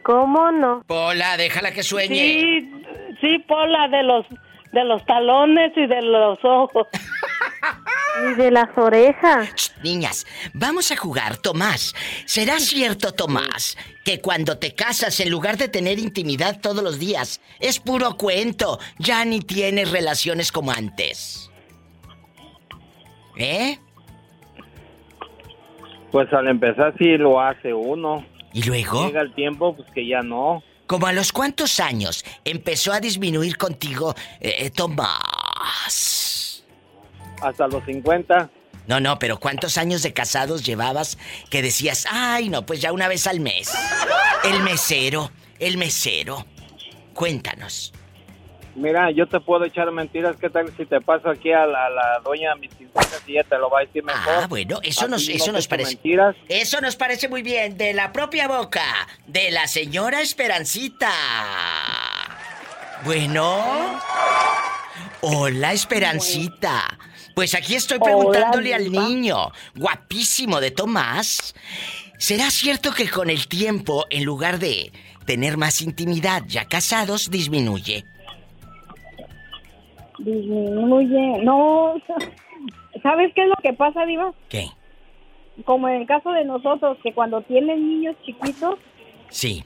[0.02, 0.82] ¿cómo no?
[0.86, 2.14] Pola, déjala que sueñe.
[2.14, 2.72] Sí,
[3.20, 4.24] sí, Pola, de los,
[4.72, 6.86] de los talones y de los ojos.
[8.24, 9.74] Y de las orejas.
[9.82, 11.94] niñas, vamos a jugar, Tomás.
[12.24, 17.40] ¿Será cierto, Tomás, que cuando te casas, en lugar de tener intimidad todos los días,
[17.60, 18.78] es puro cuento?
[18.98, 21.50] Ya ni tienes relaciones como antes.
[23.36, 23.78] ¿Eh?
[26.10, 28.24] Pues al empezar sí lo hace uno.
[28.52, 29.06] ¿Y luego?
[29.06, 30.62] Llega el tiempo, pues que ya no.
[30.86, 36.17] ¿Como a los cuántos años empezó a disminuir contigo, eh, eh, Tomás?
[37.40, 38.50] Hasta los 50.
[38.86, 41.18] No, no, pero ¿cuántos años de casados llevabas
[41.50, 43.72] que decías, ay, no, pues ya una vez al mes?
[44.44, 46.46] El mesero, el mesero.
[47.12, 47.92] Cuéntanos.
[48.78, 50.36] Mira, yo te puedo echar mentiras.
[50.40, 52.70] ¿Qué tal si te paso aquí a la, doña mis
[53.26, 54.34] y ella te lo va a decir mejor?
[54.42, 55.94] Ah, bueno, eso nos, eso nos parece.
[55.96, 56.36] Mentiras.
[56.48, 57.76] Eso nos parece muy bien.
[57.76, 58.84] De la propia boca
[59.26, 61.12] de la señora Esperancita.
[63.04, 64.00] Bueno.
[65.20, 66.98] Hola, Esperancita.
[67.38, 71.54] Pues aquí estoy preguntándole al niño, guapísimo de Tomás.
[72.18, 74.90] ¿Será cierto que con el tiempo, en lugar de
[75.24, 78.02] tener más intimidad ya casados, disminuye?
[80.18, 81.44] disminuye.
[81.44, 81.94] No,
[83.04, 84.32] ¿sabes qué es lo que pasa, Diva?
[84.48, 84.66] ¿Qué?
[85.64, 88.80] Como en el caso de nosotros, que cuando tienen niños chiquitos.
[89.28, 89.62] Sí.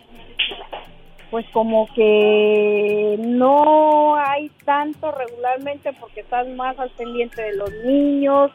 [1.32, 8.52] Pues como que no hay tanto regularmente porque estás más al pendiente de los niños,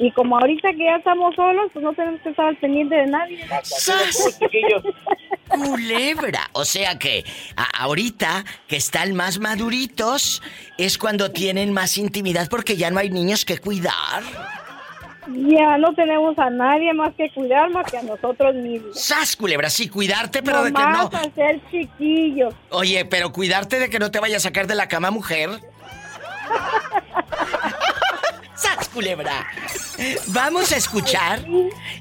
[0.00, 3.06] y como ahorita que ya estamos solos, pues no tenemos que estar al pendiente de
[3.06, 3.44] nadie.
[5.46, 6.48] Culebra.
[6.52, 7.22] O sea que
[7.78, 10.42] ahorita que están más maduritos
[10.78, 14.22] es cuando tienen más intimidad porque ya no hay niños que cuidar.
[15.32, 19.00] Ya no tenemos a nadie más que cuidar más que a nosotros mismos.
[19.00, 19.70] ¡Sas, culebra!
[19.70, 21.10] Sí, cuidarte, pero de que no.
[21.12, 22.54] a ser chiquillos.
[22.70, 25.50] Oye, pero cuidarte de que no te vaya a sacar de la cama, mujer.
[28.54, 29.46] ¡Sas, culebra!
[30.28, 31.40] Vamos a escuchar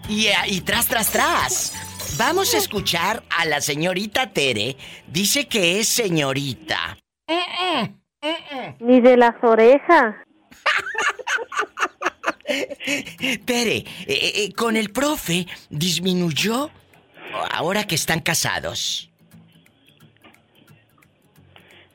[0.07, 2.15] y, y tras, tras, tras.
[2.17, 4.75] Vamos a escuchar a la señorita Tere.
[5.07, 6.97] Dice que es señorita.
[8.79, 10.15] Ni de las orejas.
[13.45, 16.71] Tere, eh, eh, eh, con el profe disminuyó
[17.51, 19.09] ahora que están casados.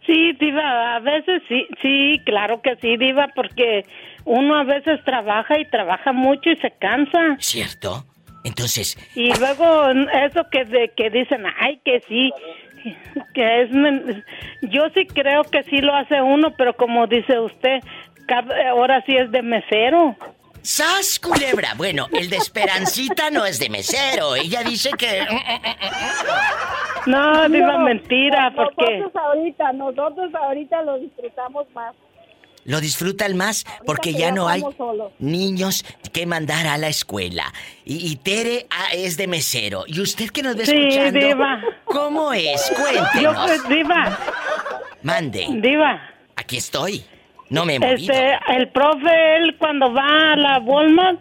[0.06, 3.84] Sí, Diva, a veces sí, sí, claro que sí, Diva, porque
[4.24, 7.36] uno a veces trabaja y trabaja mucho y se cansa.
[7.38, 8.04] ¿Cierto?
[8.44, 8.98] Entonces...
[9.14, 9.88] Y luego
[10.26, 12.30] eso que, de, que dicen, ay, que sí,
[13.32, 13.70] que es...
[14.62, 17.80] Yo sí creo que sí lo hace uno, pero como dice usted,
[18.68, 20.16] ahora sí es de mesero.
[20.64, 21.74] ¡Sas, culebra!
[21.76, 24.34] Bueno, el de Esperancita no es de mesero.
[24.34, 25.20] Ella dice que...
[27.04, 28.96] No, digo mentira, porque...
[28.96, 31.94] Nosotros ahorita, nosotros ahorita lo disfrutamos más.
[32.64, 34.62] Lo disfrutan más porque ya no hay
[35.18, 35.84] niños
[36.14, 37.52] que mandar a la escuela.
[37.84, 39.84] Y, Tere ah, es de mesero.
[39.86, 41.26] ¿Y usted que nos ve sí, escuchando?
[41.26, 41.62] Diva.
[41.84, 42.72] ¿Cómo es?
[42.74, 43.22] Cuéntenos.
[43.22, 44.18] Yo, pues, diva.
[45.02, 45.46] Mande.
[45.60, 46.00] Diva.
[46.36, 47.04] Aquí estoy.
[47.50, 47.94] No me he movido.
[47.94, 51.20] Este, el profe, él cuando va a la Walmart,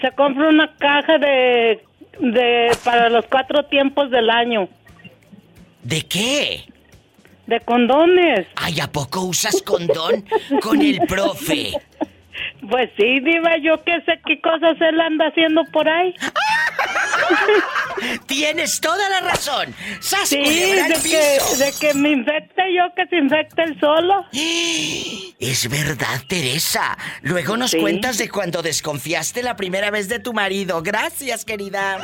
[0.00, 1.82] se compra una caja de,
[2.20, 4.68] de para los cuatro tiempos del año.
[5.82, 6.64] ¿De qué?
[7.46, 8.46] De condones.
[8.56, 10.24] Ay, ¿a poco usas condón
[10.62, 11.72] con el profe?
[12.68, 16.14] Pues sí, diva, yo qué sé qué cosas él anda haciendo por ahí.
[18.26, 19.74] Tienes toda la razón.
[20.00, 24.26] sí, de que, de que, me infecte yo, que se infecte él solo.
[25.40, 26.96] Es verdad, Teresa.
[27.20, 30.80] Luego nos cuentas de cuando desconfiaste la primera vez de tu marido.
[30.82, 31.98] Gracias, querida.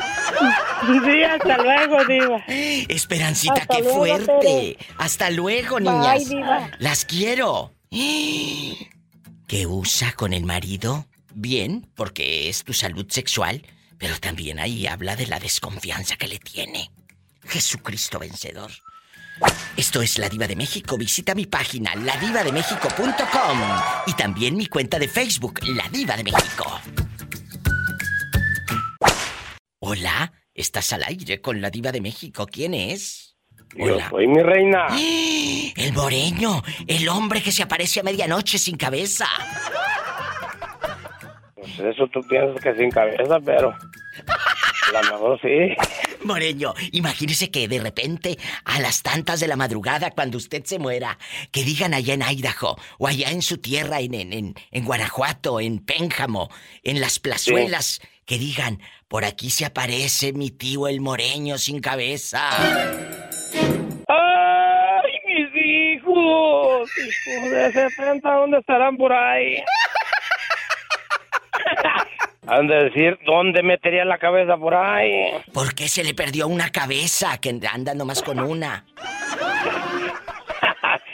[1.05, 2.43] Sí, hasta luego, diva.
[2.47, 4.77] Esperancita, qué fuerte.
[4.97, 6.23] Hasta luego, niñas.
[6.77, 7.71] Las quiero.
[7.91, 11.07] ¿Qué usa con el marido?
[11.33, 13.63] Bien, porque es tu salud sexual,
[14.01, 16.89] pero también ahí habla de la desconfianza que le tiene.
[17.43, 18.71] Jesucristo vencedor.
[19.77, 20.97] Esto es La Diva de México.
[20.97, 23.59] Visita mi página, ladivademéxico.com
[24.07, 26.81] y también mi cuenta de Facebook, La Diva de México.
[29.79, 32.47] Hola, estás al aire con La Diva de México.
[32.47, 33.37] ¿Quién es?
[33.75, 34.87] Yo soy mi reina.
[35.75, 39.27] El moreño, el hombre que se aparece a medianoche sin cabeza.
[41.61, 45.75] Pues eso tú piensas que sin cabeza, pero a lo mejor sí.
[46.23, 51.17] Moreño, imagínese que de repente, a las tantas de la madrugada, cuando usted se muera,
[51.51, 55.79] que digan allá en Idaho, o allá en su tierra, en, en, en Guanajuato, en
[55.79, 56.49] Pénjamo,
[56.83, 62.49] en las plazuelas, que digan, por aquí se aparece mi tío el Moreño sin cabeza.
[64.07, 66.89] ¡Ay, mis hijos!
[66.97, 69.57] Hijos de 70, ¿dónde estarán por ahí?
[72.47, 75.31] Han de decir, ¿dónde metería la cabeza por ahí?
[75.53, 78.83] ¿Por qué se le perdió una cabeza que anda nomás con una?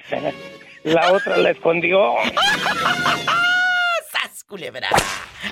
[0.83, 2.15] la otra la escondió.
[4.11, 4.89] ¡Sas, culebra!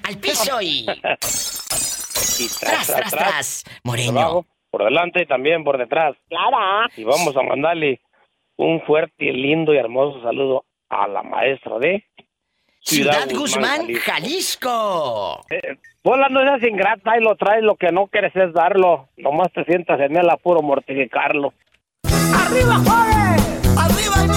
[0.03, 0.85] ¡Al piso y...
[2.39, 4.45] y tras, tras, tras, Moreño.
[4.71, 6.15] por delante y también por detrás.
[6.29, 6.87] Claro.
[6.95, 8.01] Y vamos a mandarle
[8.57, 12.05] un fuerte, lindo y hermoso saludo a la maestra de
[12.89, 15.43] Ciudad, Guzmán, Jalisco.
[15.49, 19.09] Eh, Hola, no seas ingrata y lo traes, lo que no quieres es darlo.
[19.17, 21.51] Nomás te sientas en el apuro mortificarlo.
[22.03, 23.41] ¡Arriba, Juárez!
[23.75, 24.29] ¡Arriba el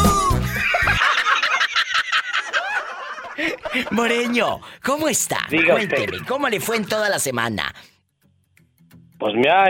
[3.90, 5.40] Moreño, ¿cómo está?
[5.50, 6.16] Cuénteme.
[6.26, 7.74] ¿cómo le fue en toda la semana?
[9.18, 9.66] Pues me ha,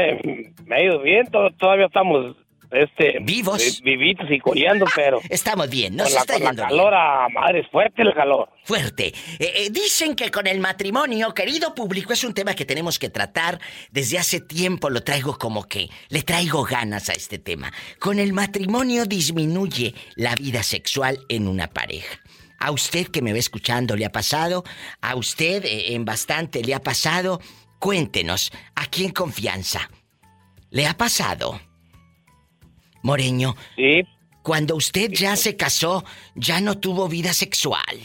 [0.67, 2.37] me ha ido bien, to- todavía estamos
[2.71, 6.95] este vivos, vivitos y coleando, pero estamos bien, con nos la, está con la calor
[6.95, 8.49] a madre, es fuerte el calor.
[8.65, 9.09] Fuerte.
[9.39, 13.09] Eh, eh, dicen que con el matrimonio, querido público, es un tema que tenemos que
[13.09, 13.61] tratar.
[13.91, 17.73] Desde hace tiempo lo traigo como que le traigo ganas a este tema.
[17.99, 22.21] Con el matrimonio disminuye la vida sexual en una pareja.
[22.59, 24.65] A usted que me va escuchando le ha pasado,
[25.01, 27.41] a usted eh, en bastante le ha pasado.
[27.79, 29.89] Cuéntenos, aquí en confianza,
[30.71, 31.61] ¿le ha pasado?
[33.03, 33.55] Moreño.
[33.77, 34.03] Sí.
[34.43, 37.99] Cuando usted ya se casó, ya no tuvo vida sexual.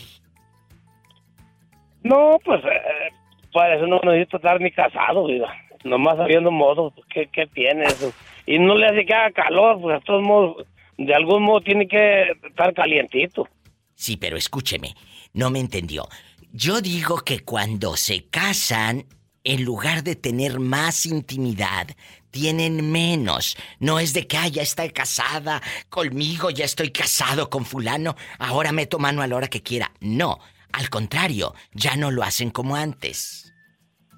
[2.03, 3.13] No, pues eh,
[3.53, 5.47] para eso no necesito estar ni casado, vida.
[5.83, 8.13] Nomás sabiendo modo, ¿qué, qué tiene eso?
[8.45, 10.67] Y no le hace que haga calor, pues de todos modos,
[10.97, 13.47] de algún modo tiene que estar calientito.
[13.95, 14.95] Sí, pero escúcheme,
[15.33, 16.07] no me entendió.
[16.51, 19.05] Yo digo que cuando se casan,
[19.43, 21.87] en lugar de tener más intimidad,
[22.33, 23.55] tienen menos.
[23.79, 28.71] No es de que, ah, ya está casada conmigo, ya estoy casado con fulano, ahora
[28.73, 29.91] meto mano a la hora que quiera.
[30.01, 30.39] No,
[30.73, 33.53] al contrario, ya no lo hacen como antes.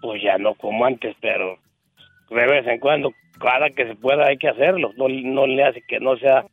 [0.01, 1.59] Pues ya no como antes, pero
[2.29, 4.91] de vez en cuando, cada que se pueda hay que hacerlo.
[4.97, 6.45] No, no le hace que no sea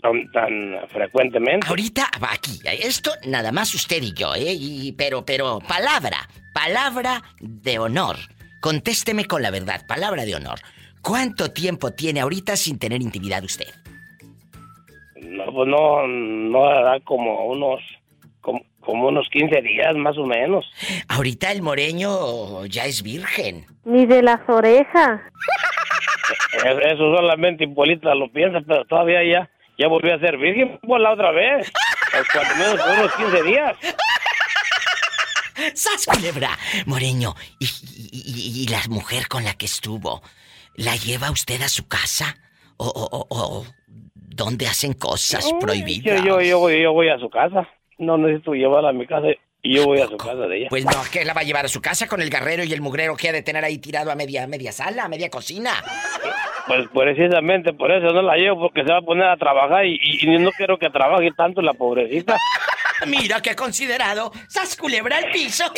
[0.00, 1.66] tan, tan frecuentemente.
[1.66, 4.52] Ahorita va aquí, esto nada más usted y yo, ¿eh?
[4.56, 8.16] Y- pero, pero, palabra, palabra de honor.
[8.60, 10.60] Contésteme con la verdad, palabra de honor.
[11.04, 13.68] ¿Cuánto tiempo tiene ahorita sin tener intimidad usted?
[15.20, 17.80] No, pues no, no hará como unos,
[18.40, 20.64] como, como unos 15 días más o menos.
[21.08, 23.66] Ahorita el moreño ya es virgen.
[23.84, 25.20] Ni de las orejas.
[26.54, 31.00] Es- Eso solamente Hipólita lo piensa, pero todavía ya, ya volvió a ser virgen por
[31.00, 31.70] la otra vez.
[32.12, 33.76] Pues cuando menos por unos 15 días.
[35.74, 36.50] ¡Sas culebra!
[36.86, 40.22] Moreño, ¿y, y, y- y la mujer con la que estuvo?
[40.76, 42.36] ¿La lleva usted a su casa?
[42.76, 43.64] ¿O, o,
[44.14, 46.22] dónde hacen cosas prohibidas?
[46.24, 47.68] yo, yo, voy, yo voy a su casa.
[47.98, 49.28] No necesito llevarla a mi casa
[49.62, 50.66] y yo voy a su casa de ella.
[50.68, 52.80] Pues no, ¿qué la va a llevar a su casa con el garrero y el
[52.80, 55.70] mugrero que ha de tener ahí tirado a media, media sala, a media cocina?
[56.66, 60.00] Pues precisamente por eso no la llevo, porque se va a poner a trabajar y,
[60.02, 62.36] y- y no quiero que trabaje tanto la pobrecita.
[63.06, 64.32] Mira qué considerado.
[64.48, 65.64] ¡Sas culebra al piso!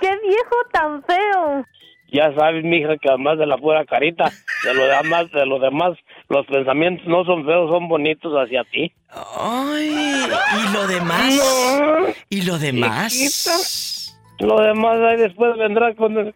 [0.00, 1.64] ¡Qué viejo tan feo!
[2.12, 4.30] Ya sabes, mija, que además de la pura carita,
[4.64, 5.96] de lo demás, de lo demás,
[6.28, 8.92] los pensamientos no son feos, son bonitos hacia ti.
[9.38, 10.26] Ay,
[10.58, 12.14] ¿y lo demás?
[12.28, 14.14] ¿Y lo demás?
[14.40, 16.34] Lo demás ahí después vendrá con el,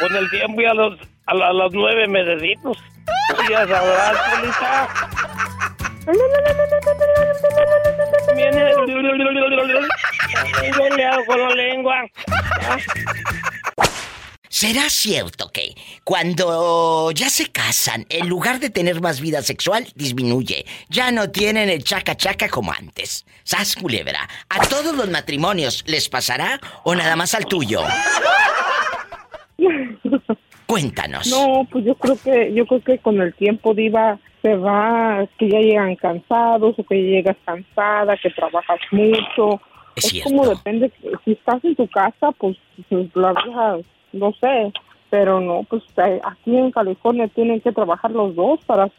[0.00, 2.78] con el tiempo y a los, a, la- a los nueve mesecitos.
[3.50, 4.88] Ya sabrás, Polita.
[8.34, 8.72] Viene.
[10.76, 11.94] Yo le hago la lengua.
[14.48, 15.74] ¿Será cierto que
[16.04, 20.64] cuando ya se casan, en lugar de tener más vida sexual, disminuye?
[20.88, 23.26] Ya no tienen el chaca chaca como antes.
[23.42, 24.28] ¿Sas culebra?
[24.48, 27.82] ¿A todos los matrimonios les pasará o nada más al tuyo?
[30.66, 31.26] Cuéntanos.
[31.26, 35.48] No, pues yo creo que yo creo que con el tiempo diva se va, que
[35.48, 39.58] ya llegan cansados o que llegas cansada, que trabajas mucho.
[39.96, 40.92] Es como depende,
[41.24, 42.58] si estás en tu casa, pues,
[42.90, 43.80] pues la verdad,
[44.12, 44.70] no sé,
[45.08, 48.90] pero no, pues eh, aquí en California tienen que trabajar los dos para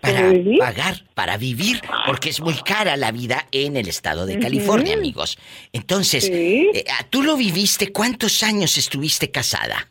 [0.00, 4.94] para pagar, para vivir, porque es muy cara la vida en el estado de California,
[4.94, 5.38] amigos.
[5.72, 7.92] Entonces, eh, ¿tú lo viviste?
[7.92, 9.88] ¿Cuántos años estuviste casada?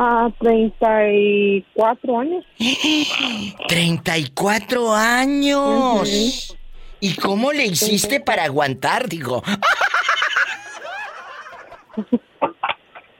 [0.00, 2.44] Ah, 34 años.
[3.68, 6.56] 34 años.
[7.00, 9.08] ¿Y cómo le hiciste para aguantar?
[9.08, 9.42] Digo.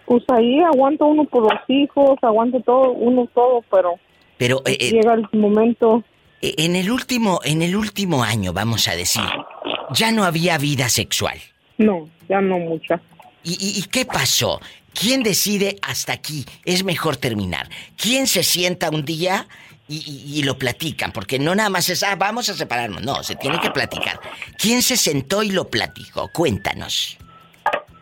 [0.07, 3.97] Pues ahí aguanta uno por los hijos, aguanta todo, uno todo, pero.
[4.39, 6.03] Pero eh, eh, llega el momento.
[6.41, 9.24] Eh, en el último, en el último año, vamos a decir,
[9.91, 11.37] ya no había vida sexual.
[11.76, 13.03] No, ya no mucha.
[13.45, 14.61] ¿Y, qué pasó?
[14.95, 16.45] ¿Quién decide hasta aquí?
[16.64, 17.68] Es mejor terminar.
[17.97, 19.47] ¿Quién se sienta un día
[19.89, 21.12] y, lo platican?
[21.12, 23.03] Porque no nada más es, ah, vamos a separarnos.
[23.03, 24.20] No, se tiene que platicar.
[24.59, 26.28] ¿Quién se sentó y lo platicó?
[26.32, 27.16] Cuéntanos.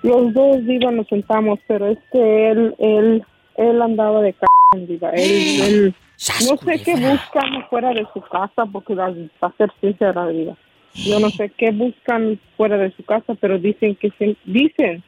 [0.03, 3.25] Los dos, Diva, nos sentamos, pero es que él, él,
[3.57, 4.39] él andaba de c...
[4.87, 5.11] Diva.
[5.11, 5.95] Él,
[6.49, 10.57] no sé qué buscan fuera de su casa, porque va a ser sincera, Diva.
[10.95, 15.03] Yo no sé qué buscan fuera de su casa, pero dicen que se, dicen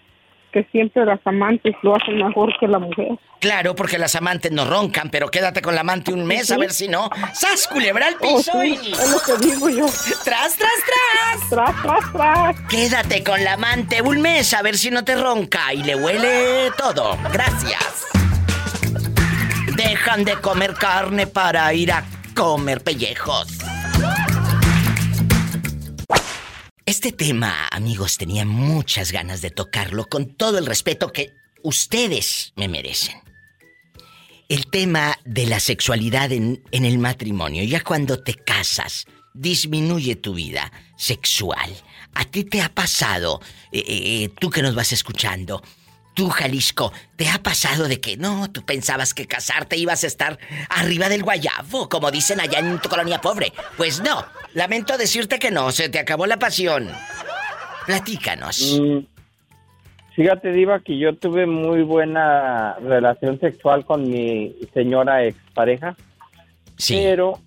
[0.52, 3.18] que siempre las amantes lo hacen mejor que la mujer.
[3.40, 6.72] Claro, porque las amantes no roncan, pero quédate con la amante un mes a ver
[6.72, 7.08] si no.
[7.34, 8.62] ¡Sas, culebra el oh, piso!
[8.62, 9.86] Es lo que digo yo.
[10.24, 11.48] ¡Tras, tras, tras!
[11.48, 12.60] ¡Tras, tras, tras!
[12.68, 16.70] Quédate con la amante un mes a ver si no te ronca y le huele
[16.76, 17.16] todo.
[17.32, 18.06] Gracias.
[19.76, 22.02] Dejan de comer carne para ir a
[22.34, 23.58] comer pellejos.
[26.88, 32.66] Este tema, amigos, tenía muchas ganas de tocarlo con todo el respeto que ustedes me
[32.66, 33.20] merecen.
[34.48, 40.72] El tema de la sexualidad en, el matrimonio, ya cuando te casas, disminuye tu vida
[40.96, 41.70] sexual.
[42.14, 45.62] ¿A ti te ha pasado, eh, eh, tú que nos vas escuchando,
[46.18, 50.36] Tú, Jalisco, ¿te ha pasado de que no, tú pensabas que casarte ibas a estar
[50.68, 53.52] arriba del guayabo, como dicen allá en tu colonia pobre?
[53.76, 56.88] Pues no, lamento decirte que no, se te acabó la pasión.
[57.86, 58.78] Platícanos.
[58.80, 58.98] Mm,
[60.14, 65.96] fíjate, Diva, que yo tuve muy buena relación sexual con mi señora expareja.
[66.76, 67.00] Sí.
[67.02, 67.40] Pero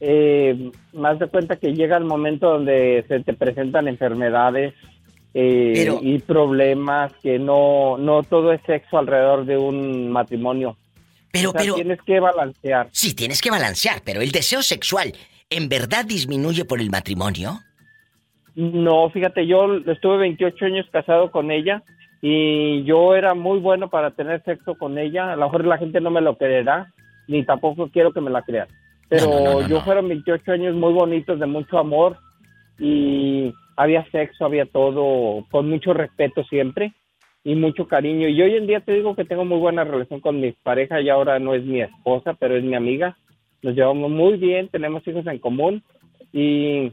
[0.00, 4.74] eh, más de cuenta que llega el momento donde se te presentan enfermedades
[5.34, 10.76] eh, y problemas que no no todo es sexo alrededor de un matrimonio.
[11.30, 12.88] Pero, pero tienes que balancear.
[12.90, 15.14] Sí, tienes que balancear, pero el deseo sexual
[15.50, 17.58] en verdad disminuye por el matrimonio.
[18.54, 21.82] No, fíjate, yo estuve 28 años casado con ella
[22.22, 25.32] y yo era muy bueno para tener sexo con ella.
[25.32, 26.92] A lo mejor la gente no me lo creerá,
[27.26, 28.68] ni tampoco quiero que me la crean.
[29.08, 32.16] Pero yo fueron 28 años muy bonitos, de mucho amor
[32.78, 36.92] y había sexo, había todo, con mucho respeto siempre
[37.42, 38.28] y mucho cariño.
[38.28, 41.08] Y hoy en día te digo que tengo muy buena relación con mi pareja y
[41.08, 43.16] ahora no es mi esposa, pero es mi amiga.
[43.62, 45.82] Nos llevamos muy bien, tenemos hijos en común
[46.32, 46.92] y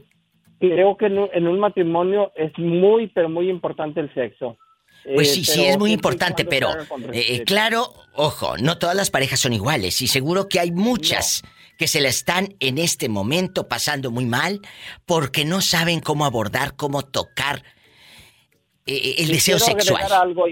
[0.58, 4.56] creo que en un, matrimonio es muy, pero muy importante el sexo.
[5.04, 6.70] Pues sí, eh, sí es muy importante, pero
[7.12, 11.42] eh, claro, ojo, no todas las parejas son iguales y seguro que hay muchas
[11.78, 14.60] que se la están en este momento pasando muy mal
[15.06, 17.62] porque no saben cómo abordar, cómo tocar
[18.84, 20.02] eh, eh, el deseo sexual.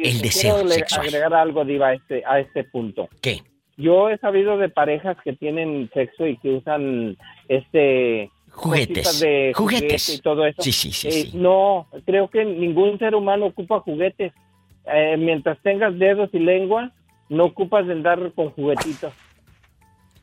[0.02, 3.08] el deseo quiero agregar algo, Diva, a este, a este punto.
[3.20, 3.42] ¿Qué?
[3.76, 7.16] Yo he sabido de parejas que tienen sexo y que usan
[7.48, 10.62] este juguetes, de juguetes y todo eso.
[10.62, 14.32] Sí, sí, sí, eh, No, creo que ningún ser humano ocupa juguetes.
[15.18, 16.92] mientras tengas dedos y lengua,
[17.28, 19.12] no ocupas de andar con juguetitos.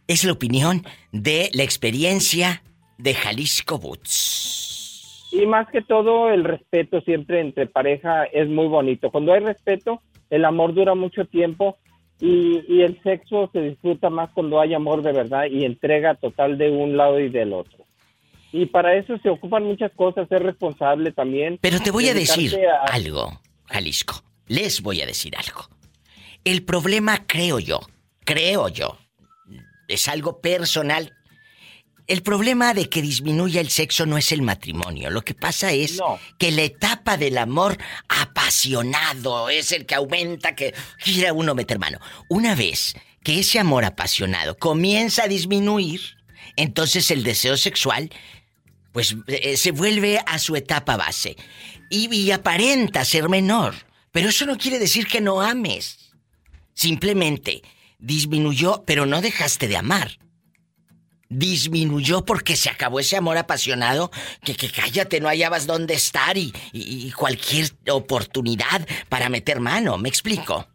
[0.08, 2.64] Es la opinión de la experiencia
[2.98, 5.30] de Jalisco Boots.
[5.32, 9.10] Y más que todo, el respeto siempre entre pareja es muy bonito.
[9.10, 11.78] Cuando hay respeto, el amor dura mucho tiempo
[12.20, 16.70] y, el sexo se disfruta más cuando hay amor de verdad y entrega total de
[16.70, 17.86] un lado y del otro.
[18.52, 21.58] Y para eso se ocupan muchas cosas, ser responsable también.
[21.60, 22.56] Pero te voy a decir
[22.88, 24.24] algo, Jalisco.
[24.48, 25.68] Les voy a decir algo.
[26.44, 27.80] El problema, creo yo,
[28.26, 28.98] creo yo,
[29.88, 31.14] es algo personal.
[32.06, 35.10] El problema de que disminuya el sexo no es el matrimonio.
[35.10, 36.00] Lo que pasa es
[36.38, 37.78] que la etapa del amor
[38.10, 42.00] apasionado es el que aumenta, que quiera uno meter mano.
[42.28, 46.02] Una vez que ese amor apasionado comienza a disminuir,
[46.58, 48.10] entonces el deseo sexual
[48.92, 51.36] pues eh, se vuelve a su etapa base
[51.90, 53.76] y, y aparenta ser menor.
[54.12, 56.12] Pero eso no quiere decir que no ames.
[56.74, 57.64] Simplemente
[57.98, 60.20] disminuyó, pero no dejaste de amar.
[61.36, 64.12] Disminuyó porque se acabó ese amor apasionado
[64.44, 70.10] que, que cállate, no hallabas dónde estar y, y, cualquier oportunidad para meter mano, ¿me
[70.10, 70.68] explico?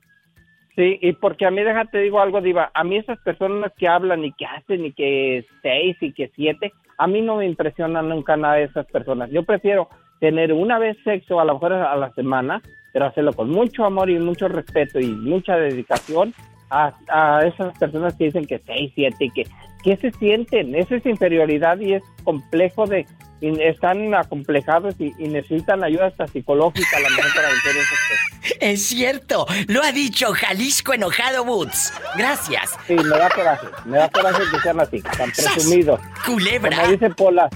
[0.75, 4.25] Sí, y porque a mí, déjate digo algo, Diva, a mí esas personas que hablan
[4.25, 8.37] y que hacen y que seis y que siete, a mí no me impresionan nunca
[8.37, 9.31] nada de esas personas.
[9.31, 9.89] Yo prefiero
[10.21, 12.61] tener una vez sexo a lo mejor a la semana,
[12.93, 16.35] pero hacerlo con mucho amor y mucho respeto y mucha dedicación
[16.71, 19.47] a, a esas personas que dicen que seis, siete y que
[19.83, 20.74] ¿qué se sienten?
[20.74, 23.07] Eso es inferioridad y es complejo de,
[23.41, 27.95] están acomplejados y, necesitan ayuda hasta psicológica a la mejor para vencer eso.
[28.61, 31.93] Es cierto, lo ha dicho Jalisco enojado Woods.
[32.16, 32.76] Gracias.
[32.87, 36.01] Sí, me da coraje, me da coraje que sean así, tan presumidos.
[36.24, 36.76] Culebra.
[36.76, 37.49] Como dice Pola,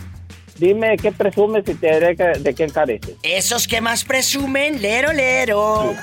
[0.58, 3.16] dime qué presumes y te diré de qué encareces.
[3.22, 5.94] Esos que más presumen, lero, lero.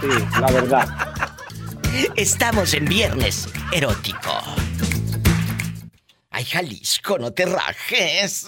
[0.00, 0.08] sí
[0.40, 0.88] la verdad.
[2.16, 4.42] Estamos en viernes erótico.
[6.38, 8.46] Ay, Jalisco, no te rajes.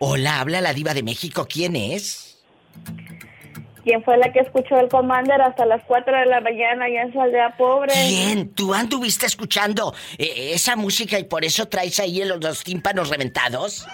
[0.00, 1.46] Hola, habla la diva de México.
[1.48, 2.42] ¿Quién es?
[3.84, 7.12] ¿Quién fue la que escuchó el Commander hasta las 4 de la mañana allá en
[7.12, 7.92] su aldea pobre?
[7.92, 8.52] ¿Quién?
[8.52, 13.86] ¿Tú anduviste escuchando eh, esa música y por eso traes ahí los, los tímpanos reventados?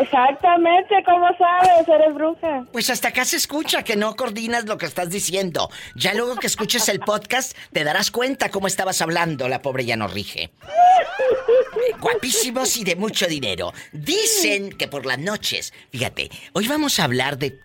[0.00, 1.86] Exactamente, ¿cómo sabes?
[1.86, 2.64] Eres bruja.
[2.72, 5.70] Pues hasta acá se escucha que no coordinas lo que estás diciendo.
[5.94, 9.96] Ya luego que escuches el podcast te darás cuenta cómo estabas hablando, la pobre ya
[9.96, 10.52] no rige.
[12.00, 13.72] Guapísimos y de mucho dinero.
[13.92, 17.60] Dicen que por las noches, fíjate, hoy vamos a hablar de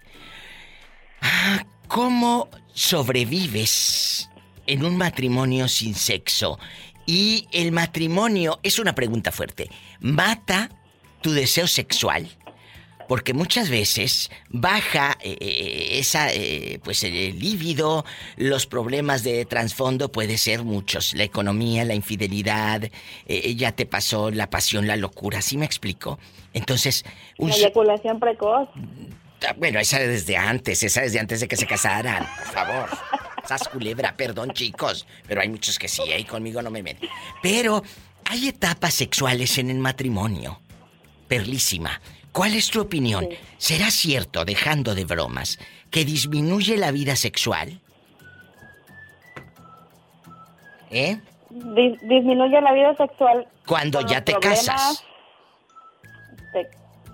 [1.21, 4.29] ah, cómo sobrevives
[4.65, 6.59] en un matrimonio sin sexo.
[7.05, 9.69] Y el matrimonio es una pregunta fuerte.
[10.01, 10.69] ¿Mata
[11.21, 12.27] tu deseo sexual,
[13.07, 18.05] porque muchas veces baja eh, eh, esa eh, pues el líbido,
[18.35, 22.89] los problemas de trasfondo puede ser muchos, la economía, la infidelidad,
[23.27, 26.19] ya te pasó la pasión, la locura, ¿sí me explico?
[26.53, 27.05] Entonces,
[27.37, 27.49] un...
[27.49, 28.69] la eyaculación precoz.
[29.47, 32.89] Ah, bueno, esa desde antes, esa desde antes de que se casaran, por favor.
[33.47, 37.09] Sas culebra, perdón chicos, pero hay muchos que sí, ahí conmigo no me meten.
[37.41, 37.81] Pero
[38.25, 40.59] hay etapas sexuales en el matrimonio.
[41.27, 42.01] Perlísima,
[42.31, 43.27] ¿cuál es tu opinión?
[43.57, 45.59] ¿Será cierto, dejando de bromas,
[45.91, 47.81] que disminuye la vida sexual?
[50.89, 51.19] ¿Eh?
[51.49, 53.47] disminuye la vida sexual.
[53.65, 55.03] Cuando ya te casas.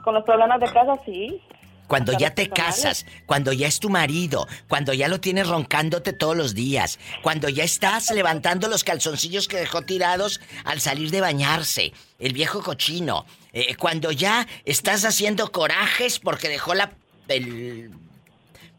[0.04, 1.42] con los problemas de casa, sí.
[1.88, 6.36] Cuando ya te casas, cuando ya es tu marido, cuando ya lo tienes roncándote todos
[6.36, 11.94] los días, cuando ya estás levantando los calzoncillos que dejó tirados al salir de bañarse,
[12.20, 16.94] el viejo cochino, eh, cuando ya estás haciendo corajes porque dejó la,
[17.28, 17.92] el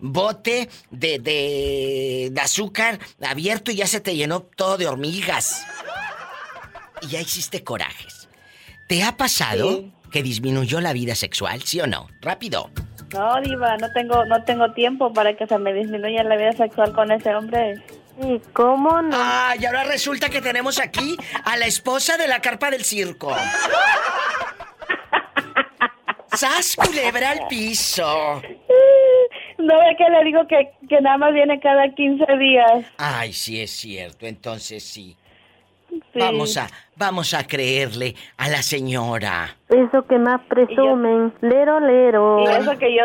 [0.01, 5.65] bote de, de, azúcar abierto y ya se te llenó todo de hormigas.
[7.03, 8.29] Y ya hiciste corajes.
[8.89, 12.09] ¿Te ha pasado que disminuyó la vida sexual, sí o no?
[12.21, 12.71] Rápido.
[13.13, 16.93] No, diva, no tengo, no tengo tiempo para que se me disminuya la vida sexual
[16.93, 17.83] con ese hombre.
[18.23, 19.17] ¿Y cómo no?
[19.19, 23.35] Ah, y ahora resulta que tenemos aquí a la esposa de la carpa del circo.
[26.45, 28.43] ¡Sas culebra al piso!
[29.57, 32.85] No ve que le digo que, que nada más viene cada 15 días.
[32.99, 35.17] Ay, sí es cierto, entonces sí.
[36.15, 39.57] Vamos a, vamos a creerle a la señora.
[39.69, 42.49] Eso que más presumen, lero lero.
[42.49, 43.05] eso que yo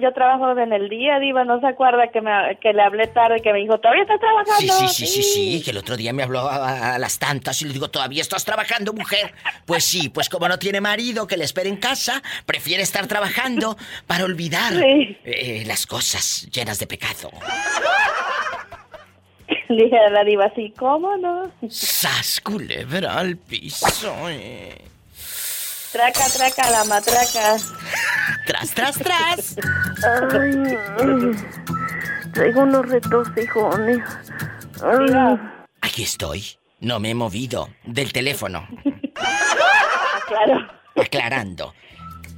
[0.00, 3.40] yo trabajo en el día, diva, no se acuerda que me que le hablé tarde
[3.42, 6.12] que me dijo, "¿Todavía estás trabajando?" Sí, sí, sí, sí, sí, que el otro día
[6.12, 9.34] me habló a, las tantas y le digo, "¿Todavía estás trabajando, mujer?"
[9.66, 13.76] Pues sí, pues como no tiene marido que le espere en casa, prefiere estar trabajando
[14.06, 17.30] para olvidar eh, las cosas llenas de pecado.
[19.68, 21.50] dije a la diva así, ¿cómo no?
[21.68, 24.12] ¡Sas, culebra al piso!
[24.28, 24.80] Eh.
[25.92, 27.56] Traca, traca, la matraca.
[28.46, 29.56] ¡Tras, tras, tras!
[30.32, 31.36] Ay,
[32.32, 32.86] traigo unos
[33.36, 34.00] hijones.
[35.82, 36.42] Aquí estoy.
[36.80, 38.66] No me he movido del teléfono.
[40.26, 40.66] Claro.
[40.96, 41.74] Aclarando.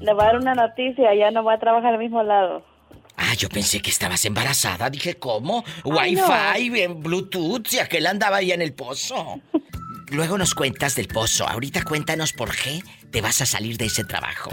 [0.00, 2.62] Le voy a dar una noticia, ya no voy a trabajar al mismo lado.
[3.16, 4.90] Ah, yo pensé que estabas embarazada.
[4.90, 5.64] Dije, ¿cómo?
[5.84, 9.40] Wi-Fi, Bluetooth, y aquel andaba ahí en el pozo.
[10.12, 11.46] Luego nos cuentas del pozo.
[11.48, 14.50] Ahorita cuéntanos por qué te vas a salir de ese trabajo.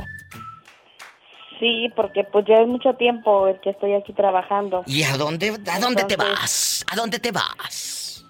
[1.59, 4.83] Sí, porque pues ya es mucho tiempo el que estoy aquí trabajando.
[4.87, 6.83] ¿Y a dónde, a dónde te vas?
[6.91, 8.25] ¿A dónde te vas?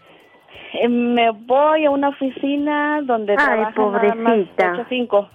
[0.73, 4.71] Eh, me voy a una oficina donde Ay, pobrecita.
[4.71, 5.29] Nada 5.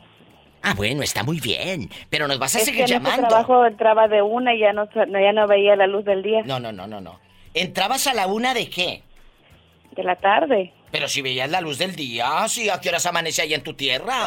[0.66, 1.88] Ah, bueno, está muy bien.
[2.10, 3.22] Pero nos vas a seguir llamando.
[3.22, 6.42] En trabajo entraba de una y ya no, ya no veía la luz del día.
[6.44, 7.20] No, no, no, no, no.
[7.54, 9.04] ¿Entrabas a la una de qué?
[9.92, 10.72] De la tarde.
[10.90, 13.74] Pero si veías la luz del día, sí, ¿a qué horas amanece ahí en tu
[13.74, 14.12] tierra?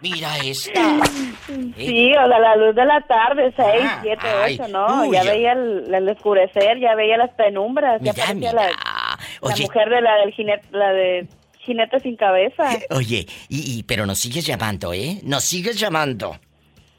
[0.00, 1.00] Mira esta.
[1.46, 5.12] Sí, o de la luz de la tarde, seis, siete, ocho, ¿no?
[5.12, 10.00] ya veía el, el, oscurecer, ya veía las penumbras, ya parecía la, la, mujer de
[10.00, 11.26] la del jinete, la de
[11.66, 12.70] jinete sin cabeza.
[12.90, 15.20] Oye, y, y, pero nos sigues llamando, ¿eh?
[15.24, 16.38] Nos sigues llamando.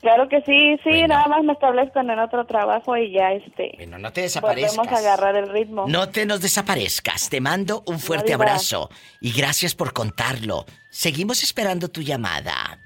[0.01, 3.73] Claro que sí, sí, nada más me establezco en otro trabajo y ya este.
[3.77, 4.75] Bueno, no te desaparezcas.
[4.75, 5.85] Podemos agarrar el ritmo.
[5.87, 7.29] No te nos desaparezcas.
[7.29, 8.89] Te mando un fuerte abrazo
[9.19, 10.65] y gracias por contarlo.
[10.91, 12.79] Seguimos esperando tu llamada.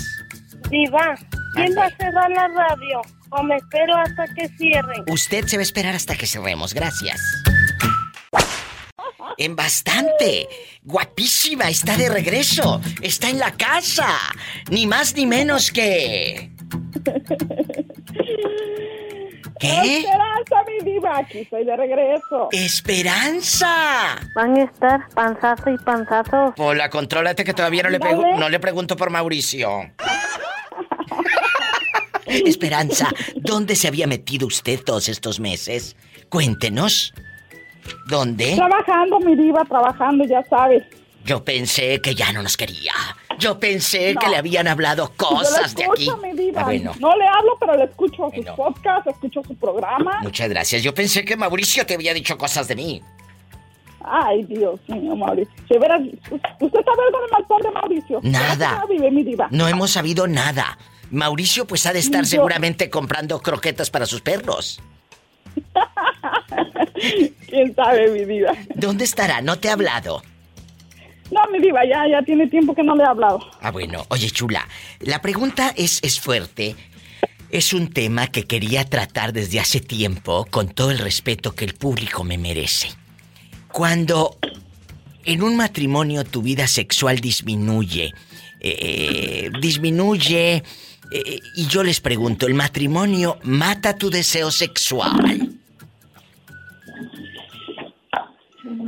[0.69, 1.15] Diva,
[1.55, 3.01] ¿quién va a cerrar la radio?
[3.35, 5.05] ¿O me espero hasta que cierren?
[5.11, 6.75] Usted se va a esperar hasta que cerremos.
[6.75, 7.21] Gracias.
[9.39, 10.47] En bastante.
[10.83, 12.81] Guapísima, está de regreso.
[13.01, 14.07] Está en la casa.
[14.71, 16.51] Ni más ni menos que...
[19.59, 19.99] ¿Qué?
[19.99, 22.49] Esperanza, mi diva, aquí estoy de regreso.
[22.51, 24.19] ¡Esperanza!
[24.35, 26.53] Van a estar panzazo y panzazo.
[26.59, 29.93] Hola, contrólate que todavía no le, no le pregunto por Mauricio.
[32.47, 35.97] Esperanza, ¿dónde se había metido usted todos estos meses?
[36.29, 37.13] Cuéntenos.
[38.07, 38.55] ¿Dónde?
[38.55, 40.85] Trabajando, mi diva, trabajando, ya sabes.
[41.25, 42.93] Yo pensé que ya no nos quería.
[43.39, 46.11] Yo pensé que le habían hablado cosas de aquí.
[46.23, 46.63] Mi diva.
[46.67, 50.19] Ah, no le hablo, pero le escucho sus podcasts, escucho su programa.
[50.23, 50.83] Muchas gracias.
[50.83, 53.03] Yo pensé que Mauricio te había dicho cosas de mí.
[54.05, 55.53] Ay, Dios mío, Mauricio.
[55.61, 58.21] ¿Usted sabe algo de mal de Mauricio?
[58.23, 58.85] Nada.
[58.89, 59.49] Vive, mi diva?
[59.51, 60.77] No hemos sabido nada.
[61.13, 64.81] Mauricio pues ha de estar seguramente comprando croquetas para sus perros.
[67.49, 68.53] ¿Quién sabe, mi diva?
[68.75, 69.43] ¿Dónde estará?
[69.43, 70.23] ¿No te ha hablado?
[71.31, 73.41] No, mi diva, ya, ya tiene tiempo que no le he hablado.
[73.61, 74.07] Ah, bueno.
[74.09, 74.67] Oye, chula,
[75.01, 76.77] la pregunta es, es fuerte.
[77.51, 81.75] Es un tema que quería tratar desde hace tiempo con todo el respeto que el
[81.75, 82.89] público me merece.
[83.71, 84.39] Cuando
[85.25, 88.15] en un matrimonio tu vida sexual disminuye,
[88.61, 90.63] eh, disminuye,
[91.15, 95.59] eh, y yo les pregunto, ¿el matrimonio mata tu deseo sexual?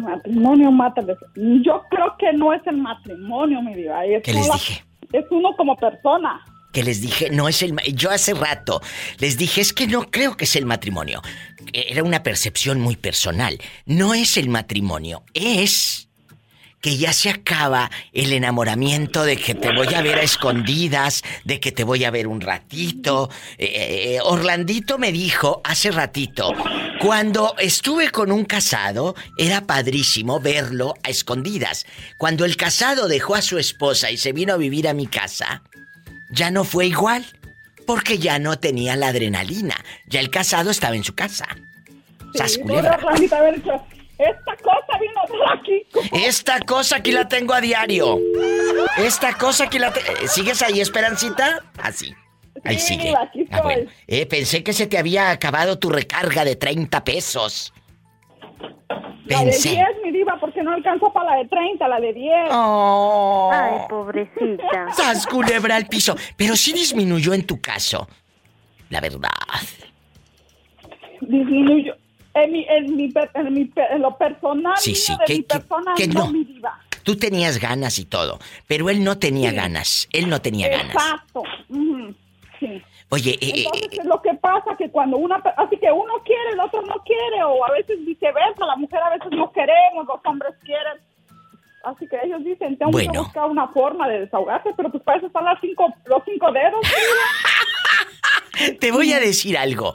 [0.04, 1.02] matrimonio mata
[1.36, 4.04] Yo creo que no es el matrimonio, mi vida.
[4.04, 4.84] Es ¿Qué les dije?
[5.12, 6.44] Es uno como persona.
[6.72, 7.76] Que les dije, no es el...
[7.94, 8.80] Yo hace rato
[9.18, 11.22] les dije, es que no creo que es el matrimonio.
[11.72, 13.58] Era una percepción muy personal.
[13.86, 16.08] No es el matrimonio, es
[16.85, 21.59] que ya se acaba el enamoramiento de que te voy a ver a escondidas, de
[21.59, 23.30] que te voy a ver un ratito.
[23.57, 26.53] Eh, eh, Orlandito me dijo hace ratito,
[27.01, 31.87] cuando estuve con un casado, era padrísimo verlo a escondidas.
[32.18, 35.62] Cuando el casado dejó a su esposa y se vino a vivir a mi casa,
[36.28, 37.24] ya no fue igual,
[37.87, 39.82] porque ya no tenía la adrenalina.
[40.07, 41.47] Ya el casado estaba en su casa.
[42.35, 42.61] Sí,
[44.30, 45.86] esta cosa vino aquí.
[46.12, 48.18] Esta cosa aquí la tengo a diario.
[48.98, 50.06] Esta cosa aquí la tengo...
[50.28, 51.62] ¿Sigues ahí, Esperancita?
[51.82, 52.14] Así.
[52.64, 53.12] Ahí sigue.
[53.50, 53.90] Ah, bueno.
[54.06, 57.72] eh, pensé que se te había acabado tu recarga de 30 pesos.
[59.26, 59.74] Pensé.
[59.74, 62.32] La de 10, mi diva, porque no alcanzó para la de 30, la de 10.
[62.52, 63.51] Oh.
[63.52, 64.92] Ay, pobrecita.
[64.96, 66.14] Sas culebra al piso.
[66.36, 68.06] Pero sí disminuyó en tu caso.
[68.90, 69.30] La verdad.
[71.22, 71.96] Disminuyó
[72.35, 76.09] en mi, en mi, en mi en lo personal sí, sí, de mi persona que
[76.09, 76.70] no, no.
[77.05, 80.09] Tú tenías ganas y todo, pero él no tenía ganas.
[80.12, 80.94] Él no tenía ganas.
[80.94, 81.43] Exacto.
[82.59, 82.82] Sí.
[83.11, 86.61] Oye, eh, Entonces, eh, lo que pasa que cuando una así que uno quiere, el
[86.61, 90.55] otro no quiere o a veces viceversa, la mujer a veces no queremos, los hombres
[90.65, 90.98] quieren.
[91.85, 95.27] Así que ellos dicen, tengo que buscar una forma de desahogarse, pero pues para eso
[95.27, 96.81] están las cinco, los cinco dedos.
[98.81, 99.94] Te voy a decir algo.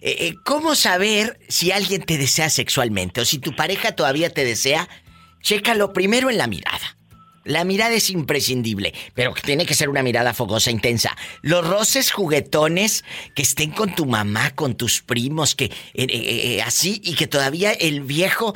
[0.00, 4.44] Eh, eh, ¿Cómo saber si alguien te desea sexualmente o si tu pareja todavía te
[4.44, 4.88] desea?
[5.42, 6.96] Chécalo primero en la mirada.
[7.44, 11.16] La mirada es imprescindible, pero tiene que ser una mirada fogosa, intensa.
[11.40, 13.02] Los roces juguetones
[13.34, 18.02] que estén con tu mamá, con tus primos, que eh, así y que todavía el
[18.02, 18.54] viejo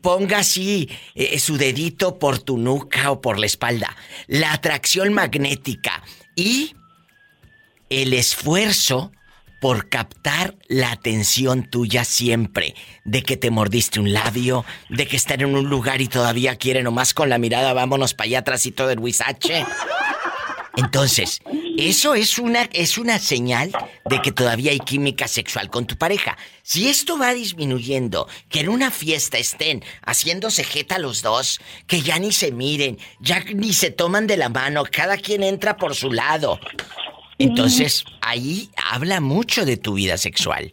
[0.00, 0.88] ponga así
[1.38, 3.96] su dedito por tu nuca o por la espalda.
[4.28, 6.04] La atracción magnética
[6.36, 6.76] y
[7.90, 9.12] el esfuerzo
[9.60, 15.40] por captar la atención tuya siempre, de que te mordiste un labio, de que están
[15.40, 18.72] en un lugar y todavía quiere nomás con la mirada, vámonos para allá atrás y
[18.72, 19.64] todo el huizache.
[20.76, 21.40] Entonces,
[21.78, 23.72] eso es una, es una señal
[24.04, 26.36] de que todavía hay química sexual con tu pareja.
[26.62, 32.18] Si esto va disminuyendo, que en una fiesta estén haciéndose jeta los dos, que ya
[32.18, 36.12] ni se miren, ya ni se toman de la mano, cada quien entra por su
[36.12, 36.60] lado.
[37.38, 40.72] Entonces, ahí habla mucho de tu vida sexual.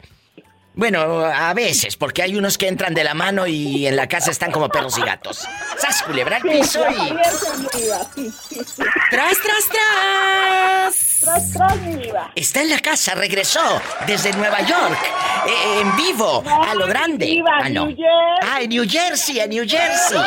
[0.75, 4.31] Bueno, a veces, porque hay unos que entran de la mano y en la casa
[4.31, 5.47] están como perros y gatos.
[5.77, 7.09] ¡Sas, culebra piso y...
[9.11, 11.19] ¡Tras, tras, tras!
[11.21, 12.09] ¡Tras, tras, mi!
[12.35, 13.61] Está en la casa, regresó
[14.07, 14.97] desde Nueva York,
[15.47, 17.43] eh, en vivo, a lo grande.
[17.47, 17.87] ah, no.
[18.41, 20.19] Ah, en New Jersey, en New Jersey.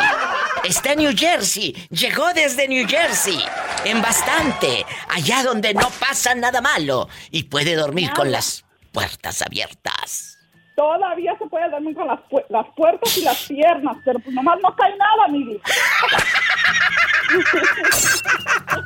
[0.63, 3.37] Está en New Jersey, llegó desde New Jersey,
[3.83, 8.63] en bastante, allá donde no pasa nada malo y puede dormir con las
[8.93, 10.36] puertas abiertas.
[10.77, 14.75] Todavía se puede dormir con las, las puertas y las piernas, pero pues nomás no
[14.75, 15.59] cae nada, mi vida.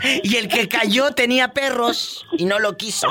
[0.23, 3.09] y el que cayó tenía perros y no lo quiso.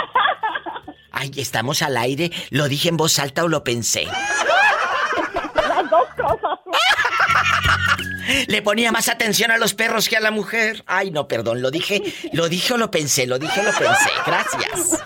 [1.12, 2.30] Ay, estamos al aire.
[2.48, 4.06] ¿Lo dije en voz alta o lo pensé?
[4.06, 6.58] Las dos cosas.
[8.48, 10.84] Le ponía más atención a los perros que a la mujer.
[10.86, 12.02] Ay, no, perdón, lo dije,
[12.32, 14.10] lo dije o lo pensé, lo dije o lo pensé.
[14.24, 15.02] Gracias.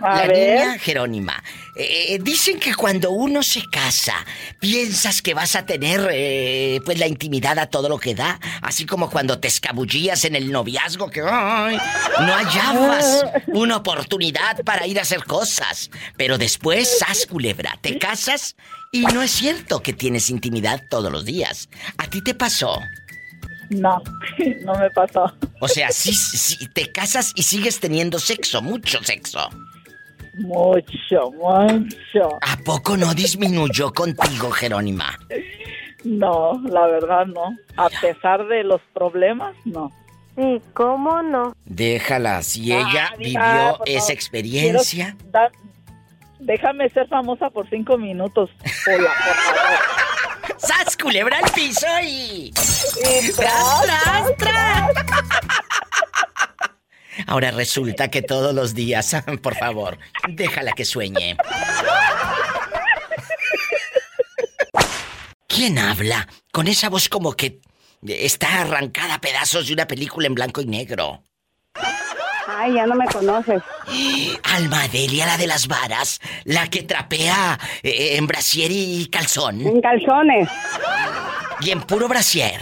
[0.00, 1.42] La niña Jerónima.
[1.74, 4.14] Eh, eh, dicen que cuando uno se casa,
[4.58, 8.86] piensas que vas a tener eh, pues la intimidad a todo lo que da, así
[8.86, 11.78] como cuando te escabullías en el noviazgo que ay,
[12.20, 18.56] no hallabas una oportunidad para ir a hacer cosas, pero después sas culebra, te casas
[18.92, 21.68] y no es cierto que tienes intimidad todos los días.
[21.98, 22.80] ¿A ti te pasó?
[23.70, 24.02] No,
[24.64, 25.32] no me pasó.
[25.60, 29.48] O sea, sí, sí, te casas y sigues teniendo sexo, mucho sexo.
[30.34, 32.38] Mucho, mucho.
[32.40, 35.18] ¿A poco no disminuyó contigo, Jerónima?
[36.04, 37.56] No, la verdad no.
[37.76, 39.90] A pesar de los problemas, no.
[40.36, 41.52] Sí, ¿cómo no?
[41.64, 45.16] Déjala, si ella vivió esa experiencia.
[46.38, 48.50] déjame ser famosa por cinco minutos.
[48.84, 49.78] Por, la, por favor.
[50.56, 52.52] ¡Sas, culebra al piso y...
[53.36, 54.90] ¡Tras, tras, tras!
[57.26, 59.98] Ahora resulta que todos los días, por favor,
[60.28, 61.36] déjala que sueñe.
[65.46, 66.28] ¿Quién habla?
[66.52, 67.60] Con esa voz como que
[68.06, 71.22] está arrancada a pedazos de una película en blanco y negro.
[72.60, 73.62] Ay, ya no me conoces.
[74.42, 79.60] Alma Delia, la de las varas, la que trapea eh, en brasier y calzón.
[79.60, 80.48] En calzones.
[81.60, 82.60] Y en puro brasier.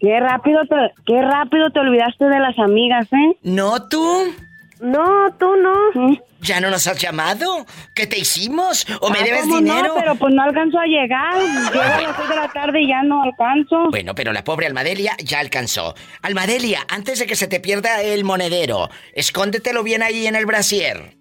[0.00, 3.36] Qué rápido te, qué rápido te olvidaste de las amigas, ¿eh?
[3.42, 4.34] ¿No tú?
[4.84, 6.18] No, tú no.
[6.42, 7.64] ¿Ya no nos has llamado?
[7.94, 8.86] ¿Qué te hicimos?
[9.00, 9.88] ¿O me ah, debes dinero?
[9.88, 11.40] No, pero pues no alcanzo a llegar.
[11.40, 13.88] Llego a las 6 de la tarde y ya no alcanzo.
[13.90, 15.94] Bueno, pero la pobre Almadelia ya alcanzó.
[16.20, 21.16] Almadelia, antes de que se te pierda el monedero, escóndetelo bien ahí en el brasier.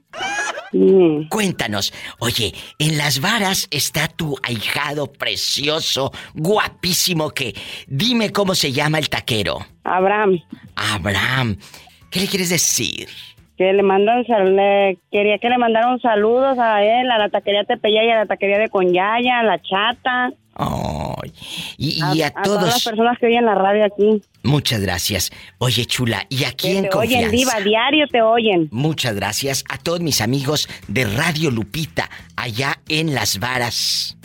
[1.29, 7.55] Cuéntanos, oye, en las varas está tu ahijado precioso, guapísimo que...
[7.87, 9.65] Dime cómo se llama el taquero.
[9.85, 10.41] Abraham.
[10.75, 11.57] Abraham.
[12.09, 13.07] ¿Qué le quieres decir?
[13.57, 14.23] Que le mandan,
[14.55, 18.25] le, quería que le mandaran saludos a él, a la taquería Tepeya y a la
[18.25, 20.31] taquería de Conyaya, a la Chata.
[21.77, 22.43] y, a, todos...
[22.43, 24.21] todas las personas que oyen la radio aquí.
[24.43, 25.31] Muchas gracias.
[25.59, 28.69] Oye, chula, ¿y aquí en te oyen, viva, diario te oyen.
[28.71, 34.17] Muchas gracias a todos mis amigos de Radio Lupita, allá en Las Varas.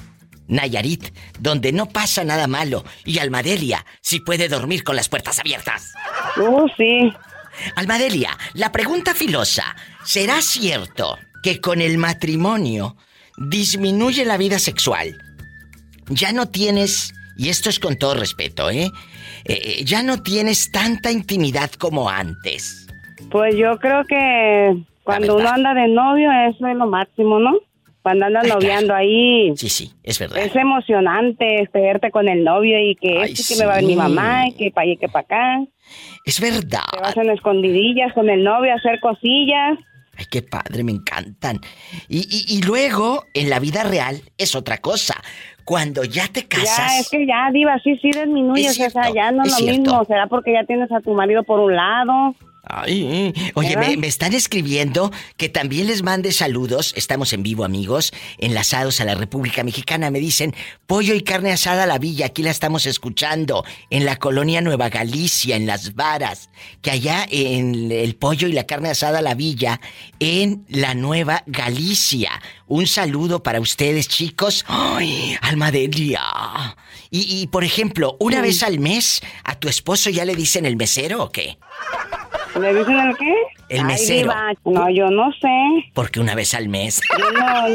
[0.48, 2.82] Nayarit, donde no pasa nada malo.
[3.04, 5.92] Y Almadelia, si puede dormir con las puertas abiertas.
[6.40, 7.12] Oh, sí.
[7.76, 9.76] Almadelia, la pregunta filosa.
[10.04, 12.96] ¿Será cierto que con el matrimonio
[13.36, 15.16] disminuye la vida sexual?
[16.08, 18.90] Ya no tienes, y esto es con todo respeto, ¿eh?
[19.44, 22.86] eh, eh ya no tienes tanta intimidad como antes.
[23.30, 27.58] Pues yo creo que cuando uno anda de novio eso es lo máximo, ¿no?
[28.02, 29.52] Cuando andas noviando ahí.
[29.56, 30.38] Sí, sí, es verdad.
[30.38, 33.96] Es emocionante verte con el novio y que este que me va a ver mi
[33.96, 35.64] mamá y que para allá y que para acá.
[36.28, 36.84] Es verdad.
[36.92, 39.78] Te vas en escondidillas con el novio a hacer cosillas.
[40.14, 41.58] Ay, qué padre, me encantan.
[42.06, 45.14] Y, luego, en la vida real, es otra cosa.
[45.64, 46.76] Cuando ya te casas.
[46.76, 48.78] Ya, es que ya, Diva, sí, sí disminuyes.
[48.78, 50.04] o sea, ya no es lo mismo.
[50.04, 52.34] ¿Será porque ya tienes a tu marido por un lado?
[52.70, 56.92] Ay, oye, me, están escribiendo que también les mande saludos.
[56.96, 60.10] Estamos en vivo, amigos, enlazados a la República Mexicana.
[60.10, 60.54] Me dicen,
[60.86, 64.90] pollo y carne asada a la villa, aquí la estamos escuchando, en la colonia Nueva
[64.90, 66.50] Galicia, en Las Varas,
[66.82, 69.80] que allá en el pollo y la carne asada a la villa,
[70.20, 72.42] en la Nueva Galicia.
[72.66, 74.66] Un saludo para ustedes, chicos.
[74.68, 76.76] ¡Ay, alma de día!
[77.10, 81.22] Y, por ejemplo, una vez al mes, ¿a tu esposo ya le dicen el mesero
[81.22, 81.56] o qué?
[82.60, 83.34] ¿Le dicen el qué?
[83.68, 84.32] El mesero.
[84.64, 85.90] No, yo no sé.
[85.94, 87.00] Porque una vez al mes.
[87.18, 87.68] Yo no.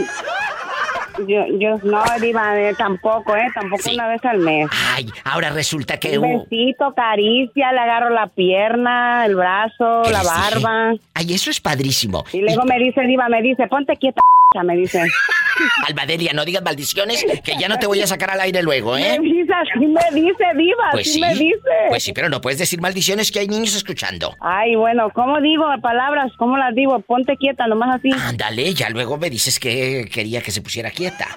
[1.28, 3.46] Yo, yo no, Diva, eh, tampoco, ¿eh?
[3.54, 4.68] Tampoco una vez al mes.
[4.96, 6.18] Ay, ahora resulta que...
[6.18, 10.96] Un besito, caricia, le agarro la pierna, el brazo, la barba.
[11.14, 12.26] Ay, eso es padrísimo.
[12.34, 14.22] Y luego me dice, Diva, me dice, ponte quieta,
[14.62, 15.02] me dice.
[15.88, 19.20] Albadelia, no digas maldiciones, que ya no te voy a sacar al aire luego, ¿eh?
[19.20, 21.60] Me dice, me dice, diva, pues sí, me dice.
[21.90, 24.36] Pues sí, pero no puedes decir maldiciones que hay niños escuchando.
[24.42, 26.32] Ay, bueno, ¿cómo digo palabras?
[26.38, 27.00] ¿Cómo las digo?
[27.00, 28.12] Ponte quieta, nomás así.
[28.12, 31.28] Ándale, ya luego me dices que quería que se pusiera quieta.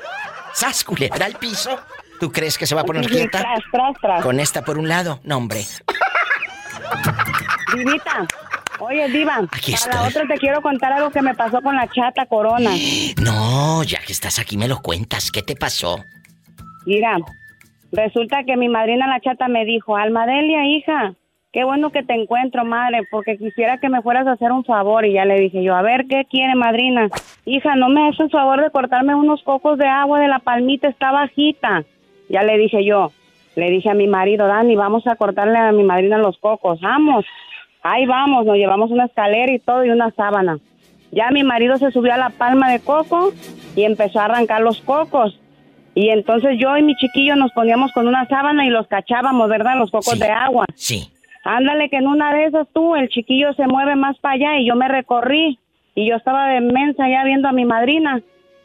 [0.53, 1.79] ¡Sas, culebra al piso!
[2.19, 3.41] ¿Tú crees que se va a poner quieta?
[3.41, 4.23] Tras, tras, tras.
[4.23, 5.65] Con esta por un lado, no, hombre.
[7.75, 8.27] Divita,
[8.81, 11.89] Oye, Diva, aquí para la otra te quiero contar algo que me pasó con la
[11.89, 12.71] chata Corona.
[13.23, 15.31] No, ya que estás aquí me lo cuentas.
[15.31, 15.99] ¿Qué te pasó?
[16.85, 17.19] Mira,
[17.93, 21.15] resulta que mi madrina la chata me dijo, Almadelia, hija,
[21.53, 25.05] qué bueno que te encuentro, madre, porque quisiera que me fueras a hacer un favor.
[25.07, 27.09] Y ya le dije yo, a ver, ¿qué quiere, madrina?
[27.45, 30.89] Hija, ¿no me haces el favor de cortarme unos cocos de agua de la palmita?
[30.89, 31.85] Está bajita.
[32.29, 33.13] Ya le dije yo,
[33.57, 36.81] le dije a mi marido, Dani, vamos a cortarle a mi madrina los cocos.
[36.81, 37.25] Vamos.
[37.89, 40.59] Ahí vamos, nos llevamos una escalera y todo y una sábana.
[41.13, 43.33] Ya mi marido se subió a la palma de coco
[43.77, 45.39] y empezó a arrancar los cocos.
[45.95, 49.79] Y entonces yo y mi chiquillo nos poníamos con una sábana y los cachábamos, ¿verdad?
[49.79, 50.67] Los cocos de agua.
[50.75, 51.09] Sí.
[51.45, 54.67] Ándale, que en una de esas tú, el chiquillo se mueve más para allá y
[54.67, 55.61] yo me recorrí.
[55.95, 58.21] Y yo estaba de mensa ya viendo a mi madrina.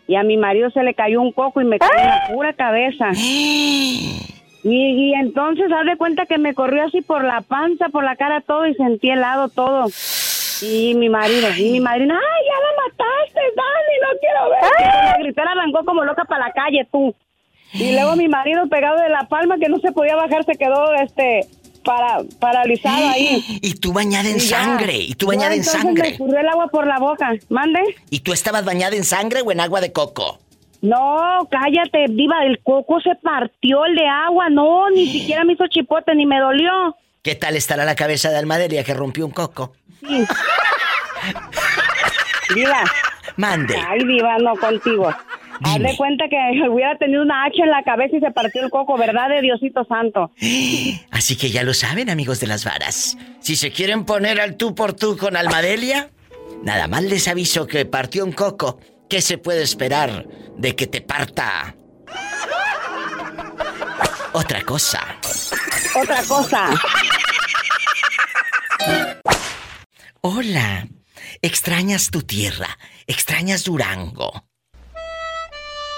[0.07, 2.53] Y a mi marido se le cayó un coco y me cayó en la pura
[2.53, 3.11] cabeza.
[4.63, 8.41] Y, entonces haz de cuenta que me corrió así por la panza, por la cara
[8.41, 9.87] todo y sentí helado todo.
[10.61, 13.95] Y mi marido, y mi madrina, ¡ay, ya la mataste, Dani!
[14.01, 15.05] ¡No quiero ver!
[15.05, 17.15] La gritera arrancó como loca para la calle, tú.
[17.73, 20.93] Y luego mi marido pegado de la palma que no se podía bajar, se quedó,
[20.93, 21.47] este,
[21.83, 23.43] para, paralizado ahí.
[23.61, 26.17] Y tú bañada en sangre, y tú bañada en sangre.
[26.19, 27.79] me el agua por la boca, ¿mande?
[28.09, 30.39] ¿Y tú estabas bañada en sangre o en agua de coco?
[30.81, 35.67] No, cállate, viva, el coco se partió el de agua, no, ni siquiera me hizo
[35.67, 36.95] chipote, ni me dolió.
[37.21, 39.73] ¿Qué tal estará la cabeza de Almadelia que rompió un coco?
[39.99, 40.25] Sí.
[42.55, 42.83] diva.
[43.37, 43.75] Mande.
[43.87, 45.13] Ay, diva, no contigo.
[45.63, 48.71] Haz de cuenta que hubiera tenido una hacha en la cabeza y se partió el
[48.71, 50.31] coco, ¿verdad de Diosito Santo?
[51.11, 53.17] Así que ya lo saben, amigos de las varas.
[53.39, 56.09] Si se quieren poner al tú por tú con Almadelia,
[56.63, 58.79] nada más les aviso que partió un coco
[59.11, 60.25] ¿Qué se puede esperar
[60.55, 61.75] de que te parta?
[64.31, 65.01] Otra cosa.
[66.01, 66.69] Otra cosa.
[70.21, 70.87] Hola.
[71.41, 72.77] ¿Extrañas tu tierra?
[73.05, 74.45] ¿Extrañas Durango?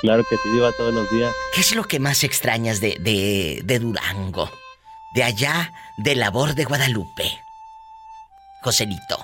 [0.01, 1.35] Claro que sí, iba todos los días.
[1.53, 4.49] ¿Qué es lo que más extrañas de, de, de Durango?
[5.13, 7.31] De allá, de labor de Guadalupe.
[8.63, 9.23] Joselito.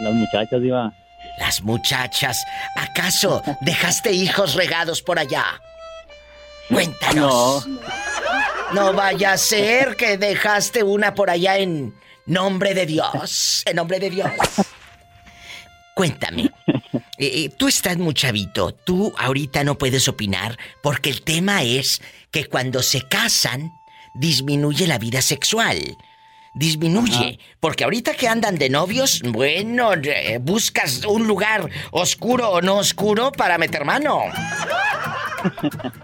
[0.00, 0.92] Las muchachas, iba.
[1.38, 2.44] Las muchachas,
[2.76, 5.60] ¿acaso dejaste hijos regados por allá?
[6.68, 7.66] Cuéntanos.
[7.66, 7.80] No.
[8.72, 11.94] No vaya a ser que dejaste una por allá en
[12.26, 13.62] nombre de Dios.
[13.66, 14.32] En nombre de Dios.
[15.94, 16.50] Cuéntame.
[17.16, 18.74] Eh, eh, tú estás muy chavito.
[18.74, 22.02] Tú ahorita no puedes opinar porque el tema es
[22.32, 23.72] que cuando se casan
[24.14, 25.96] disminuye la vida sexual
[26.54, 27.38] disminuye.
[27.60, 29.90] Porque ahorita que andan de novios, bueno,
[30.40, 34.22] buscas un lugar oscuro o no oscuro para meter mano.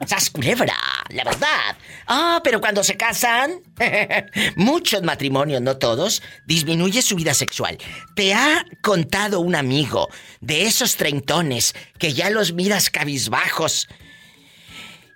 [0.06, 0.74] ¡Sas culebra!
[1.08, 1.76] La verdad.
[2.06, 3.62] Ah, pero cuando se casan,
[4.56, 7.78] muchos matrimonios, no todos, disminuye su vida sexual.
[8.14, 10.08] ¿Te ha contado un amigo
[10.40, 13.88] de esos treintones que ya los miras cabizbajos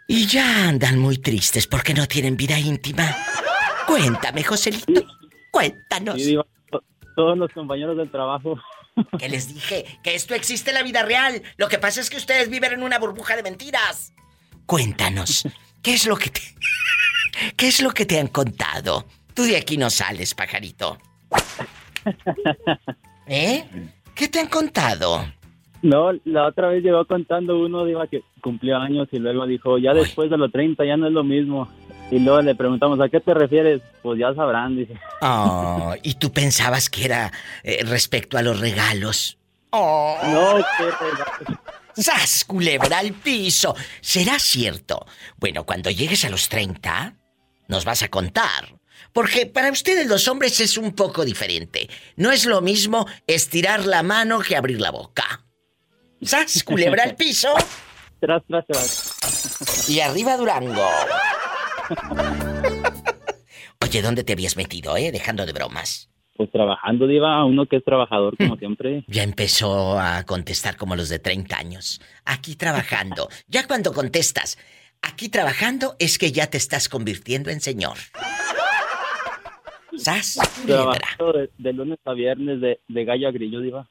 [0.08, 3.16] y ya andan muy tristes porque no tienen vida íntima?
[3.86, 5.04] Cuéntame, Joselito.
[5.54, 6.16] Cuéntanos.
[7.14, 8.58] todos los compañeros del trabajo.
[9.18, 11.42] Que les dije que esto existe en la vida real.
[11.56, 14.12] Lo que pasa es que ustedes viven en una burbuja de mentiras.
[14.66, 15.48] Cuéntanos,
[15.82, 16.40] ¿qué es lo que te
[17.56, 19.04] ¿Qué es lo que te han contado?
[19.34, 20.96] Tú de aquí no sales, pajarito.
[23.26, 23.64] ¿Eh?
[24.14, 25.26] ¿Qué te han contado?
[25.82, 29.92] No, la otra vez llegó contando uno, dijo que cumplió años y luego dijo, ya
[29.92, 31.68] después de los 30 ya no es lo mismo.
[32.10, 33.80] Y luego le preguntamos, ¿a qué te refieres?
[34.02, 34.94] Pues ya sabrán, dice.
[35.20, 37.32] Oh, ¿y tú pensabas que era
[37.62, 39.38] eh, respecto a los regalos?
[39.70, 40.16] Oh.
[40.22, 41.60] No, qué regalos.
[41.96, 43.74] ¡Sas, culebra al piso!
[44.00, 45.06] ¿Será cierto?
[45.36, 47.16] Bueno, cuando llegues a los 30,
[47.68, 48.74] nos vas a contar.
[49.12, 51.88] Porque para ustedes los hombres es un poco diferente.
[52.16, 55.44] No es lo mismo estirar la mano que abrir la boca.
[56.20, 57.54] ¡Sas, culebra al piso!
[58.20, 59.88] Tras, tras, tras.
[59.88, 60.88] Y arriba Durango.
[63.82, 65.12] Oye, ¿dónde te habías metido, eh?
[65.12, 66.10] Dejando de bromas.
[66.36, 69.04] Pues trabajando, Diva, uno que es trabajador como siempre.
[69.06, 72.00] Ya empezó a contestar como los de 30 años.
[72.24, 73.28] Aquí trabajando.
[73.46, 74.58] ya cuando contestas,
[75.00, 77.98] aquí trabajando es que ya te estás convirtiendo en señor.
[79.96, 80.38] ¿Sas?
[80.66, 83.88] Trabajando de, de, lunes a viernes de, de gallo a grillo, Diva.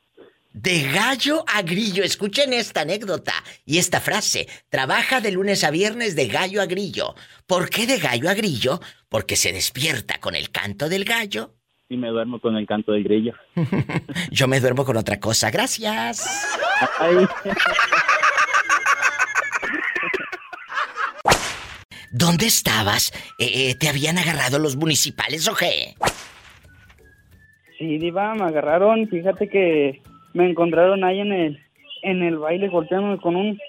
[0.53, 2.03] De gallo a grillo.
[2.03, 3.33] Escuchen esta anécdota
[3.65, 4.47] y esta frase.
[4.69, 7.15] Trabaja de lunes a viernes de gallo a grillo.
[7.47, 8.79] ¿Por qué de gallo a grillo?
[9.09, 11.55] Porque se despierta con el canto del gallo.
[11.89, 13.33] Y me duermo con el canto del grillo.
[14.31, 15.49] Yo me duermo con otra cosa.
[15.49, 16.23] Gracias.
[22.11, 23.11] ¿Dónde estabas?
[23.39, 25.95] Eh, eh, ¿Te habían agarrado los municipales o qué?
[27.79, 29.07] Sí, Diva, me agarraron.
[29.09, 31.63] Fíjate que me encontraron ahí en el,
[32.01, 33.59] en el baile golpeándome con un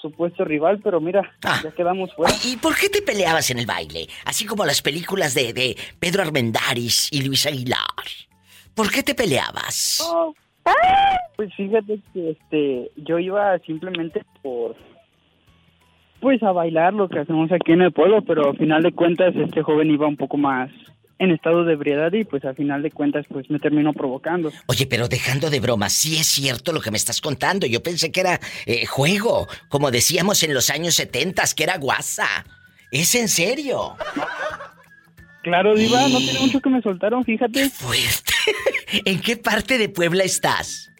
[0.00, 1.60] supuesto rival, pero mira, Ah.
[1.64, 2.32] ya quedamos fuera.
[2.44, 4.06] ¿Y por qué te peleabas en el baile?
[4.24, 7.78] Así como las películas de, de Pedro Armendáriz y Luis Aguilar.
[8.74, 10.00] ¿Por qué te peleabas?
[10.08, 10.34] Oh,
[11.36, 14.76] Pues fíjate que este, yo iba simplemente por,
[16.20, 19.34] pues a bailar lo que hacemos aquí en el pueblo, pero al final de cuentas
[19.34, 20.70] este joven iba un poco más
[21.18, 24.52] en estado de ebriedad y pues al final de cuentas pues me terminó provocando.
[24.66, 27.66] Oye, pero dejando de broma, sí es cierto lo que me estás contando.
[27.66, 32.28] Yo pensé que era eh, juego, como decíamos en los años 70, que era guasa.
[32.90, 33.96] ¿Es en serio?
[35.42, 37.70] Claro, Diva, no tiene mucho que me soltaron, fíjate.
[39.04, 40.90] ¿En qué parte de Puebla estás?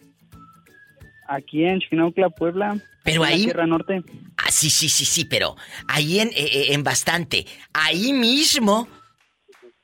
[1.27, 2.77] Aquí en Chinaucla, Puebla.
[3.03, 4.01] Pero en la ahí- Sierra Norte.
[4.37, 5.55] Ah, sí, sí, sí, sí, pero
[5.87, 7.45] ahí en, eh, eh, en bastante.
[7.73, 8.87] Ahí mismo,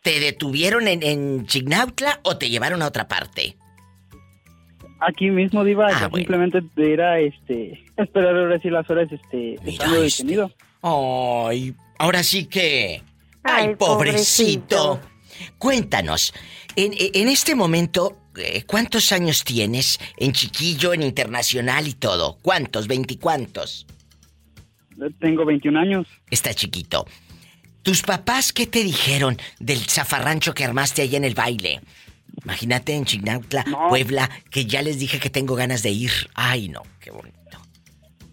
[0.06, 3.57] ¿te detuvieron en, en Chignautla o te llevaron a otra parte?
[4.99, 6.18] Aquí mismo, Diva, Ah, bueno.
[6.18, 10.52] simplemente era, este, esperar ahora sí las horas, este, estando detenido.
[10.84, 13.02] Ay, ahora sí que...
[13.44, 14.99] Ay, Ay, pobrecito.
[14.99, 14.99] pobrecito.
[15.57, 16.34] Cuéntanos,
[16.76, 22.38] en, en este momento, eh, ¿cuántos años tienes en chiquillo, en internacional y todo?
[22.44, 22.88] ¿Cuántos?
[22.88, 23.88] ¿Veinticuántos?
[25.19, 26.07] Tengo 21 años.
[26.30, 27.06] Está chiquito.
[27.86, 31.82] ¿Tus papás qué te dijeron del zafarrancho que armaste ahí en el baile?
[32.44, 36.10] Imagínate en Chignautla, Puebla, que ya les dije que tengo ganas de ir.
[36.34, 37.36] Ay, no, qué bonito.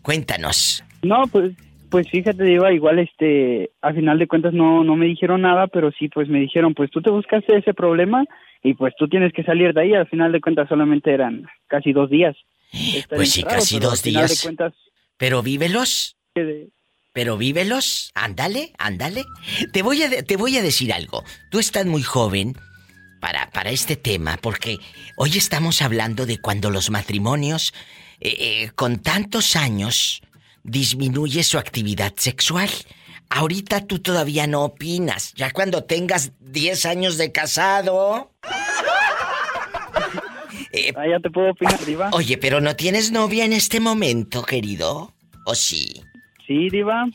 [0.00, 0.82] Cuéntanos.
[1.02, 1.52] No, pues,
[1.90, 5.90] pues fíjate, Diva, igual, este, al final de cuentas no, no me dijeron nada, pero
[5.98, 8.24] sí, pues me dijeron, pues tú te buscaste ese problema
[8.62, 9.92] y pues tú tienes que salir de ahí.
[9.94, 12.34] Al final de cuentas solamente eran casi dos días.
[12.72, 14.30] estar Pues sí, casi dos días.
[14.30, 14.72] de cuentas,
[15.18, 16.16] Pero vívelos.
[16.36, 16.68] eh,
[17.12, 19.24] Pero vívelos, ándale, ándale.
[19.72, 21.24] Te voy a, te voy a decir algo.
[21.50, 22.56] Tú estás muy joven
[23.20, 24.78] para, para este tema, porque
[25.16, 27.74] hoy estamos hablando de cuando los matrimonios
[28.20, 30.22] eh, eh, con tantos años
[30.62, 32.70] disminuye su actividad sexual.
[33.28, 35.34] Ahorita tú todavía no opinas.
[35.34, 38.32] Ya cuando tengas 10 años de casado.
[38.42, 38.68] ah,
[41.10, 42.08] ya te puedo opinar, Diva.
[42.12, 45.12] Oye, pero no tienes novia en este momento, querido.
[45.44, 46.02] ¿O sí?
[46.46, 47.06] Sí, Diva.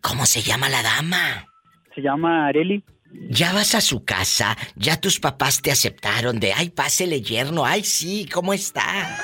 [0.00, 1.46] ¿Cómo se llama la dama?
[1.94, 2.82] Se llama Areli.
[3.28, 7.82] Ya vas a su casa, ya tus papás te aceptaron de, ay, pásele yerno, ay,
[7.82, 9.18] sí, ¿cómo está?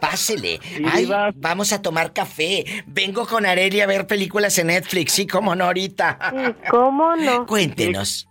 [0.00, 5.26] Pásele, ay, vamos a tomar café, vengo con Areli a ver películas en Netflix, sí,
[5.26, 6.56] cómo no ahorita.
[6.70, 7.44] ¿Cómo no?
[7.44, 8.28] Cuéntenos.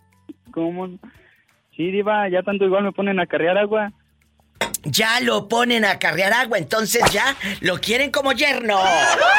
[0.52, 0.88] ¿Cómo?
[1.76, 3.92] Sí, Diva, ya tanto igual me ponen a carrear agua.
[4.84, 8.80] Ya lo ponen a carrear agua, entonces ya lo quieren como yerno.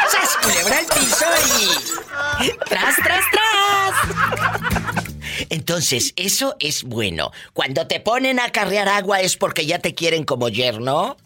[0.09, 1.24] ¡Sas, culebra el piso
[1.60, 2.48] y...
[2.68, 5.05] ¡Tras, tras, tras!
[5.48, 7.30] Entonces, eso es bueno.
[7.52, 11.16] Cuando te ponen a carrear agua es porque ya te quieren como yerno.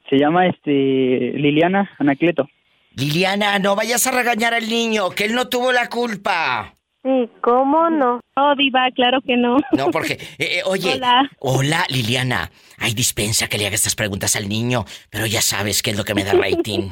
[0.09, 2.47] Se llama este Liliana Anacleto.
[2.95, 6.73] Liliana, no vayas a regañar al niño, que él no tuvo la culpa.
[7.03, 8.19] Sí, ¿cómo no?
[8.35, 9.57] No, Diva, claro que no.
[9.73, 11.29] No, porque, eh, eh, oye, Hola.
[11.39, 15.91] hola Liliana, hay dispensa que le haga estas preguntas al niño, pero ya sabes qué
[15.91, 16.89] es lo que me da rating.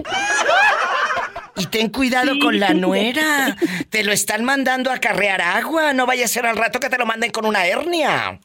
[1.58, 2.40] Y ten cuidado Sí.
[2.40, 3.56] con la nuera.
[3.90, 5.94] Te lo están mandando a carrear agua.
[5.94, 8.40] No vaya a ser al rato que te lo manden con una hernia.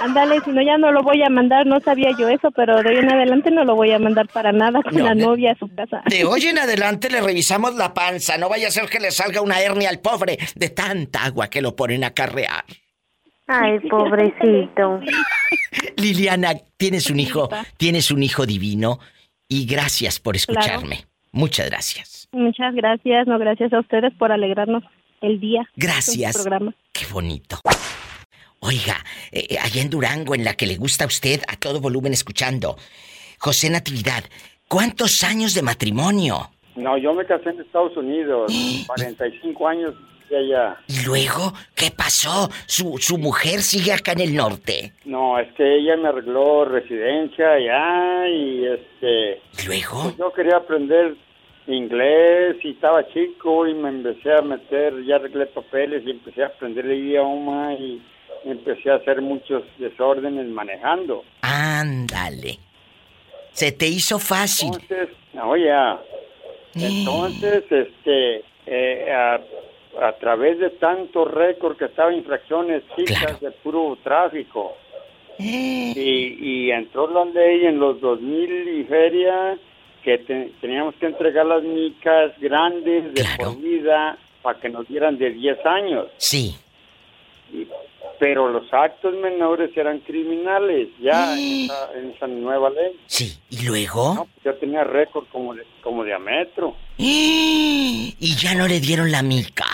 [0.00, 2.90] Ándale, si no ya no lo voy a mandar, no sabía yo eso, pero de
[2.90, 5.58] hoy en adelante no lo voy a mandar para nada con No, la novia a
[5.58, 6.02] su casa.
[6.06, 8.38] De hoy en adelante le revisamos la panza.
[8.38, 11.60] No vaya a ser que le salga una hernia al pobre de tanta agua que
[11.60, 12.64] lo ponen a carrear.
[13.48, 15.00] Ay, pobrecito.
[15.96, 19.00] Liliana, tienes un hijo, tienes un hijo divino
[19.48, 21.06] y gracias por escucharme.
[21.32, 22.28] Muchas gracias.
[22.32, 24.84] Muchas gracias, no gracias a ustedes por alegrarnos
[25.22, 25.68] el día.
[25.76, 26.36] Gracias.
[26.36, 26.74] su programa.
[26.92, 27.58] Qué bonito.
[28.60, 28.96] Oiga,
[29.30, 32.76] eh, allá en Durango, en la que le gusta a usted a todo volumen escuchando,
[33.38, 34.24] José Natividad,
[34.66, 36.50] ¿cuántos años de matrimonio?
[36.74, 38.52] No, yo me casé en Estados Unidos,
[38.86, 39.94] 45 años
[40.28, 40.76] de allá.
[40.88, 42.50] ¿Y luego qué pasó?
[42.66, 44.92] ¿Su, su mujer sigue acá en el norte?
[45.04, 49.40] No, es que ella me arregló residencia allá y este...
[49.62, 50.02] ¿Y luego?
[50.02, 51.16] pues yo quería aprender
[51.68, 56.46] inglés y estaba chico y me empecé a meter, ya arreglé papeles y empecé a
[56.46, 58.02] aprender el idioma y
[58.44, 61.24] empecé a hacer muchos desórdenes manejando.
[61.42, 62.58] Ándale.
[63.52, 64.68] Se te hizo fácil.
[64.72, 66.00] Entonces, no, ya.
[66.74, 69.40] Entonces, este, eh, a,
[70.06, 74.76] a través de tanto récord que estaba infracciones chicas de puro tráfico.
[75.40, 75.92] Y,
[76.40, 79.56] y entró la ley en los 2000 y feria
[80.02, 85.16] que te- teníamos que entregar las micas grandes de por vida para que nos dieran
[85.18, 86.06] de 10 años.
[86.16, 86.56] Sí.
[87.52, 87.66] Y-
[88.18, 92.98] pero los actos menores eran criminales ya en esa, en esa nueva ley.
[93.06, 93.38] Sí.
[93.50, 94.14] ¿Y luego?
[94.14, 96.74] No, pues yo tenía récord como de, como de a metro.
[98.20, 99.64] Y ya no le dieron la mica.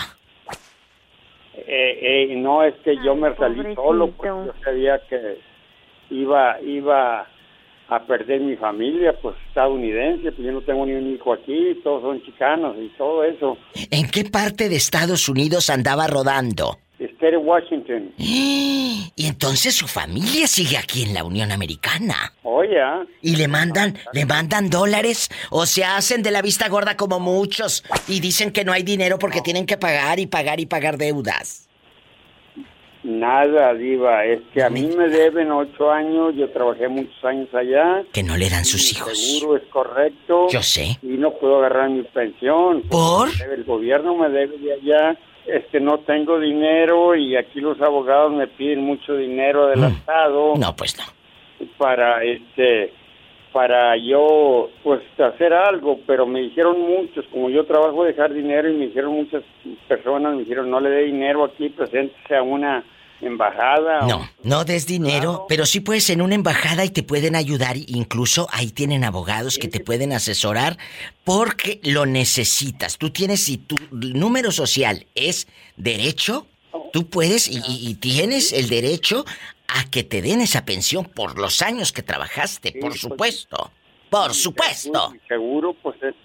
[1.67, 5.39] Eh, eh, no es que yo me salí solo porque yo sabía que
[6.11, 7.27] iba iba
[7.87, 12.03] a perder mi familia pues estadounidense pues yo no tengo ni un hijo aquí todos
[12.03, 13.57] son chicanos y todo eso
[13.89, 16.77] ¿En qué parte de Estados Unidos andaba rodando?
[16.99, 22.33] State de Washington Y entonces su familia sigue aquí en la Unión Americana.
[22.43, 26.97] oye ah, Y le mandan, le mandan dólares o se hacen de la vista gorda
[26.97, 30.65] como muchos y dicen que no hay dinero porque tienen que pagar y pagar y
[30.65, 31.67] pagar deudas.
[33.03, 38.03] nada diva es que a mí me deben ocho años yo trabajé muchos años allá
[38.11, 39.17] Que no le dan sus hijos.
[39.17, 40.97] seguro es correcto Yo sé.
[41.03, 43.29] y no puedo agarrar mi pensión ¿Por?
[43.53, 48.47] El gobierno me debe de allá este no tengo dinero y aquí los abogados me
[48.47, 50.59] piden mucho dinero del estado Mm.
[50.59, 51.67] No, pues no.
[51.77, 52.91] para este
[53.53, 58.73] para yo pues hacer algo pero me dijeron muchos como yo trabajo de jardinero y
[58.75, 59.43] me dijeron muchas
[59.87, 62.83] personas me dijeron no le dé dinero aquí preséntese a una
[63.27, 67.35] embajada o- No, no des dinero, pero sí puedes en una embajada y te pueden
[67.35, 67.75] ayudar.
[67.77, 70.77] Incluso ahí tienen abogados que te pueden asesorar
[71.23, 72.97] porque lo necesitas.
[72.97, 75.47] Tú tienes, si tu número social es
[75.77, 76.47] derecho,
[76.93, 79.25] tú puedes y, y- y tienes el derecho
[79.67, 83.71] a que te den esa pensión por los años que trabajaste, por supuesto.
[84.09, 85.13] Por supuesto.
[85.27, 86.15] Seguro pues es,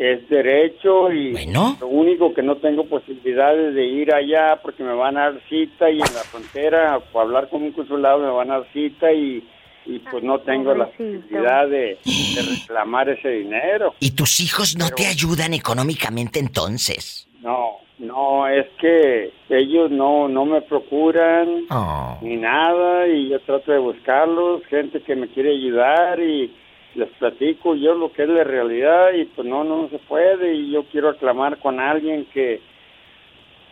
[0.00, 1.76] es derecho y Bueno.
[1.80, 5.90] lo único que no tengo posibilidades de ir allá porque me van a dar cita
[5.90, 9.46] y en la frontera para hablar con un consulado me van a dar cita y,
[9.84, 13.94] y pues no tengo la posibilidad de, de reclamar ese dinero.
[14.00, 17.26] Y tus hijos no te ayudan económicamente entonces.
[17.42, 22.18] No, no, es que ellos no, no me procuran Oh.
[22.22, 26.54] ni nada y yo trato de buscarlos, gente que me quiere ayudar y
[26.94, 30.72] les platico yo lo que es la realidad y pues no, no se puede y
[30.72, 32.60] yo quiero aclamar con alguien que,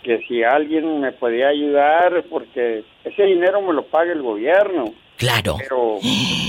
[0.02, 4.94] que si alguien me podía ayudar porque ese dinero me lo paga el gobierno.
[5.16, 5.56] Claro.
[5.58, 5.98] Pero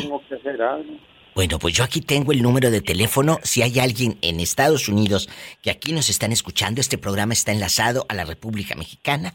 [0.01, 0.93] tengo que hacer algo.
[1.35, 3.39] Bueno, pues yo aquí tengo el número de teléfono.
[3.43, 5.29] Si hay alguien en Estados Unidos
[5.61, 9.33] que aquí nos están escuchando, este programa está enlazado a la República Mexicana.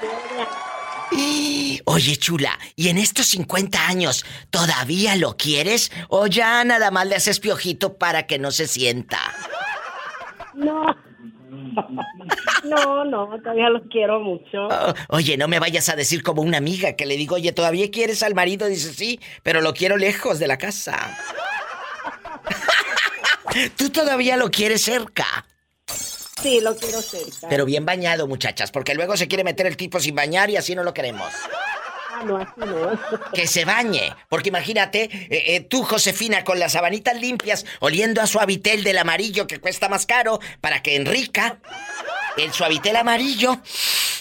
[1.85, 7.15] Oye, chula, ¿y en estos 50 años todavía lo quieres o ya nada más le
[7.15, 9.19] haces piojito para que no se sienta?
[10.53, 10.85] No.
[12.63, 14.67] No, no, todavía los quiero mucho.
[14.67, 17.91] Oh, oye, no me vayas a decir como una amiga que le digo, oye, ¿todavía
[17.91, 18.67] quieres al marido?
[18.67, 21.17] Dice, sí, pero lo quiero lejos de la casa.
[23.77, 25.45] Tú todavía lo quieres cerca.
[25.87, 27.47] Sí, lo quiero cerca.
[27.49, 30.75] Pero bien bañado, muchachas, porque luego se quiere meter el tipo sin bañar y así
[30.75, 31.31] no lo queremos.
[32.15, 32.99] Ah, no, así no.
[33.33, 34.15] Que se bañe.
[34.29, 39.47] Porque imagínate, eh, eh, tú, Josefina, con las sabanitas limpias, oliendo a suavitel del amarillo
[39.47, 41.59] que cuesta más caro, para que Enrica,
[42.37, 43.59] el suavitel amarillo,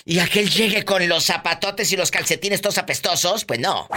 [0.04, 3.88] y aquel llegue con los zapatotes y los calcetines todos apestosos, pues no.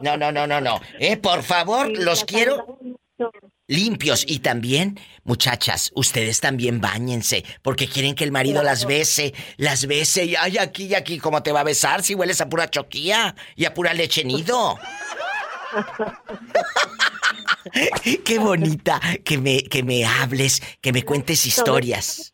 [0.00, 0.80] No, no, no, no, no.
[0.98, 2.78] Eh, por favor, los quiero
[3.66, 4.24] limpios.
[4.26, 10.24] Y también, muchachas, ustedes también bañense, porque quieren que el marido las bese, las bese,
[10.24, 13.34] y ay, aquí y aquí, ¿cómo te va a besar si hueles a pura choquía
[13.56, 14.78] y a pura leche nido?
[18.24, 22.32] Qué bonita que me, que me hables, que me cuentes historias.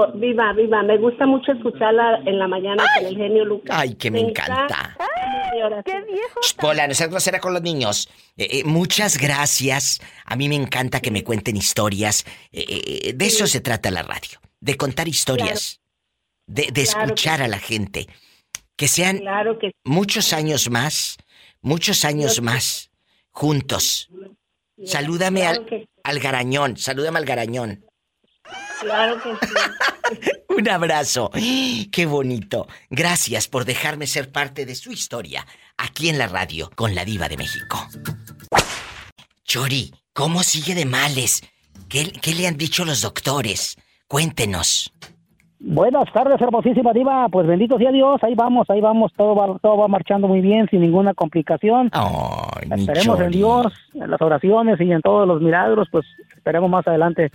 [0.00, 3.76] Oh, viva, viva, me gusta mucho escucharla en la mañana con el genio Lucas.
[3.78, 4.96] Ay, que me encanta.
[5.84, 6.40] ¡Qué viejo!
[6.42, 8.08] Shh, Pola, no seas grosera con los niños.
[8.38, 10.00] Eh, eh, muchas gracias.
[10.24, 12.24] A mí me encanta que me cuenten historias.
[12.50, 12.64] Eh,
[13.08, 14.40] eh, de eso se trata la radio.
[14.58, 15.82] De contar historias.
[16.46, 18.06] De, de Claro que escuchar a la gente.
[18.76, 21.18] Que sean Claro que muchos años más.
[21.60, 22.90] Muchos años más.
[23.32, 24.08] Juntos.
[24.82, 26.78] Salúdame al, al garañón.
[26.78, 27.84] Salúdame al garañón.
[28.80, 30.30] Claro que sí.
[30.48, 31.30] Un abrazo.
[31.92, 32.66] Qué bonito.
[32.88, 35.46] Gracias por dejarme ser parte de su historia
[35.76, 37.78] aquí en la radio con la diva de México.
[39.44, 41.42] Chori, ¿cómo sigue de males?
[41.88, 43.76] ¿Qué, qué le han dicho los doctores?
[44.06, 44.92] Cuéntenos.
[45.62, 47.28] Buenas tardes, hermosísima diva.
[47.28, 50.66] Pues bendito sea Dios, ahí vamos, ahí vamos, todo va, todo va marchando muy bien,
[50.70, 51.90] sin ninguna complicación.
[52.70, 53.30] esperemos en.
[53.30, 57.30] Dios, en las oraciones y en todos los milagros, pues esperemos más adelante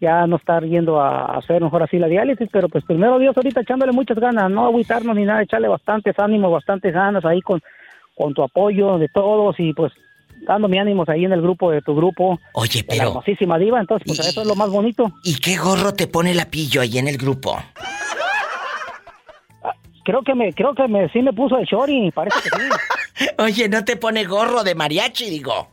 [0.00, 3.60] ya no estar yendo a hacer mejor así la diálisis, pero pues primero Dios ahorita
[3.62, 7.62] echándole muchas ganas, no agüitarnos ni nada, echarle bastantes ánimos, bastantes ganas ahí con,
[8.14, 9.92] con tu apoyo de todos y pues
[10.46, 12.38] dándome ánimos ahí en el grupo de tu grupo.
[12.52, 15.10] Oye, de la pero- hermosísima diva, entonces pues eso es lo más bonito.
[15.24, 17.56] ¿Y qué gorro te pone la pillo ahí en el grupo?
[20.04, 23.26] Creo que me, creo que me, sí me puso el shorty, parece que sí.
[23.38, 25.68] Oye, ¿no te pone gorro de mariachi, digo?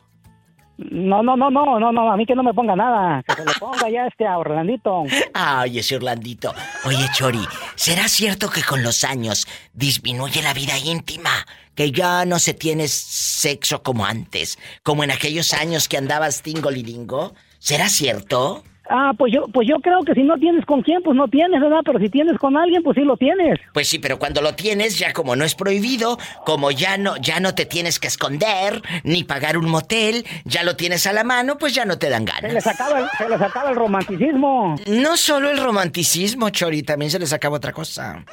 [0.77, 3.45] No, no, no, no, no, no, a mí que no me ponga nada, que se
[3.45, 5.03] le ponga ya este a Orlandito.
[5.33, 6.53] Ay, ese Orlandito.
[6.85, 7.45] Oye, Chori,
[7.75, 11.45] ¿será cierto que con los años disminuye la vida íntima?
[11.75, 17.33] Que ya no se tiene sexo como antes, como en aquellos años que andabas tingolilingo.
[17.59, 18.63] ¿Será cierto?
[18.95, 21.59] Ah, pues yo, pues yo creo que si no tienes con quién, pues no tienes,
[21.59, 21.79] ¿verdad?
[21.83, 23.59] Pero si tienes con alguien, pues sí lo tienes.
[23.73, 27.39] Pues sí, pero cuando lo tienes, ya como no es prohibido, como ya no, ya
[27.39, 31.57] no te tienes que esconder, ni pagar un motel, ya lo tienes a la mano,
[31.57, 32.51] pues ya no te dan ganas.
[32.51, 34.75] Se les acaba el, se les acaba el romanticismo.
[34.85, 38.23] No solo el romanticismo, Chori, también se les acaba otra cosa.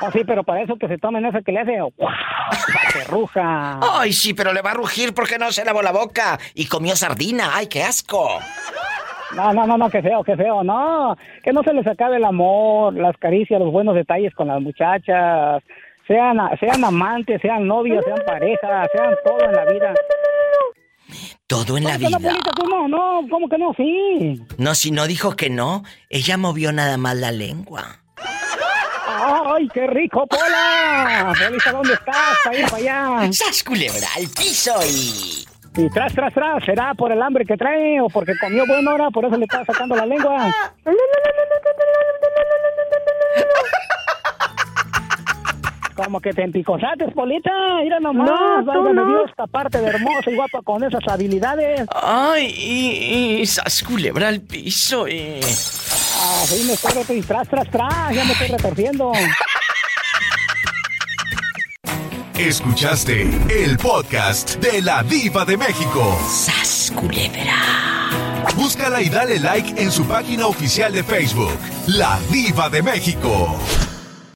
[0.00, 1.78] Oh, sí, pero para eso que se tomen esa que le hace.
[2.92, 3.80] ¡Se ruja!
[3.82, 6.94] Ay, sí, pero le va a rugir porque no se lavó la boca y comió
[6.94, 7.50] sardina.
[7.54, 8.38] ¡Ay, qué asco!
[9.34, 10.62] No, no, no, no, qué feo, qué feo.
[10.62, 14.60] No, que no se les acabe el amor, las caricias, los buenos detalles con las
[14.60, 15.62] muchachas.
[16.06, 19.94] Sean, sean amantes, sean novios, sean parejas, sean todo en la vida.
[21.46, 22.18] Todo en la vida.
[22.68, 23.72] No, no, ¿cómo que no?
[23.76, 24.40] Sí.
[24.58, 28.00] No, si no dijo que no, ella movió nada más la lengua.
[29.08, 31.32] ¡Ay, qué rico, Pola!
[31.36, 32.36] Felisa, ¿dónde estás?
[32.44, 33.32] Para ir para allá.
[33.32, 35.55] ¡Sas culebra al piso y...
[35.76, 39.10] Y tras, tras, tras, ¿será por el hambre que trae o porque comió buena hora,
[39.10, 40.50] por eso le está sacando la lengua?
[45.94, 47.50] Como que te empicosates, Polita.
[47.82, 48.64] Mira nomás.
[48.64, 49.06] No, tú no.
[49.06, 51.86] Dios, esta parte de hermosa y guapa con esas habilidades.
[51.94, 55.40] Ay, y, y sas culebra al piso y...
[55.40, 57.26] Ah, sí, me estoy retorciendo.
[57.26, 58.14] Tras, tras, tras.
[58.14, 59.12] Ya me estoy retorciendo.
[62.38, 66.18] Escuchaste el podcast de la Diva de México.
[66.28, 68.10] ¡Sas culebra!
[68.54, 73.56] Búscala y dale like en su página oficial de Facebook, La Diva de México.